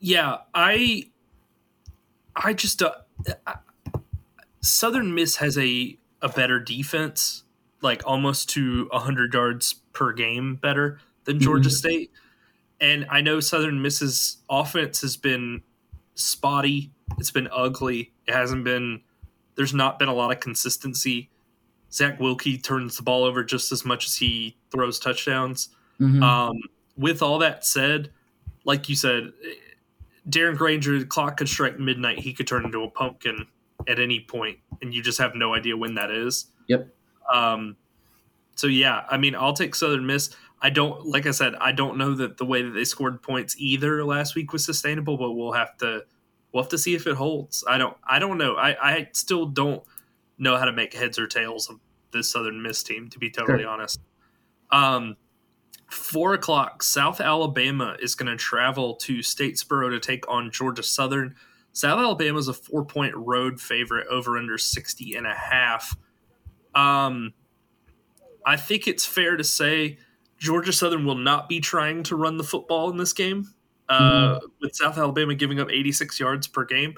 Yeah, 0.00 0.38
I 0.54 1.10
I 2.36 2.52
just 2.52 2.82
uh, 2.82 2.92
Southern 4.60 5.14
Miss 5.14 5.36
has 5.36 5.58
a 5.58 5.98
a 6.22 6.28
better 6.28 6.58
defense, 6.58 7.44
like 7.82 8.02
almost 8.06 8.48
to 8.50 8.88
100 8.90 9.34
yards 9.34 9.74
per 9.92 10.12
game 10.12 10.56
better 10.56 10.98
than 11.24 11.40
Georgia 11.40 11.68
mm-hmm. 11.68 11.76
State. 11.76 12.10
And 12.80 13.06
I 13.10 13.20
know 13.20 13.40
Southern 13.40 13.82
Miss's 13.82 14.38
offense 14.48 15.00
has 15.00 15.16
been 15.16 15.62
spotty. 16.18 16.90
It's 17.18 17.30
been 17.30 17.48
ugly. 17.52 18.12
It 18.26 18.34
hasn't 18.34 18.64
been 18.64 19.00
there's 19.56 19.74
not 19.74 19.98
been 19.98 20.08
a 20.08 20.14
lot 20.14 20.30
of 20.30 20.40
consistency. 20.40 21.30
Zach 21.90 22.18
Wilcke 22.18 22.62
turns 22.62 22.96
the 22.96 23.02
ball 23.02 23.24
over 23.24 23.42
just 23.42 23.72
as 23.72 23.84
much 23.84 24.06
as 24.06 24.16
he 24.16 24.56
throws 24.70 24.98
touchdowns. 24.98 25.70
Mm-hmm. 26.00 26.22
Um, 26.22 26.60
with 26.96 27.22
all 27.22 27.38
that 27.38 27.64
said, 27.64 28.10
like 28.64 28.88
you 28.88 28.94
said, 28.94 29.32
Darren 30.28 30.56
Grainger, 30.56 30.98
the 30.98 31.06
clock 31.06 31.38
could 31.38 31.48
strike 31.48 31.78
midnight. 31.78 32.18
He 32.18 32.32
could 32.32 32.46
turn 32.46 32.64
into 32.64 32.82
a 32.84 32.90
pumpkin 32.90 33.46
at 33.88 33.98
any 33.98 34.20
point, 34.20 34.58
and 34.82 34.92
you 34.92 35.02
just 35.02 35.18
have 35.18 35.34
no 35.34 35.54
idea 35.54 35.76
when 35.76 35.94
that 35.94 36.10
is. 36.10 36.46
Yep. 36.66 36.88
Um, 37.32 37.76
so 38.54 38.66
yeah, 38.66 39.04
I 39.08 39.16
mean, 39.16 39.34
I'll 39.34 39.54
take 39.54 39.74
Southern 39.74 40.06
Miss. 40.06 40.30
I 40.60 40.70
don't, 40.70 41.06
like 41.06 41.26
I 41.26 41.30
said, 41.30 41.54
I 41.60 41.72
don't 41.72 41.98
know 41.98 42.14
that 42.14 42.36
the 42.36 42.44
way 42.44 42.62
that 42.62 42.70
they 42.70 42.84
scored 42.84 43.22
points 43.22 43.54
either 43.58 44.04
last 44.04 44.34
week 44.34 44.52
was 44.52 44.64
sustainable, 44.64 45.16
but 45.16 45.32
we'll 45.32 45.52
have 45.52 45.76
to, 45.78 46.04
we'll 46.52 46.62
have 46.62 46.70
to 46.70 46.78
see 46.78 46.94
if 46.94 47.06
it 47.06 47.14
holds. 47.14 47.64
I 47.68 47.78
don't, 47.78 47.96
I 48.08 48.18
don't 48.18 48.38
know. 48.38 48.56
I, 48.56 48.76
I 48.82 49.08
still 49.12 49.46
don't 49.46 49.82
know 50.36 50.56
how 50.56 50.64
to 50.64 50.72
make 50.72 50.94
heads 50.94 51.18
or 51.18 51.26
tails 51.26 51.70
of 51.70 51.78
this 52.12 52.30
Southern 52.32 52.62
Miss 52.62 52.82
team, 52.82 53.08
to 53.10 53.18
be 53.18 53.30
totally 53.30 53.62
sure. 53.62 53.68
honest. 53.68 54.00
Um, 54.70 55.16
Four 55.88 56.34
o'clock, 56.34 56.82
South 56.82 57.18
Alabama 57.18 57.96
is 58.00 58.14
going 58.14 58.30
to 58.30 58.36
travel 58.36 58.94
to 58.96 59.18
Statesboro 59.18 59.90
to 59.90 59.98
take 59.98 60.28
on 60.28 60.50
Georgia 60.50 60.82
Southern. 60.82 61.34
South 61.72 61.98
Alabama 61.98 62.38
is 62.38 62.48
a 62.48 62.52
four 62.52 62.84
point 62.84 63.14
road 63.16 63.58
favorite 63.58 64.06
over 64.08 64.36
under 64.36 64.58
60 64.58 65.14
and 65.14 65.26
a 65.26 65.34
half. 65.34 65.96
Um, 66.74 67.32
I 68.44 68.56
think 68.56 68.86
it's 68.86 69.06
fair 69.06 69.38
to 69.38 69.44
say 69.44 69.96
Georgia 70.38 70.72
Southern 70.72 71.04
will 71.04 71.16
not 71.16 71.48
be 71.48 71.60
trying 71.60 72.02
to 72.04 72.16
run 72.16 72.36
the 72.36 72.44
football 72.44 72.90
in 72.90 72.96
this 72.96 73.12
game, 73.12 73.48
uh, 73.88 74.00
mm-hmm. 74.00 74.46
with 74.60 74.74
South 74.74 74.96
Alabama 74.96 75.34
giving 75.34 75.60
up 75.60 75.70
86 75.70 76.18
yards 76.20 76.46
per 76.46 76.64
game. 76.64 76.94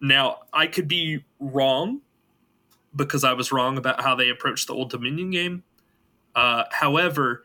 Now, 0.00 0.40
I 0.52 0.66
could 0.66 0.86
be 0.86 1.24
wrong 1.40 2.00
because 2.94 3.24
I 3.24 3.32
was 3.32 3.50
wrong 3.50 3.78
about 3.78 4.02
how 4.02 4.14
they 4.14 4.28
approached 4.28 4.66
the 4.66 4.74
Old 4.74 4.90
Dominion 4.90 5.30
game. 5.30 5.64
Uh, 6.34 6.64
however, 6.70 7.44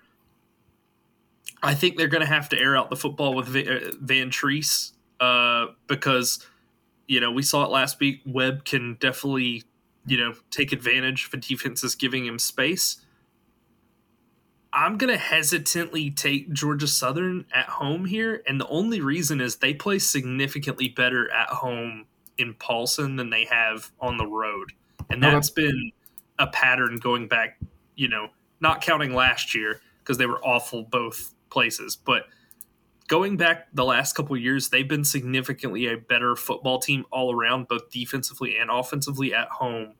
I 1.61 1.73
think 1.73 1.97
they're 1.97 2.07
going 2.07 2.25
to 2.25 2.27
have 2.27 2.49
to 2.49 2.59
air 2.59 2.75
out 2.75 2.89
the 2.89 2.95
football 2.95 3.35
with 3.35 3.47
uh, 3.49 3.91
Vantrease 4.03 4.91
uh, 5.19 5.67
because, 5.87 6.45
you 7.07 7.19
know, 7.19 7.31
we 7.31 7.43
saw 7.43 7.63
it 7.65 7.71
last 7.71 7.99
week. 7.99 8.21
Webb 8.25 8.65
can 8.65 8.95
definitely, 8.99 9.63
you 10.05 10.17
know, 10.17 10.33
take 10.51 10.71
advantage 10.71 11.25
if 11.25 11.33
a 11.33 11.37
defense 11.37 11.83
is 11.83 11.95
giving 11.95 12.25
him 12.25 12.39
space. 12.39 13.01
I'm 14.71 14.97
going 14.97 15.11
to 15.11 15.17
hesitantly 15.17 16.11
take 16.11 16.53
Georgia 16.53 16.87
Southern 16.87 17.45
at 17.53 17.65
home 17.65 18.05
here. 18.05 18.43
And 18.47 18.59
the 18.59 18.67
only 18.67 19.01
reason 19.01 19.41
is 19.41 19.57
they 19.57 19.73
play 19.73 19.99
significantly 19.99 20.89
better 20.89 21.31
at 21.31 21.49
home 21.49 22.05
in 22.37 22.53
Paulson 22.53 23.15
than 23.15 23.29
they 23.29 23.45
have 23.45 23.91
on 23.99 24.17
the 24.17 24.27
road. 24.27 24.71
And 25.09 25.23
that's 25.23 25.49
been 25.49 25.91
a 26.37 26.47
pattern 26.47 26.97
going 26.97 27.27
back, 27.27 27.59
you 27.95 28.07
know, 28.07 28.27
not 28.61 28.81
counting 28.81 29.13
last 29.13 29.55
year 29.55 29.81
because 29.99 30.17
they 30.17 30.25
were 30.25 30.43
awful 30.45 30.83
both 30.83 31.33
places, 31.49 31.95
but 31.95 32.25
going 33.07 33.37
back 33.37 33.67
the 33.73 33.83
last 33.83 34.13
couple 34.13 34.37
years, 34.37 34.69
they've 34.69 34.87
been 34.87 35.03
significantly 35.03 35.87
a 35.87 35.97
better 35.97 36.35
football 36.35 36.79
team 36.79 37.05
all 37.11 37.33
around, 37.33 37.67
both 37.67 37.89
defensively 37.89 38.55
and 38.55 38.69
offensively 38.69 39.33
at 39.33 39.49
home 39.49 39.95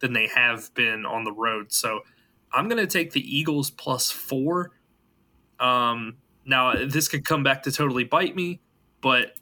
than 0.00 0.12
they 0.12 0.28
have 0.28 0.72
been 0.74 1.04
on 1.06 1.24
the 1.24 1.32
road. 1.32 1.72
So 1.72 2.00
I'm 2.52 2.68
going 2.68 2.84
to 2.84 2.86
take 2.86 3.12
the 3.12 3.20
Eagles 3.20 3.70
plus 3.70 4.10
four. 4.10 4.72
Um, 5.58 6.16
now, 6.44 6.74
this 6.86 7.08
could 7.08 7.24
come 7.24 7.42
back 7.42 7.62
to 7.64 7.72
totally 7.72 8.04
bite 8.04 8.34
me, 8.34 8.60
but 9.00 9.32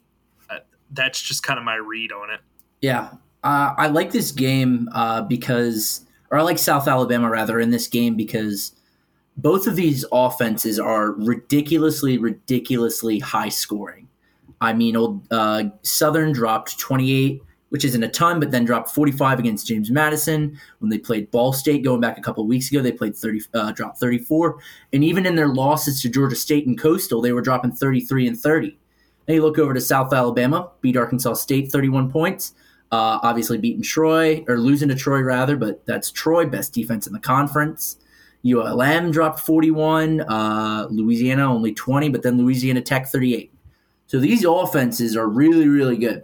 uh, 0.49 0.59
that's 0.91 1.21
just 1.21 1.43
kind 1.43 1.57
of 1.57 1.65
my 1.65 1.75
read 1.75 2.11
on 2.11 2.29
it. 2.29 2.39
Yeah. 2.81 3.09
Uh, 3.43 3.73
I 3.77 3.87
like 3.87 4.11
this 4.11 4.31
game 4.31 4.87
uh, 4.93 5.21
because, 5.23 6.05
or 6.29 6.37
I 6.37 6.41
like 6.43 6.59
South 6.59 6.87
Alabama 6.87 7.29
rather 7.29 7.59
in 7.59 7.71
this 7.71 7.87
game 7.87 8.15
because 8.15 8.73
both 9.37 9.65
of 9.65 9.75
these 9.75 10.05
offenses 10.11 10.79
are 10.79 11.11
ridiculously, 11.11 12.17
ridiculously 12.17 13.19
high 13.19 13.49
scoring. 13.49 14.07
I 14.59 14.73
mean, 14.73 14.95
old 14.95 15.25
uh, 15.31 15.65
Southern 15.81 16.33
dropped 16.33 16.77
28 16.79 17.41
which 17.71 17.85
isn't 17.85 18.03
a 18.03 18.09
ton, 18.09 18.37
but 18.37 18.51
then 18.51 18.65
dropped 18.65 18.91
45 18.91 19.39
against 19.39 19.65
James 19.65 19.89
Madison 19.89 20.59
when 20.79 20.89
they 20.89 20.97
played 20.97 21.31
Ball 21.31 21.53
State 21.53 21.85
going 21.85 22.01
back 22.01 22.17
a 22.17 22.21
couple 22.21 22.45
weeks 22.45 22.69
ago. 22.69 22.81
They 22.81 22.91
played 22.91 23.15
30, 23.15 23.41
uh, 23.53 23.71
dropped 23.71 23.97
34, 23.97 24.59
and 24.91 25.05
even 25.05 25.25
in 25.25 25.35
their 25.35 25.47
losses 25.47 26.01
to 26.01 26.09
Georgia 26.09 26.35
State 26.35 26.67
and 26.67 26.77
Coastal, 26.77 27.21
they 27.21 27.31
were 27.31 27.41
dropping 27.41 27.71
33 27.71 28.27
and 28.27 28.37
30. 28.37 28.77
Then 29.25 29.35
you 29.35 29.41
look 29.41 29.57
over 29.57 29.73
to 29.73 29.79
South 29.79 30.11
Alabama, 30.11 30.71
beat 30.81 30.97
Arkansas 30.97 31.35
State 31.35 31.71
31 31.71 32.11
points. 32.11 32.53
Uh, 32.91 33.19
obviously 33.23 33.57
beating 33.57 33.81
Troy 33.81 34.43
or 34.49 34.59
losing 34.59 34.89
to 34.89 34.95
Troy 34.95 35.21
rather, 35.21 35.55
but 35.55 35.85
that's 35.85 36.11
Troy, 36.11 36.45
best 36.45 36.73
defense 36.73 37.07
in 37.07 37.13
the 37.13 37.21
conference. 37.21 37.95
ULM 38.45 39.11
dropped 39.11 39.39
41, 39.39 40.21
uh, 40.21 40.87
Louisiana 40.89 41.49
only 41.49 41.73
20, 41.73 42.09
but 42.09 42.21
then 42.21 42.37
Louisiana 42.37 42.81
Tech 42.81 43.07
38. 43.07 43.53
So 44.07 44.19
these 44.19 44.43
offenses 44.43 45.15
are 45.15 45.29
really, 45.29 45.69
really 45.69 45.95
good. 45.95 46.23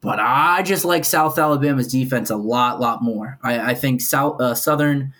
But 0.00 0.18
I 0.18 0.62
just 0.62 0.84
like 0.84 1.04
South 1.04 1.38
Alabama's 1.38 1.88
defense 1.88 2.30
a 2.30 2.36
lot, 2.36 2.80
lot 2.80 3.02
more. 3.02 3.38
I, 3.42 3.72
I 3.72 3.74
think 3.74 4.00
South 4.00 4.40
uh, 4.40 4.54
Southern 4.54 5.12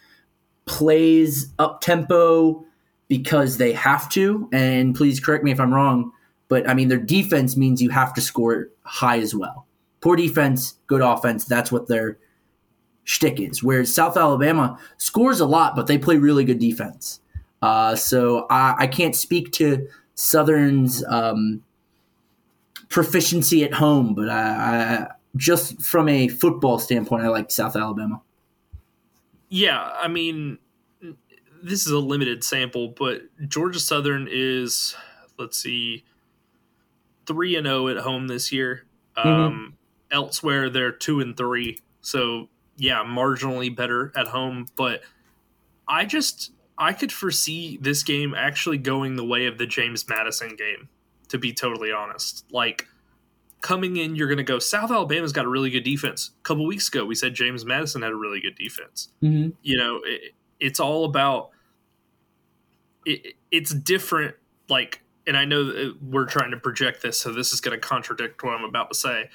plays 0.65 1.53
up 1.59 1.81
tempo 1.81 2.65
because 3.09 3.59
they 3.59 3.73
have 3.73 4.09
to. 4.11 4.49
And 4.53 4.95
please 4.95 5.21
correct 5.21 5.45
me 5.45 5.51
if 5.51 5.61
I'm 5.61 5.75
wrong, 5.75 6.13
but 6.49 6.69
I 6.69 6.75
mean 6.75 6.89
their 6.89 6.99
defense 6.99 7.57
means 7.57 7.83
you 7.83 7.91
have 7.91 8.15
to 8.15 8.21
score 8.21 8.71
high 8.83 9.19
as 9.19 9.35
well. 9.35 9.67
Poor 10.01 10.17
defense, 10.17 10.77
good 10.87 11.03
offense. 11.03 11.45
That's 11.45 11.71
what 11.71 11.89
their 11.89 12.17
shtick 13.05 13.41
is. 13.41 13.63
Whereas 13.63 13.93
South 13.93 14.17
Alabama 14.17 14.79
scores 14.97 15.41
a 15.41 15.47
lot, 15.47 15.77
but 15.77 15.89
they 15.89 15.99
play 15.99 16.17
really 16.17 16.45
good 16.45 16.59
defense. 16.59 17.21
Uh, 17.61 17.95
so 17.95 18.47
I, 18.49 18.75
I, 18.79 18.87
can't 18.87 19.15
speak 19.15 19.53
to 19.53 19.87
Southern's 20.15 21.05
um, 21.05 21.63
proficiency 22.91 23.65
at 23.65 23.73
home, 23.73 24.15
but 24.15 24.29
I, 24.29 24.41
I, 24.41 25.07
just 25.37 25.81
from 25.81 26.09
a 26.09 26.29
football 26.29 26.79
standpoint, 26.79 27.25
I 27.25 27.29
like 27.29 27.51
South 27.51 27.77
Alabama. 27.77 28.21
Yeah, 29.49 29.81
I 29.81 30.09
mean, 30.09 30.59
this 31.63 31.87
is 31.87 31.93
a 31.93 31.99
limited 31.99 32.45
sample, 32.45 32.89
but 32.89 33.23
Georgia 33.49 33.81
Southern 33.81 34.29
is 34.31 34.95
let's 35.39 35.57
see, 35.57 36.05
three 37.27 37.57
and 37.57 37.67
zero 37.67 37.87
oh 37.87 37.89
at 37.89 37.99
home 37.99 38.29
this 38.29 38.53
year. 38.53 38.85
Mm-hmm. 39.17 39.29
Um, 39.29 39.79
elsewhere, 40.11 40.69
they're 40.69 40.93
two 40.93 41.21
and 41.21 41.37
three. 41.37 41.79
So 42.03 42.49
yeah, 42.77 43.05
marginally 43.05 43.75
better 43.75 44.13
at 44.17 44.29
home, 44.29 44.67
but 44.77 45.03
I 45.87 46.05
just 46.05 46.53
I 46.77 46.93
could 46.93 47.13
foresee 47.13 47.79
this 47.81 48.03
game 48.03 48.35
actually 48.35 48.79
going 48.79 49.17
the 49.17 49.25
way 49.25 49.47
of 49.47 49.59
the 49.59 49.67
James 49.67 50.09
Madison 50.09 50.57
game 50.57 50.89
to 51.31 51.39
be 51.39 51.53
totally 51.53 51.91
honest. 51.91 52.45
Like 52.53 52.87
coming 53.61 53.97
in, 53.97 54.15
you're 54.15 54.29
going 54.29 54.39
to 54.39 54.45
go, 54.45 54.59
South 54.59 54.91
Alabama's 54.91 55.33
got 55.33 55.45
a 55.45 55.49
really 55.49 55.71
good 55.71 55.85
defense. 55.85 56.31
A 56.41 56.43
couple 56.43 56.67
weeks 56.67 56.89
ago, 56.89 57.05
we 57.05 57.15
said 57.15 57.35
James 57.35 57.65
Madison 57.65 58.03
had 58.03 58.13
a 58.13 58.17
really 58.17 58.41
good 58.41 58.57
defense. 58.57 59.09
Mm-hmm. 59.23 59.51
You 59.63 59.79
know, 59.79 60.01
it, 60.05 60.35
it's 60.59 60.81
all 60.81 61.05
about, 61.05 61.51
it, 63.07 63.35
it's 63.51 63.73
different. 63.73 64.35
Like, 64.69 65.03
and 65.27 65.37
I 65.37 65.45
know 65.45 65.95
we're 66.03 66.27
trying 66.27 66.51
to 66.51 66.57
project 66.57 67.03
this, 67.03 67.19
so 67.19 67.33
this 67.33 67.53
is 67.53 67.61
going 67.61 67.79
to 67.79 67.87
contradict 67.87 68.43
what 68.43 68.55
I'm 68.55 68.65
about 68.65 68.91
to 68.91 68.99
say. 68.99 69.31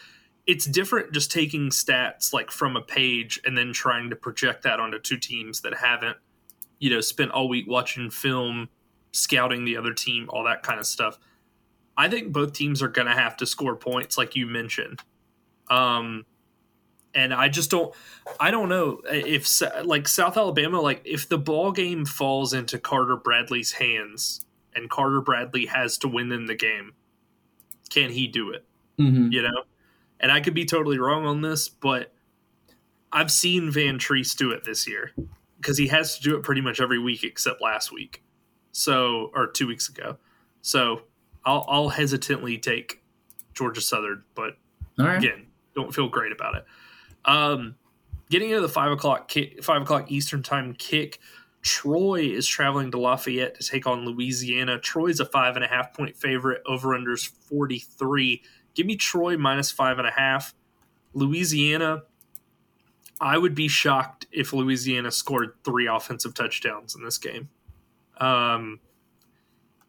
It's 0.46 0.66
different 0.66 1.12
just 1.12 1.32
taking 1.32 1.70
stats 1.70 2.34
like 2.34 2.52
from 2.52 2.76
a 2.76 2.82
page 2.82 3.40
and 3.46 3.58
then 3.58 3.74
trying 3.74 4.10
to 4.10 4.16
project 4.16 4.64
that 4.64 4.80
onto 4.80 5.00
two 5.00 5.18
teams 5.18 5.62
that 5.62 5.76
haven't, 5.76 6.18
you 6.80 6.90
know, 6.90 7.02
spent 7.02 7.32
all 7.32 7.48
week 7.48 7.66
watching 7.68 8.10
film, 8.10 8.70
scouting 9.12 9.66
the 9.66 9.78
other 9.78 9.94
team, 9.94 10.30
all 10.30 10.44
that 10.44 10.62
kind 10.62 10.80
of 10.80 10.86
stuff 10.86 11.18
I 11.98 12.10
think 12.10 12.32
both 12.32 12.54
teams 12.54 12.82
are 12.82 12.88
going 12.88 13.08
to 13.08 13.14
have 13.14 13.38
to 13.38 13.46
score 13.46 13.76
points, 13.76 14.18
like 14.18 14.36
you 14.36 14.46
mentioned. 14.48 15.02
Um, 15.70 16.26
and 17.14 17.34
I 17.34 17.48
just 17.48 17.72
don't, 17.72 17.96
I 18.40 18.52
don't 18.52 18.68
know 18.70 19.02
if 19.06 19.62
like 19.86 20.08
South 20.08 20.38
Alabama, 20.38 20.82
like 20.82 21.02
if 21.06 21.30
the 21.30 21.38
ball 21.38 21.72
game 21.72 22.06
falls 22.06 22.54
into 22.54 22.78
Carter 22.78 23.16
Bradley's 23.16 23.72
hands 23.72 24.46
and 24.74 24.90
Carter 24.90 25.22
Bradley 25.22 25.68
has 25.68 25.98
to 26.00 26.10
win 26.10 26.32
in 26.32 26.46
the 26.46 26.56
game, 26.56 26.94
can 27.90 28.12
he 28.12 28.28
do 28.28 28.52
it? 28.52 28.66
Mm-hmm. 29.00 29.32
You 29.32 29.44
know, 29.44 29.64
and 30.20 30.32
I 30.32 30.42
could 30.42 30.54
be 30.54 30.66
totally 30.66 31.00
wrong 31.00 31.26
on 31.26 31.42
this, 31.42 31.70
but 31.70 32.14
I've 33.12 33.32
seen 33.32 33.72
Vantrease 33.72 34.36
do 34.36 34.52
it 34.52 34.66
this 34.66 34.88
year 34.88 35.12
because 35.58 35.78
he 35.78 35.88
has 35.88 36.18
to 36.18 36.24
do 36.24 36.36
it 36.36 36.44
pretty 36.44 36.62
much 36.62 36.82
every 36.82 37.00
week 37.00 37.24
except 37.24 37.62
last 37.62 37.92
week, 37.92 38.24
so 38.74 39.32
or 39.34 39.48
two 39.48 39.68
weeks 39.68 39.88
ago. 39.88 40.18
So 40.62 41.04
I'll, 41.46 41.66
I'll 41.68 41.90
hesitantly 41.90 42.58
take 42.58 43.04
Georgia 43.54 43.82
Southern, 43.82 44.24
but 44.34 44.58
right. 44.98 45.18
again, 45.18 45.48
don't 45.76 45.94
feel 45.94 46.10
great 46.10 46.32
about 46.32 46.56
it. 46.56 46.66
Um, 47.26 47.76
getting 48.30 48.50
into 48.50 48.62
the 48.62 48.70
five 48.70 48.92
o'clock 48.92 49.28
kick, 49.28 49.64
five 49.64 49.82
o'clock 49.82 50.12
Eastern 50.12 50.44
time 50.44 50.74
kick. 50.74 51.20
Troy 51.62 52.22
is 52.22 52.48
traveling 52.48 52.92
to 52.92 53.00
Lafayette 53.00 53.60
to 53.60 53.68
take 53.68 53.88
on 53.88 54.06
Louisiana. 54.06 54.80
Troy's 54.80 55.20
a 55.20 55.26
five 55.26 55.56
and 55.56 55.66
a 55.66 55.68
half 55.68 55.94
point 55.94 56.16
favorite. 56.16 56.62
Over 56.68 56.90
unders 56.90 57.28
forty 57.28 57.80
three. 57.80 58.44
Give 58.76 58.86
me 58.86 58.96
Troy 58.96 59.38
minus 59.38 59.72
five 59.72 59.98
and 59.98 60.08
a 60.08 60.12
half. 60.12 60.54
Louisiana. 61.14 62.04
I 63.22 63.38
would 63.38 63.56
be 63.56 63.70
shocked 63.70 64.28
if 64.32 64.52
Louisiana 64.52 65.10
scored 65.10 65.54
three 65.64 65.88
offensive 65.88 66.34
touchdowns 66.34 66.96
in 66.96 67.04
this 67.04 67.18
game. 67.18 67.48
Um, 68.18 68.82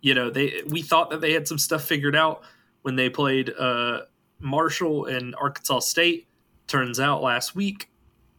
you 0.00 0.14
know 0.14 0.30
they 0.30 0.62
we 0.68 0.82
thought 0.82 1.10
that 1.10 1.20
they 1.20 1.32
had 1.32 1.48
some 1.48 1.58
stuff 1.58 1.84
figured 1.84 2.16
out 2.16 2.42
when 2.82 2.96
they 2.96 3.10
played 3.10 3.52
uh, 3.58 4.02
Marshall 4.38 5.06
and 5.06 5.34
Arkansas 5.36 5.80
State. 5.80 6.26
Turns 6.66 6.98
out 6.98 7.22
last 7.22 7.54
week, 7.54 7.90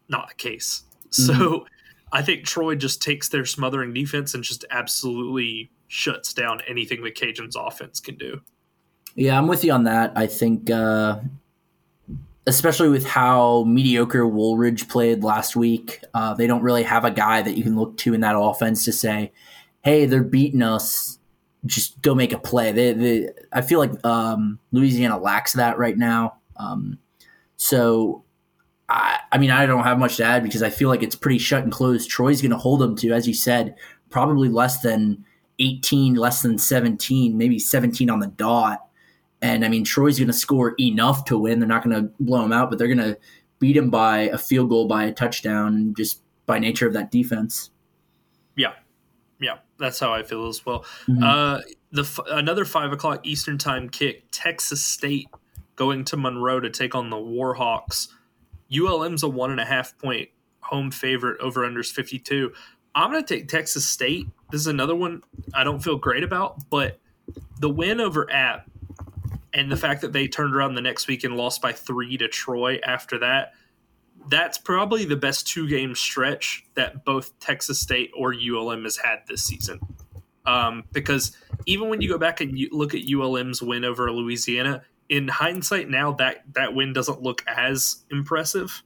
not 0.09 0.29
the 0.29 0.35
case. 0.35 0.83
Mm-hmm. 1.09 1.33
So 1.33 1.65
I 2.11 2.21
think 2.21 2.45
Troy 2.45 2.75
just 2.75 3.01
takes 3.01 3.29
their 3.29 3.45
smothering 3.45 3.93
defense 3.93 4.33
and 4.33 4.43
just 4.43 4.65
absolutely 4.69 5.71
shuts 5.87 6.33
down 6.33 6.61
anything 6.67 7.03
the 7.03 7.11
Cajuns 7.11 7.55
offense 7.55 7.99
can 7.99 8.15
do. 8.15 8.41
Yeah, 9.15 9.37
I'm 9.37 9.47
with 9.47 9.63
you 9.63 9.71
on 9.71 9.85
that. 9.85 10.13
I 10.15 10.27
think, 10.27 10.69
uh, 10.69 11.19
especially 12.45 12.89
with 12.89 13.05
how 13.05 13.63
mediocre 13.63 14.25
Wooldridge 14.25 14.87
played 14.87 15.23
last 15.23 15.55
week, 15.55 16.01
uh, 16.13 16.33
they 16.33 16.47
don't 16.47 16.61
really 16.61 16.83
have 16.83 17.03
a 17.03 17.11
guy 17.11 17.41
that 17.41 17.57
you 17.57 17.63
can 17.63 17.75
look 17.75 17.97
to 17.97 18.13
in 18.13 18.21
that 18.21 18.37
offense 18.37 18.85
to 18.85 18.93
say, 18.93 19.31
hey, 19.83 20.05
they're 20.05 20.23
beating 20.23 20.61
us 20.61 21.16
just 21.67 22.01
go 22.01 22.15
make 22.15 22.33
a 22.33 22.39
play. 22.39 22.71
They, 22.71 22.93
they, 22.93 23.29
I 23.53 23.61
feel 23.61 23.79
like 23.79 24.05
um, 24.05 24.59
Louisiana 24.71 25.17
lacks 25.17 25.53
that 25.53 25.77
right 25.77 25.97
now. 25.97 26.37
Um, 26.55 26.97
so, 27.57 28.23
I, 28.89 29.19
I 29.31 29.37
mean, 29.37 29.51
I 29.51 29.65
don't 29.65 29.83
have 29.83 29.99
much 29.99 30.17
to 30.17 30.23
add 30.23 30.43
because 30.43 30.63
I 30.63 30.69
feel 30.69 30.89
like 30.89 31.03
it's 31.03 31.15
pretty 31.15 31.39
shut 31.39 31.63
and 31.63 31.71
closed. 31.71 32.09
Troy's 32.09 32.41
going 32.41 32.51
to 32.51 32.57
hold 32.57 32.81
them 32.81 32.95
to, 32.97 33.11
as 33.11 33.27
you 33.27 33.33
said, 33.33 33.75
probably 34.09 34.49
less 34.49 34.81
than 34.81 35.23
18, 35.59 36.15
less 36.15 36.41
than 36.41 36.57
17, 36.57 37.37
maybe 37.37 37.59
17 37.59 38.09
on 38.09 38.19
the 38.19 38.27
dot. 38.27 38.87
And 39.41 39.63
I 39.63 39.69
mean, 39.69 39.83
Troy's 39.83 40.17
going 40.17 40.27
to 40.27 40.33
score 40.33 40.73
enough 40.79 41.25
to 41.25 41.37
win. 41.37 41.59
They're 41.59 41.67
not 41.67 41.83
going 41.83 41.95
to 41.95 42.11
blow 42.19 42.41
them 42.41 42.53
out, 42.53 42.69
but 42.69 42.79
they're 42.79 42.87
going 42.87 42.97
to 42.97 43.17
beat 43.59 43.77
him 43.77 43.89
by 43.89 44.21
a 44.29 44.37
field 44.37 44.69
goal, 44.69 44.87
by 44.87 45.05
a 45.05 45.13
touchdown, 45.13 45.93
just 45.95 46.21
by 46.45 46.59
nature 46.59 46.87
of 46.87 46.93
that 46.93 47.11
defense. 47.11 47.71
Yeah, 48.55 48.73
that's 49.79 49.99
how 49.99 50.13
I 50.13 50.23
feel 50.23 50.47
as 50.47 50.65
well. 50.65 50.85
Mm-hmm. 51.07 51.23
Uh, 51.23 51.59
the 51.91 52.23
another 52.29 52.65
five 52.65 52.91
o'clock 52.91 53.25
Eastern 53.25 53.57
time 53.57 53.89
kick, 53.89 54.25
Texas 54.31 54.83
State 54.83 55.27
going 55.75 56.03
to 56.05 56.17
Monroe 56.17 56.59
to 56.59 56.69
take 56.69 56.95
on 56.95 57.09
the 57.09 57.17
Warhawks. 57.17 58.09
ULM's 58.75 59.23
a 59.23 59.29
one 59.29 59.51
and 59.51 59.59
a 59.59 59.65
half 59.65 59.97
point 59.97 60.29
home 60.59 60.91
favorite 60.91 61.39
over 61.39 61.61
unders 61.61 61.91
52. 61.91 62.51
I'm 62.93 63.11
going 63.11 63.23
to 63.23 63.35
take 63.35 63.47
Texas 63.47 63.87
State. 63.87 64.27
This 64.51 64.61
is 64.61 64.67
another 64.67 64.95
one 64.95 65.21
I 65.53 65.63
don't 65.63 65.79
feel 65.79 65.97
great 65.97 66.23
about, 66.23 66.69
but 66.69 66.99
the 67.59 67.69
win 67.69 68.01
over 68.01 68.29
App 68.31 68.69
and 69.53 69.71
the 69.71 69.77
fact 69.77 70.01
that 70.01 70.13
they 70.13 70.27
turned 70.27 70.55
around 70.55 70.75
the 70.75 70.81
next 70.81 71.07
week 71.07 71.23
and 71.23 71.35
lost 71.37 71.61
by 71.61 71.71
three 71.71 72.17
to 72.17 72.27
Troy 72.27 72.79
after 72.83 73.19
that, 73.19 73.53
that's 74.29 74.57
probably 74.57 75.05
the 75.05 75.15
best 75.15 75.47
two 75.47 75.67
game 75.67 75.95
stretch 75.95 76.65
that 76.75 77.05
both 77.05 77.37
Texas 77.39 77.79
State 77.79 78.11
or 78.15 78.33
ULM 78.33 78.83
has 78.83 78.97
had 78.97 79.19
this 79.27 79.43
season. 79.43 79.79
Um, 80.45 80.85
because 80.93 81.35
even 81.65 81.89
when 81.89 82.01
you 82.01 82.09
go 82.09 82.17
back 82.17 82.39
and 82.39 82.57
you 82.57 82.69
look 82.71 82.93
at 82.93 83.01
ULM's 83.09 83.61
win 83.61 83.83
over 83.83 84.11
Louisiana, 84.11 84.83
in 85.09 85.27
hindsight 85.27 85.89
now 85.89 86.13
that 86.13 86.43
that 86.53 86.73
win 86.73 86.93
doesn't 86.93 87.21
look 87.21 87.43
as 87.47 88.03
impressive. 88.11 88.83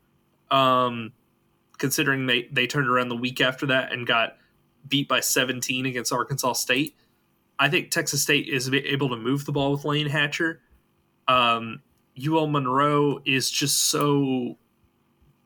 Um, 0.50 1.14
considering 1.78 2.28
they 2.28 2.48
they 2.52 2.68
turned 2.68 2.88
around 2.88 3.10
the 3.10 3.16
week 3.16 3.42
after 3.42 3.66
that 3.68 3.92
and 3.92 4.06
got 4.06 4.38
beat 4.88 5.08
by 5.08 5.20
17 5.20 5.86
against 5.86 6.14
Arkansas 6.14 6.54
State. 6.54 6.96
I 7.60 7.70
think 7.70 7.92
Texas 7.92 8.22
State 8.22 8.48
is 8.48 8.72
able 8.72 9.10
to 9.10 9.18
move 9.18 9.46
the 9.46 9.52
ball 9.52 9.72
with 9.72 9.86
Layne 9.86 10.08
Hatcher. 10.08 10.62
Um, 11.28 11.82
UL 12.24 12.48
Monroe 12.48 13.20
is 13.26 13.50
just 13.50 13.86
so 13.90 14.58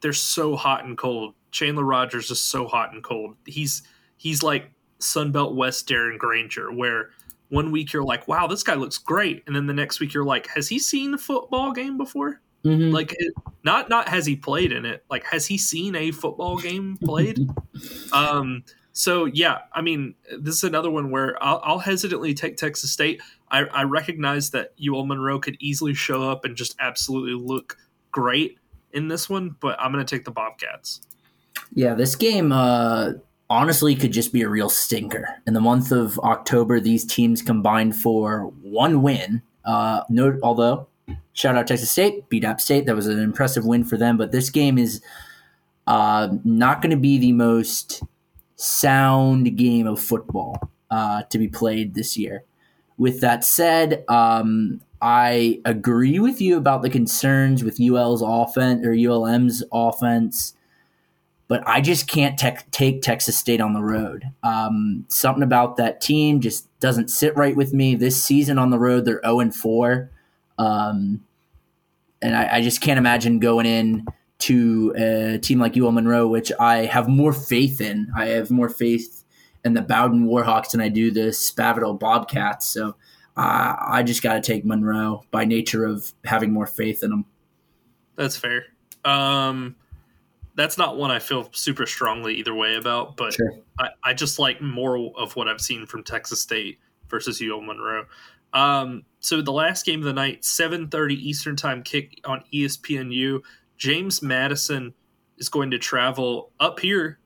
they're 0.02 0.14
so 0.14 0.56
hot 0.56 0.86
and 0.86 0.98
cold. 0.98 1.36
Chandler 1.52 1.84
Rogers 1.84 2.32
is 2.32 2.42
so 2.42 2.68
hot 2.68 2.94
and 2.94 3.04
cold. 3.04 3.36
He's 3.46 3.84
he's 4.18 4.44
like 4.44 4.72
Sunbelt 5.00 5.56
West 5.56 5.88
Darren 5.88 6.18
Grainger, 6.18 6.72
where 6.72 7.12
one 7.50 7.72
week 7.72 7.94
you're 7.94 8.04
like, 8.04 8.28
wow, 8.28 8.48
this 8.48 8.64
guy 8.64 8.76
looks 8.76 8.98
great, 8.98 9.44
and 9.48 9.56
then 9.56 9.68
the 9.68 9.74
next 9.74 10.00
week 10.00 10.14
you're 10.14 10.26
like, 10.26 10.48
has 10.48 10.68
he 10.68 10.80
seen 10.80 11.14
a 11.14 11.18
football 11.18 11.72
game 11.72 11.98
before? 11.98 12.42
Mm-hmm. 12.66 12.92
Like, 12.92 13.16
not 13.64 13.90
not 13.90 14.10
has 14.10 14.26
he 14.26 14.36
played 14.36 14.72
in 14.72 14.86
it? 14.86 15.06
Like, 15.10 15.24
has 15.26 15.46
he 15.46 15.58
seen 15.58 15.96
a 15.96 16.12
football 16.12 16.58
game 16.58 16.98
played? 16.98 17.48
um, 18.14 18.64
so 18.92 19.26
yeah, 19.26 19.60
I 19.74 19.82
mean, 19.82 20.16
this 20.40 20.56
is 20.56 20.64
another 20.64 20.90
one 20.90 21.12
where 21.12 21.42
I'll, 21.44 21.62
I'll 21.64 21.80
hesitantly 21.80 22.34
take 22.34 22.58
Texas 22.58 22.92
State. 22.92 23.22
I, 23.52 23.66
I, 23.66 23.84
recognize 23.84 24.52
that 24.52 24.74
UL 24.82 25.06
Monroe 25.06 25.38
could 25.38 25.58
easily 25.60 25.94
show 25.94 26.30
up 26.30 26.46
and 26.46 26.56
just 26.56 26.76
absolutely 26.80 27.34
look 27.34 27.78
great 28.12 28.58
in 28.96 29.10
this 29.10 29.30
one, 29.30 29.56
but 29.60 29.80
I'm 29.80 29.92
going 29.92 30.04
to 30.04 30.16
take 30.16 30.26
the 30.26 30.32
Bobcats. 30.32 31.02
Yeah, 31.74 31.94
this 31.94 32.16
game 32.16 32.52
uh, 32.52 33.12
honestly 33.50 33.96
could 33.96 34.12
just 34.12 34.34
be 34.34 34.42
a 34.42 34.50
real 34.50 34.70
stinker. 34.70 35.28
In 35.46 35.54
the 35.54 35.62
month 35.62 35.92
of 35.92 36.18
October, 36.20 36.80
these 36.80 37.06
teams 37.06 37.42
combined 37.42 37.96
for 37.96 38.52
one 38.62 39.02
win. 39.02 39.42
Uh, 39.66 40.02
note, 40.10 40.40
although 40.42 40.88
shout 41.34 41.56
out 41.56 41.68
Texas 41.68 41.92
State, 41.92 42.30
beat 42.30 42.44
App 42.44 42.62
State. 42.62 42.86
That 42.86 42.96
was 42.96 43.08
an 43.08 43.20
impressive 43.20 43.66
win 43.66 43.84
for 43.84 43.98
them. 43.98 44.18
But 44.18 44.32
this 44.32 44.50
game 44.50 44.78
is 44.78 45.02
uh, 45.86 46.30
not 46.44 46.82
going 46.82 46.92
to 46.92 46.98
be 46.98 47.18
the 47.18 47.34
most 47.34 48.02
sound 48.56 49.58
game 49.58 49.86
of 49.86 50.00
football 50.00 50.70
uh, 50.90 51.24
to 51.24 51.38
be 51.38 51.48
played 51.48 51.94
this 51.94 52.18
year. 52.18 52.44
With 52.98 53.20
that 53.22 53.44
said, 53.44 54.06
um, 54.08 54.82
I 55.06 55.62
agree 55.66 56.18
with 56.18 56.42
you 56.42 56.58
about 56.58 56.82
the 56.82 56.90
concerns 56.90 57.64
with 57.64 57.80
UL's 57.80 58.24
offense 58.26 58.84
or 58.84 58.92
ULM's 58.92 59.64
offense, 59.72 60.56
but 61.48 61.62
I 61.68 61.80
just 61.80 62.08
can't 62.08 62.40
te- 62.40 62.58
take 62.72 63.04
Texas 63.04 63.38
State 63.38 63.62
on 63.62 63.74
the 63.74 63.84
road. 63.84 64.24
Um, 64.42 65.06
something 65.08 65.44
about 65.44 65.78
that 65.78 66.02
team 66.02 66.42
just 66.42 66.68
doesn't 66.80 67.12
sit 67.12 67.38
right 67.38 67.56
with 67.56 67.72
me. 67.72 67.94
This 67.94 68.22
season 68.22 68.58
on 68.58 68.72
the 68.72 68.80
road, 68.80 69.06
they're 69.06 69.22
0 69.24 69.42
and 69.42 69.56
4. 69.56 70.10
Um, 70.58 71.24
and 72.24 72.36
I, 72.36 72.56
I 72.56 72.62
just 72.64 72.82
can't 72.82 72.98
imagine 72.98 73.38
going 73.38 73.68
in 73.68 74.08
to 74.40 74.92
a 74.98 75.38
team 75.38 75.60
like 75.60 75.78
UL 75.78 75.92
Monroe, 75.92 76.28
which 76.28 76.52
I 76.60 76.86
have 76.86 77.08
more 77.08 77.32
faith 77.32 77.80
in. 77.80 78.12
I 78.18 78.30
have 78.30 78.50
more 78.50 78.70
faith 78.70 79.24
in 79.64 79.76
the 79.76 79.84
Bowden 79.84 80.26
Warhawks 80.26 80.72
than 80.72 80.82
I 80.82 80.90
do 80.90 81.12
the 81.12 81.28
Spavital 81.28 82.00
Bobcats. 82.00 82.66
So 82.66 82.96
uh, 83.38 83.76
I 83.80 84.04
just 84.04 84.24
got 84.24 84.34
to 84.34 84.42
take 84.42 84.66
Monroe 84.66 85.24
by 85.32 85.46
nature 85.46 85.86
of 85.86 86.14
having 86.24 86.52
more 86.52 86.68
faith 86.68 87.04
in 87.04 87.10
them. 87.10 87.26
That's 88.16 88.38
fair. 88.38 88.66
Um, 89.04 89.76
that's 90.56 90.78
not 90.78 90.98
one 90.98 91.12
I 91.12 91.20
feel 91.20 91.50
super 91.52 91.86
strongly 91.86 92.36
either 92.36 92.56
way 92.56 92.76
about, 92.76 93.18
but 93.18 93.34
sure. 93.34 93.54
I, 93.78 93.90
I 94.04 94.14
just 94.14 94.40
like 94.40 94.62
more 94.62 95.12
of 95.18 95.36
what 95.36 95.48
I've 95.48 95.62
seen 95.62 95.86
from 95.86 96.04
Texas 96.04 96.42
State 96.42 96.80
versus 97.10 97.42
UL 97.42 97.62
Monroe. 97.62 98.06
Um, 98.54 99.04
so 99.20 99.42
the 99.42 99.52
last 99.52 99.86
game 99.86 100.00
of 100.00 100.06
the 100.06 100.14
night, 100.14 100.44
7:30 100.44 101.14
Eastern 101.14 101.56
Time 101.56 101.84
kick 101.84 102.22
on 102.24 102.44
ESPNU. 102.54 103.42
James 103.78 104.22
Madison 104.22 104.94
is 105.38 105.50
going 105.50 105.72
to 105.72 105.78
travel 105.78 106.52
up 106.62 106.80
here 106.80 107.20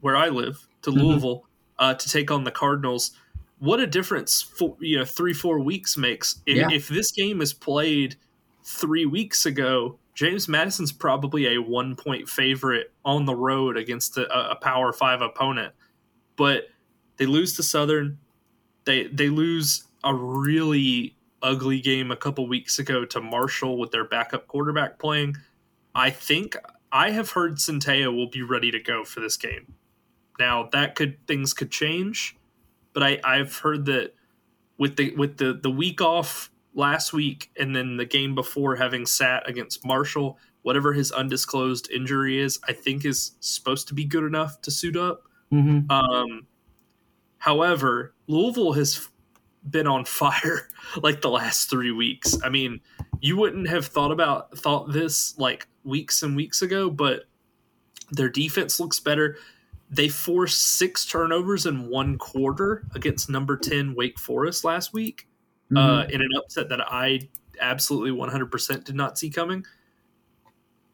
where 0.00 0.16
I 0.16 0.28
live 0.28 0.68
to 0.82 0.90
mm-hmm. 0.90 1.00
Louisville 1.00 1.44
uh, 1.78 1.94
to 1.94 2.08
take 2.08 2.30
on 2.30 2.44
the 2.44 2.50
Cardinals. 2.50 3.12
What 3.58 3.80
a 3.80 3.86
difference! 3.86 4.42
For, 4.42 4.76
you 4.80 4.98
know, 4.98 5.04
three 5.04 5.32
four 5.32 5.60
weeks 5.60 5.96
makes. 5.96 6.40
If, 6.46 6.56
yeah. 6.56 6.68
if 6.70 6.88
this 6.88 7.10
game 7.12 7.40
is 7.40 7.52
played 7.52 8.16
three 8.64 9.06
weeks 9.06 9.46
ago, 9.46 9.98
James 10.14 10.48
Madison's 10.48 10.92
probably 10.92 11.54
a 11.54 11.60
one 11.60 11.96
point 11.96 12.28
favorite 12.28 12.92
on 13.04 13.24
the 13.24 13.34
road 13.34 13.76
against 13.76 14.16
a, 14.16 14.50
a 14.50 14.56
Power 14.56 14.92
Five 14.92 15.22
opponent. 15.22 15.74
But 16.36 16.68
they 17.16 17.26
lose 17.26 17.56
to 17.56 17.62
Southern. 17.62 18.18
They 18.84 19.08
they 19.08 19.28
lose 19.28 19.84
a 20.04 20.14
really 20.14 21.16
ugly 21.42 21.80
game 21.80 22.10
a 22.10 22.16
couple 22.16 22.48
weeks 22.48 22.78
ago 22.78 23.04
to 23.04 23.20
Marshall 23.20 23.78
with 23.78 23.90
their 23.90 24.04
backup 24.04 24.46
quarterback 24.46 24.98
playing. 24.98 25.36
I 25.94 26.10
think 26.10 26.56
I 26.92 27.10
have 27.10 27.32
heard 27.32 27.56
Centeio 27.56 28.14
will 28.14 28.28
be 28.28 28.42
ready 28.42 28.70
to 28.70 28.80
go 28.80 29.04
for 29.04 29.20
this 29.20 29.36
game. 29.36 29.74
Now 30.38 30.68
that 30.72 30.94
could 30.94 31.24
things 31.26 31.52
could 31.52 31.70
change, 31.70 32.36
but 32.92 33.02
I, 33.02 33.20
I've 33.24 33.56
heard 33.56 33.86
that 33.86 34.14
with 34.78 34.96
the 34.96 35.14
with 35.16 35.36
the 35.38 35.54
the 35.54 35.70
week 35.70 36.00
off 36.00 36.50
last 36.74 37.12
week 37.12 37.50
and 37.58 37.74
then 37.74 37.96
the 37.96 38.04
game 38.04 38.34
before 38.34 38.76
having 38.76 39.04
sat 39.04 39.48
against 39.48 39.84
Marshall, 39.84 40.38
whatever 40.62 40.92
his 40.92 41.10
undisclosed 41.10 41.90
injury 41.90 42.38
is, 42.38 42.58
I 42.68 42.72
think 42.72 43.04
is 43.04 43.32
supposed 43.40 43.88
to 43.88 43.94
be 43.94 44.04
good 44.04 44.24
enough 44.24 44.60
to 44.62 44.70
suit 44.70 44.96
up. 44.96 45.24
Mm-hmm. 45.52 45.90
Um, 45.90 46.46
however, 47.38 48.14
Louisville 48.28 48.72
has 48.74 49.08
been 49.68 49.86
on 49.86 50.04
fire 50.06 50.68
like 51.02 51.20
the 51.20 51.30
last 51.30 51.68
three 51.68 51.92
weeks. 51.92 52.36
I 52.44 52.48
mean, 52.48 52.80
you 53.20 53.36
wouldn't 53.36 53.68
have 53.68 53.86
thought 53.86 54.12
about 54.12 54.56
thought 54.56 54.92
this 54.92 55.36
like 55.38 55.66
weeks 55.84 56.22
and 56.22 56.36
weeks 56.36 56.62
ago, 56.62 56.90
but 56.90 57.24
their 58.10 58.28
defense 58.28 58.78
looks 58.78 59.00
better. 59.00 59.36
They 59.90 60.08
forced 60.08 60.76
six 60.76 61.06
turnovers 61.06 61.66
in 61.66 61.88
one 61.88 62.18
quarter 62.18 62.84
against 62.94 63.30
number 63.30 63.56
10 63.56 63.94
Wake 63.94 64.18
Forest 64.18 64.64
last 64.64 64.92
week 64.92 65.26
uh, 65.70 65.78
mm-hmm. 65.78 65.98
uh, 65.98 66.02
in 66.04 66.20
an 66.20 66.28
upset 66.36 66.68
that 66.68 66.80
I 66.80 67.28
absolutely 67.60 68.10
100% 68.10 68.84
did 68.84 68.94
not 68.94 69.18
see 69.18 69.30
coming. 69.30 69.64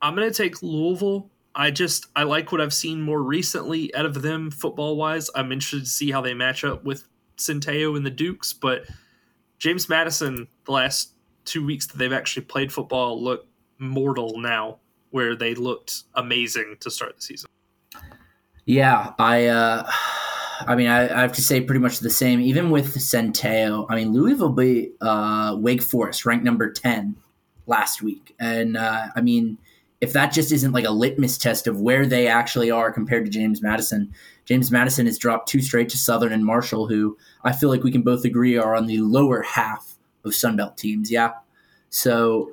I'm 0.01 0.15
going 0.15 0.31
to 0.31 0.37
take 0.37 0.63
Louisville. 0.63 1.31
I 1.55 1.71
just 1.71 2.07
I 2.17 2.25
like 2.25 2.53
what 2.53 2.61
I've 2.61 2.75
seen 2.75 3.01
more 3.01 3.23
recently 3.23 3.95
out 3.95 4.07
of 4.07 4.23
them 4.23 4.51
football 4.51 4.97
wise. 4.97 5.31
I'm 5.35 5.53
interested 5.53 5.85
to 5.85 5.91
see 5.91 6.11
how 6.11 6.21
they 6.21 6.35
match 6.35 6.65
up 6.65 6.85
with 6.85 7.05
Centeio 7.37 7.97
and 7.97 8.05
the 8.05 8.11
Dukes, 8.11 8.53
but 8.53 8.87
James 9.59 9.89
Madison 9.89 10.49
the 10.65 10.73
last 10.73 11.13
two 11.45 11.65
weeks 11.65 11.87
that 11.87 11.99
they've 11.99 12.13
actually 12.13 12.45
played 12.45 12.73
football 12.73 13.23
look 13.23 13.47
mortal 13.79 14.39
now, 14.39 14.79
where 15.11 15.37
they 15.37 15.55
looked 15.55 16.05
amazing 16.15 16.77
to 16.81 16.91
start 16.91 17.17
the 17.17 17.23
season. 17.23 17.49
Yeah, 18.67 19.13
I, 19.19 19.47
uh, 19.47 19.89
I 20.67 20.77
mean, 20.77 20.89
I, 20.89 21.05
I, 21.05 21.21
have 21.21 21.33
to 21.33 21.43
say 21.43 21.61
pretty 21.61 21.81
much 21.81 21.99
the 21.99 22.11
same. 22.11 22.41
Even 22.41 22.71
with 22.71 22.95
Centeio, 22.95 23.87
I 23.91 23.97
mean, 23.97 24.13
Louisville 24.13 24.53
beat 24.53 24.95
uh, 25.01 25.57
Wake 25.59 25.83
Forest, 25.83 26.25
ranked 26.25 26.45
number 26.45 26.71
ten 26.71 27.17
last 27.67 28.03
week, 28.03 28.35
and 28.39 28.77
uh, 28.77 29.09
I 29.15 29.21
mean, 29.21 29.59
if 30.01 30.13
that 30.13 30.33
just 30.33 30.53
isn't 30.53 30.73
like 30.73 30.85
a 30.85 30.91
litmus 30.91 31.39
test 31.39 31.67
of 31.67 31.81
where 31.81 32.07
they 32.07 32.29
actually 32.29 32.71
are 32.71 32.93
compared 32.93 33.25
to 33.25 33.31
James 33.31 33.63
Madison, 33.63 34.15
James 34.45 34.71
Madison 34.71 35.07
has 35.07 35.19
dropped 35.19 35.49
two 35.49 35.61
straight 35.61 35.89
to 35.91 35.99
Southern 35.99 36.33
and 36.33 36.45
Marshall, 36.45 36.87
who 36.87 37.17
I 37.43 37.53
feel 37.53 37.69
like 37.71 37.83
we 37.83 37.91
can 37.91 38.03
both 38.03 38.25
agree 38.25 38.57
are 38.57 38.77
on 38.77 38.87
the 38.87 38.99
lower 38.99 39.43
half 39.43 39.95
of 40.25 40.33
Sunbelt 40.33 40.77
teams. 40.77 41.11
Yeah. 41.11 41.33
So 41.91 42.53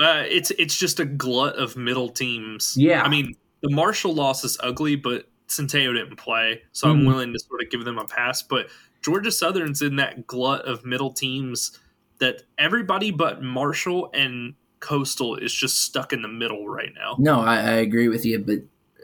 Uh, 0.00 0.24
it's 0.26 0.50
it's 0.52 0.76
just 0.78 1.00
a 1.00 1.04
glut 1.04 1.56
of 1.56 1.76
middle 1.76 2.08
teams. 2.08 2.74
Yeah. 2.76 3.02
I 3.02 3.08
mean 3.08 3.36
the 3.62 3.70
Marshall 3.70 4.14
loss 4.14 4.44
is 4.44 4.56
ugly, 4.62 4.96
but 4.96 5.26
Centeio 5.56 5.94
didn't 5.94 6.16
play, 6.16 6.62
so 6.72 6.90
I'm 6.90 7.02
Mhm. 7.02 7.06
willing 7.06 7.32
to 7.32 7.38
sort 7.38 7.62
of 7.62 7.70
give 7.70 7.84
them 7.84 7.98
a 7.98 8.04
pass. 8.04 8.42
But 8.42 8.68
Georgia 9.02 9.32
Southern's 9.32 9.82
in 9.82 9.96
that 9.96 10.26
glut 10.26 10.64
of 10.64 10.84
middle 10.84 11.12
teams 11.12 11.78
that 12.18 12.42
everybody 12.58 13.10
but 13.10 13.42
Marshall 13.42 14.10
and 14.14 14.54
Coastal 14.80 15.36
is 15.36 15.52
just 15.52 15.82
stuck 15.82 16.12
in 16.12 16.22
the 16.22 16.28
middle 16.28 16.68
right 16.68 16.92
now. 16.94 17.16
No, 17.18 17.40
I, 17.40 17.56
I 17.56 17.70
agree 17.72 18.08
with 18.08 18.24
you, 18.24 18.38
but 18.38 18.58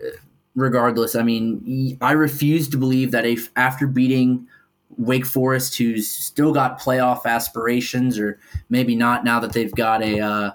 uh, 0.04 0.10
regardless, 0.54 1.14
I 1.16 1.22
mean, 1.22 1.96
I 2.00 2.12
refuse 2.12 2.68
to 2.70 2.76
believe 2.76 3.10
that 3.12 3.26
if 3.26 3.50
after 3.56 3.86
beating 3.86 4.46
Wake 4.96 5.26
Forest, 5.26 5.76
who's 5.78 6.08
still 6.08 6.52
got 6.52 6.80
playoff 6.80 7.24
aspirations, 7.26 8.18
or 8.18 8.38
maybe 8.70 8.96
not 8.96 9.24
now 9.24 9.38
that 9.40 9.52
they've 9.52 9.74
got 9.74 10.02
a 10.02 10.18
uh, 10.20 10.50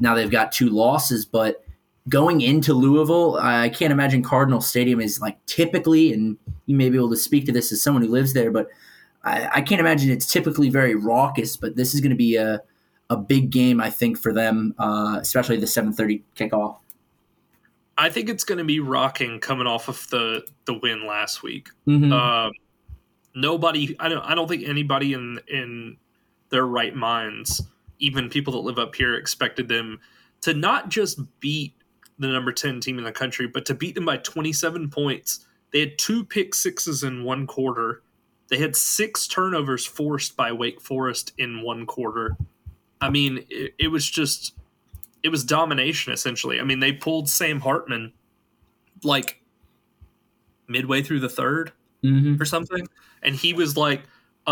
now 0.00 0.14
they've 0.14 0.30
got 0.30 0.52
two 0.52 0.68
losses, 0.70 1.24
but 1.24 1.64
going 2.08 2.40
into 2.40 2.74
Louisville, 2.74 3.38
I 3.40 3.68
can't 3.68 3.92
imagine 3.92 4.22
Cardinal 4.22 4.60
Stadium 4.60 5.00
is 5.00 5.20
like 5.20 5.44
typically, 5.46 6.12
and 6.12 6.36
you 6.66 6.76
may 6.76 6.90
be 6.90 6.96
able 6.96 7.10
to 7.10 7.16
speak 7.16 7.46
to 7.46 7.52
this 7.52 7.72
as 7.72 7.82
someone 7.82 8.02
who 8.02 8.08
lives 8.10 8.32
there, 8.32 8.50
but 8.50 8.68
I, 9.24 9.48
I 9.54 9.60
can't 9.60 9.80
imagine 9.80 10.10
it's 10.10 10.30
typically 10.30 10.68
very 10.68 10.94
raucous. 10.94 11.56
But 11.56 11.76
this 11.76 11.94
is 11.94 12.00
going 12.00 12.10
to 12.10 12.16
be 12.16 12.36
a 12.36 12.60
a 13.10 13.16
big 13.16 13.50
game, 13.50 13.80
I 13.80 13.90
think, 13.90 14.18
for 14.18 14.32
them, 14.32 14.74
uh, 14.78 15.18
especially 15.20 15.58
the 15.58 15.66
seven 15.66 15.92
thirty 15.92 16.24
kickoff. 16.36 16.78
I 17.98 18.08
think 18.08 18.28
it's 18.28 18.44
going 18.44 18.58
to 18.58 18.64
be 18.64 18.80
rocking 18.80 19.38
coming 19.38 19.66
off 19.66 19.88
of 19.88 20.08
the 20.10 20.44
the 20.64 20.74
win 20.74 21.06
last 21.06 21.42
week. 21.42 21.68
Mhm. 21.86 22.12
Um, 22.12 22.52
nobody, 23.34 23.94
I 24.00 24.08
don't, 24.08 24.22
I 24.22 24.34
don't 24.34 24.48
think 24.48 24.66
anybody 24.66 25.12
in 25.12 25.40
in 25.46 25.98
their 26.48 26.66
right 26.66 26.94
minds, 26.96 27.62
even 27.98 28.28
people 28.28 28.54
that 28.54 28.60
live 28.60 28.78
up 28.78 28.94
here, 28.94 29.14
expected 29.14 29.68
them 29.68 30.00
to 30.40 30.54
not 30.54 30.88
just 30.88 31.20
beat 31.40 31.74
the 32.18 32.28
number 32.28 32.52
ten 32.52 32.80
team 32.80 32.98
in 32.98 33.04
the 33.04 33.12
country, 33.12 33.46
but 33.46 33.64
to 33.66 33.74
beat 33.74 33.94
them 33.94 34.04
by 34.04 34.18
twenty 34.18 34.52
seven 34.52 34.90
points. 34.90 35.46
They 35.72 35.80
had 35.80 35.96
two 35.98 36.22
pick 36.24 36.54
sixes 36.54 37.02
in 37.02 37.24
one 37.24 37.46
quarter. 37.46 38.02
They 38.48 38.58
had 38.58 38.76
six 38.76 39.26
turnovers 39.26 39.86
forced 39.86 40.36
by 40.36 40.52
Wake 40.52 40.82
Forest 40.82 41.32
in 41.38 41.62
one 41.62 41.86
quarter. 41.86 42.36
I 43.00 43.08
mean, 43.08 43.46
it, 43.48 43.74
it 43.78 43.88
was 43.88 44.08
just, 44.08 44.54
it 45.22 45.30
was 45.30 45.44
domination 45.44 46.12
essentially. 46.12 46.60
I 46.60 46.62
mean, 46.64 46.80
they 46.80 46.92
pulled 46.92 47.30
Sam 47.30 47.60
Hartman 47.60 48.12
like 49.02 49.42
midway 50.68 51.02
through 51.02 51.20
the 51.20 51.28
third 51.30 51.72
Mhm. 52.04 52.38
or 52.38 52.44
something, 52.44 52.86
and 53.22 53.34
he 53.34 53.54
was 53.54 53.76
like, 53.76 54.02
uh, 54.46 54.50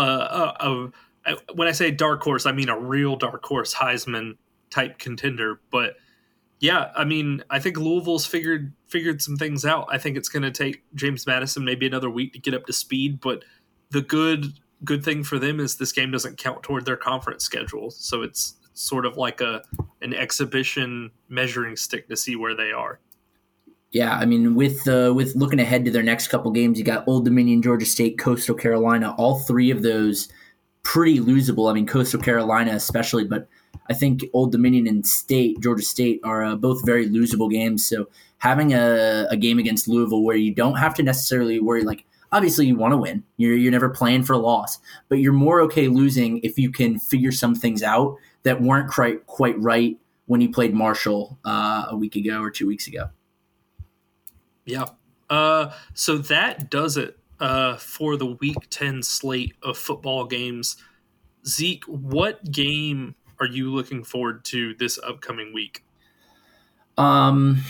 uh, 0.59 0.89
uh, 1.25 1.35
when 1.53 1.67
I 1.67 1.71
say 1.71 1.91
dark 1.91 2.23
horse, 2.23 2.47
I 2.47 2.51
mean 2.51 2.69
a 2.69 2.79
real 2.79 3.15
dark 3.15 3.45
horse 3.45 3.75
Heisman 3.75 4.37
type 4.71 4.97
contender. 4.97 5.59
But 5.69 5.97
yeah, 6.61 6.91
I 6.95 7.05
mean, 7.05 7.43
I 7.49 7.59
think 7.59 7.77
Louisville's 7.77 8.25
figured 8.25 8.71
figured 8.87 9.19
some 9.19 9.35
things 9.35 9.65
out. 9.65 9.87
I 9.89 9.97
think 9.97 10.15
it's 10.15 10.29
going 10.29 10.43
to 10.43 10.51
take 10.51 10.83
James 10.93 11.25
Madison 11.25 11.65
maybe 11.65 11.87
another 11.87 12.09
week 12.09 12.33
to 12.33 12.39
get 12.39 12.53
up 12.53 12.67
to 12.67 12.73
speed, 12.73 13.19
but 13.19 13.43
the 13.89 14.01
good 14.01 14.45
good 14.85 15.03
thing 15.03 15.23
for 15.23 15.39
them 15.39 15.59
is 15.59 15.75
this 15.75 15.91
game 15.91 16.11
doesn't 16.11 16.37
count 16.37 16.61
toward 16.61 16.85
their 16.85 16.95
conference 16.95 17.43
schedule, 17.43 17.89
so 17.89 18.21
it's 18.21 18.55
sort 18.75 19.07
of 19.07 19.17
like 19.17 19.41
a 19.41 19.63
an 20.03 20.13
exhibition 20.13 21.09
measuring 21.29 21.75
stick 21.75 22.07
to 22.09 22.15
see 22.15 22.35
where 22.35 22.55
they 22.55 22.71
are. 22.71 22.99
Yeah, 23.89 24.15
I 24.15 24.25
mean, 24.25 24.53
with 24.53 24.87
uh, 24.87 25.13
with 25.15 25.35
looking 25.35 25.59
ahead 25.59 25.83
to 25.85 25.91
their 25.91 26.03
next 26.03 26.27
couple 26.27 26.51
games, 26.51 26.77
you 26.77 26.85
got 26.85 27.07
Old 27.07 27.25
Dominion, 27.25 27.63
Georgia 27.63 27.87
State, 27.87 28.19
Coastal 28.19 28.55
Carolina. 28.55 29.15
All 29.17 29.39
three 29.39 29.71
of 29.71 29.81
those 29.81 30.29
pretty 30.83 31.19
losable. 31.19 31.71
I 31.71 31.73
mean, 31.73 31.87
Coastal 31.87 32.21
Carolina 32.21 32.73
especially, 32.73 33.23
but 33.23 33.47
I 33.91 33.93
think 33.93 34.23
Old 34.31 34.53
Dominion 34.53 34.87
and 34.87 35.05
State, 35.05 35.59
Georgia 35.59 35.83
State, 35.83 36.21
are 36.23 36.45
uh, 36.45 36.55
both 36.55 36.85
very 36.85 37.09
losable 37.09 37.51
games. 37.51 37.85
So 37.85 38.07
having 38.37 38.73
a, 38.73 39.27
a 39.29 39.35
game 39.35 39.59
against 39.59 39.85
Louisville 39.85 40.23
where 40.23 40.37
you 40.37 40.55
don't 40.55 40.77
have 40.77 40.95
to 40.95 41.03
necessarily 41.03 41.59
worry, 41.59 41.83
like 41.83 42.05
obviously 42.31 42.67
you 42.67 42.77
want 42.77 42.93
to 42.93 42.97
win, 42.97 43.21
you're 43.35 43.53
you're 43.53 43.69
never 43.69 43.89
playing 43.89 44.23
for 44.23 44.31
a 44.31 44.37
loss, 44.37 44.79
but 45.09 45.19
you're 45.19 45.33
more 45.33 45.59
okay 45.63 45.89
losing 45.89 46.37
if 46.37 46.57
you 46.57 46.71
can 46.71 46.99
figure 46.99 47.33
some 47.33 47.53
things 47.53 47.83
out 47.83 48.15
that 48.43 48.61
weren't 48.61 48.89
quite 48.89 49.27
quite 49.27 49.59
right 49.59 49.97
when 50.27 50.39
you 50.39 50.49
played 50.49 50.73
Marshall 50.73 51.37
uh, 51.43 51.87
a 51.89 51.97
week 51.97 52.15
ago 52.15 52.39
or 52.39 52.49
two 52.49 52.67
weeks 52.67 52.87
ago. 52.87 53.09
Yeah. 54.63 54.85
Uh, 55.29 55.73
so 55.93 56.17
that 56.17 56.69
does 56.69 56.95
it 56.95 57.17
uh, 57.41 57.75
for 57.75 58.15
the 58.15 58.27
Week 58.27 58.69
10 58.69 59.03
slate 59.03 59.55
of 59.61 59.77
football 59.77 60.23
games. 60.27 60.77
Zeke, 61.45 61.83
what 61.85 62.51
game 62.51 63.15
are 63.41 63.47
you 63.47 63.73
looking 63.73 64.03
forward 64.03 64.45
to 64.45 64.75
this 64.75 64.99
upcoming 64.99 65.51
week? 65.53 65.83
Um, 66.97 67.63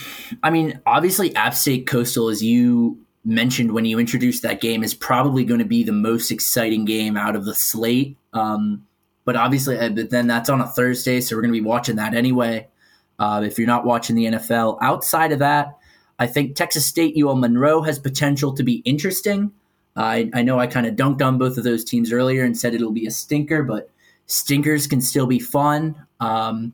I 0.44 0.50
mean, 0.50 0.82
obviously, 0.86 1.34
App 1.36 1.56
State 1.56 1.88
Coastal, 1.88 2.28
as 2.28 2.44
you 2.44 3.00
mentioned 3.24 3.72
when 3.72 3.86
you 3.86 3.98
introduced 3.98 4.44
that 4.44 4.60
game, 4.60 4.84
is 4.84 4.94
probably 4.94 5.46
going 5.46 5.60
to 5.60 5.66
be 5.66 5.84
the 5.84 5.94
most 5.94 6.32
exciting 6.32 6.86
game 6.86 7.16
out 7.16 7.36
of 7.36 7.46
the 7.46 7.56
slate. 7.56 8.18
Um, 8.34 8.86
but 9.24 9.36
obviously, 9.36 9.80
uh, 9.80 9.90
but 9.90 10.10
then 10.10 10.28
that's 10.28 10.50
on 10.50 10.60
a 10.60 10.68
Thursday, 10.68 11.22
so 11.22 11.36
we're 11.36 11.42
going 11.42 11.54
to 11.54 11.60
be 11.60 11.66
watching 11.66 11.96
that 11.96 12.14
anyway. 12.14 12.68
Uh, 13.18 13.42
if 13.46 13.58
you're 13.58 13.68
not 13.68 13.86
watching 13.86 14.16
the 14.16 14.26
NFL, 14.26 14.80
outside 14.82 15.32
of 15.32 15.40
that, 15.40 15.78
I 16.20 16.28
think 16.28 16.56
Texas 16.56 16.86
State 16.86 17.16
UL 17.16 17.36
Monroe 17.36 17.84
has 17.84 18.00
potential 18.00 18.54
to 18.54 18.64
be 18.64 18.78
interesting. 18.78 19.52
I, 19.96 20.30
I 20.34 20.42
know 20.42 20.60
I 20.60 20.68
kind 20.68 20.88
of 20.88 20.96
dunked 20.96 21.22
on 21.22 21.38
both 21.38 21.58
of 21.58 21.64
those 21.64 21.84
teams 21.84 22.12
earlier 22.12 22.44
and 22.44 22.58
said 22.58 22.74
it'll 22.74 22.92
be 22.92 23.06
a 23.06 23.12
stinker, 23.12 23.64
but 23.64 23.90
stinkers 24.26 24.88
can 24.88 25.02
still 25.02 25.28
be 25.28 25.40
fun. 25.40 25.96
Um, 26.20 26.74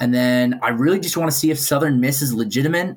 and 0.00 0.14
then 0.14 0.58
I 0.62 0.70
really 0.70 1.00
just 1.00 1.16
want 1.16 1.30
to 1.30 1.36
see 1.36 1.50
if 1.50 1.58
Southern 1.58 2.00
Miss 2.00 2.22
is 2.22 2.32
legitimate 2.32 2.96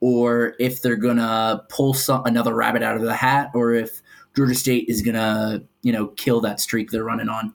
or 0.00 0.54
if 0.58 0.80
they're 0.82 0.96
going 0.96 1.18
to 1.18 1.64
pull 1.68 1.94
some, 1.94 2.24
another 2.24 2.54
rabbit 2.54 2.82
out 2.82 2.96
of 2.96 3.02
the 3.02 3.14
hat 3.14 3.50
or 3.54 3.74
if 3.74 4.00
Georgia 4.34 4.54
State 4.54 4.88
is 4.88 5.02
going 5.02 5.14
to, 5.14 5.62
you 5.82 5.92
know, 5.92 6.08
kill 6.08 6.40
that 6.40 6.60
streak 6.60 6.90
they're 6.90 7.04
running 7.04 7.28
on. 7.28 7.52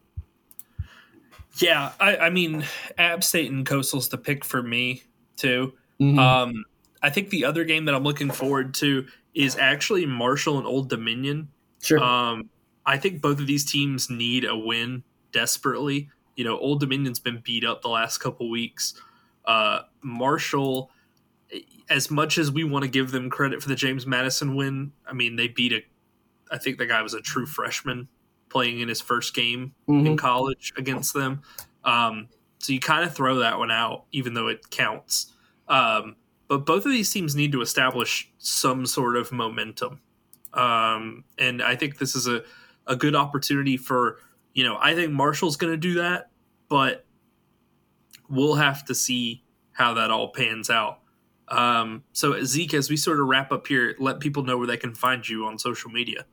Yeah, 1.60 1.94
I, 2.00 2.18
I 2.18 2.30
mean, 2.30 2.66
App 2.98 3.24
State 3.24 3.50
and 3.50 3.66
Coastal's 3.66 4.10
the 4.10 4.18
pick 4.18 4.44
for 4.44 4.62
me, 4.62 5.04
too. 5.38 5.74
Mhm. 6.02 6.20
Um, 6.20 6.66
I 7.02 7.10
think 7.10 7.30
the 7.30 7.46
other 7.46 7.64
game 7.64 7.86
that 7.86 7.96
I'm 7.96 8.04
looking 8.04 8.30
forward 8.30 8.74
to 8.76 9.06
is 9.34 9.56
actually 9.58 10.06
Marshall 10.06 10.58
and 10.58 10.68
Old 10.68 10.90
Dominion. 10.90 11.48
sure. 11.82 12.00
Um, 12.04 12.50
I 12.86 12.98
think 12.98 13.22
both 13.22 13.40
of 13.40 13.48
these 13.48 13.70
teams 13.70 14.10
need 14.10 14.46
a 14.46 14.56
win 14.56 15.04
desperately. 15.36 16.10
You 16.38 16.46
know, 16.46 16.58
Old 16.58 16.80
Dominion's 16.80 17.20
been 17.20 17.42
beat 17.44 17.64
up 17.66 17.82
the 17.82 17.90
last 17.90 18.18
couple 18.20 18.50
weeks. 18.50 19.00
Uh, 19.44 19.82
Marshall, 20.02 20.90
as 21.90 22.10
much 22.10 22.38
as 22.38 22.52
we 22.52 22.64
want 22.64 22.84
to 22.84 22.90
give 22.90 23.12
them 23.12 23.30
credit 23.30 23.62
for 23.62 23.70
the 23.70 23.76
James 23.76 24.08
Madison 24.08 24.56
win, 24.56 24.92
I 25.06 25.14
mean, 25.14 25.36
they 25.36 25.48
beat 25.50 25.74
a. 25.74 25.82
I 26.52 26.58
think 26.58 26.78
the 26.78 26.86
guy 26.86 27.02
was 27.02 27.14
a 27.14 27.22
true 27.22 27.46
freshman 27.46 28.08
playing 28.50 28.80
in 28.80 28.88
his 28.88 29.02
first 29.02 29.34
game 29.34 29.74
in 29.88 30.04
Mhm. 30.04 30.18
college 30.18 30.72
against 30.78 31.14
them. 31.14 31.42
Um, 31.84 32.30
so 32.60 32.72
you 32.72 32.80
kind 32.80 33.04
of 33.04 33.14
throw 33.14 33.40
that 33.40 33.58
one 33.58 33.72
out, 33.72 34.06
even 34.12 34.34
though 34.34 34.48
it 34.48 34.70
counts. 34.70 35.34
Um, 35.68 36.16
but 36.48 36.66
both 36.66 36.86
of 36.86 36.92
these 36.92 37.12
teams 37.12 37.36
need 37.36 37.52
to 37.52 37.62
establish 37.62 38.32
some 38.38 38.86
sort 38.86 39.18
of 39.18 39.32
momentum. 39.32 40.00
Um, 40.54 41.24
and 41.38 41.62
I 41.62 41.76
think 41.76 41.98
this 41.98 42.16
is 42.16 42.28
a, 42.28 42.44
a 42.88 42.96
good 42.96 43.16
opportunity 43.16 43.76
for, 43.78 44.20
you 44.56 44.64
know, 44.64 44.78
I 44.82 44.96
think 44.96 45.12
Marshall's 45.12 45.58
going 45.58 45.74
to 45.74 45.78
do 45.78 45.96
that, 45.96 46.32
but 46.70 47.06
we'll 48.28 48.56
have 48.56 48.86
to 48.86 48.96
see 48.96 49.44
how 49.74 49.94
that 49.96 50.10
all 50.10 50.30
pans 50.30 50.70
out. 50.70 51.02
Um, 51.50 52.04
so, 52.14 52.44
Zeke, 52.44 52.74
as 52.74 52.90
we 52.90 52.98
sort 52.98 53.20
of 53.20 53.28
wrap 53.28 53.52
up 53.52 53.68
here, 53.68 53.96
let 54.00 54.20
people 54.20 54.44
know 54.44 54.58
where 54.58 54.66
they 54.66 54.78
can 54.78 54.96
find 54.96 55.28
you 55.28 55.46
on 55.46 55.60
social 55.60 55.92
media. 55.92 56.26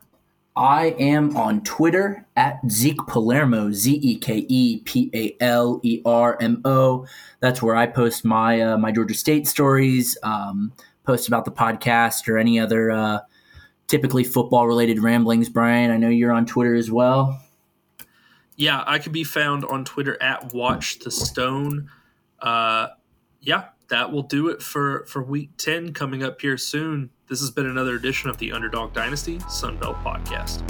I 0.55 0.95
am 0.99 1.37
on 1.37 1.63
Twitter 1.63 2.27
at 2.37 2.61
Zeke 2.71 3.07
Palermo, 3.09 3.73
Z 3.73 3.99
E 4.03 4.19
K 4.19 4.47
E 4.49 4.81
P 4.85 5.11
A 5.15 5.37
L 5.43 5.81
E 5.83 6.01
R 6.05 6.39
M 6.41 6.61
O. 6.65 7.07
That's 7.41 7.61
where 7.61 7.75
I 7.75 7.87
post 7.87 8.25
my 8.25 8.61
uh, 8.61 8.79
my 8.79 8.93
Georgia 8.93 9.15
State 9.15 9.49
stories, 9.49 10.17
um, 10.23 10.73
post 11.05 11.27
about 11.27 11.45
the 11.45 11.51
podcast 11.51 12.29
or 12.29 12.39
any 12.39 12.61
other 12.61 12.91
uh, 12.91 13.19
typically 13.89 14.25
football 14.25 14.67
related 14.67 15.03
ramblings. 15.03 15.49
Brian, 15.49 15.91
I 15.91 15.97
know 15.97 16.09
you're 16.09 16.33
on 16.33 16.47
Twitter 16.47 16.75
as 16.75 16.91
well. 16.91 17.42
Yeah, 18.63 18.85
I 18.87 19.01
can 19.01 19.11
be 19.11 19.25
found 19.25 19.65
on 19.65 19.85
Twitter 19.85 20.23
at 20.23 20.55
Watch 20.55 21.01
the 21.01 21.11
Stone. 21.11 21.91
Uh, 22.39 22.91
yeah, 23.41 23.71
that 23.89 24.13
will 24.13 24.23
do 24.23 24.51
it 24.51 24.63
for 24.63 25.05
for 25.07 25.21
week 25.21 25.51
ten 25.59 25.93
coming 25.93 26.23
up 26.23 26.41
here 26.41 26.57
soon. 26.57 27.11
This 27.29 27.41
has 27.41 27.51
been 27.51 27.67
another 27.67 27.97
edition 27.97 28.31
of 28.31 28.39
the 28.39 28.53
Underdog 28.53 28.93
Dynasty 28.93 29.39
Sunbelt 29.39 30.01
Podcast. 30.05 30.63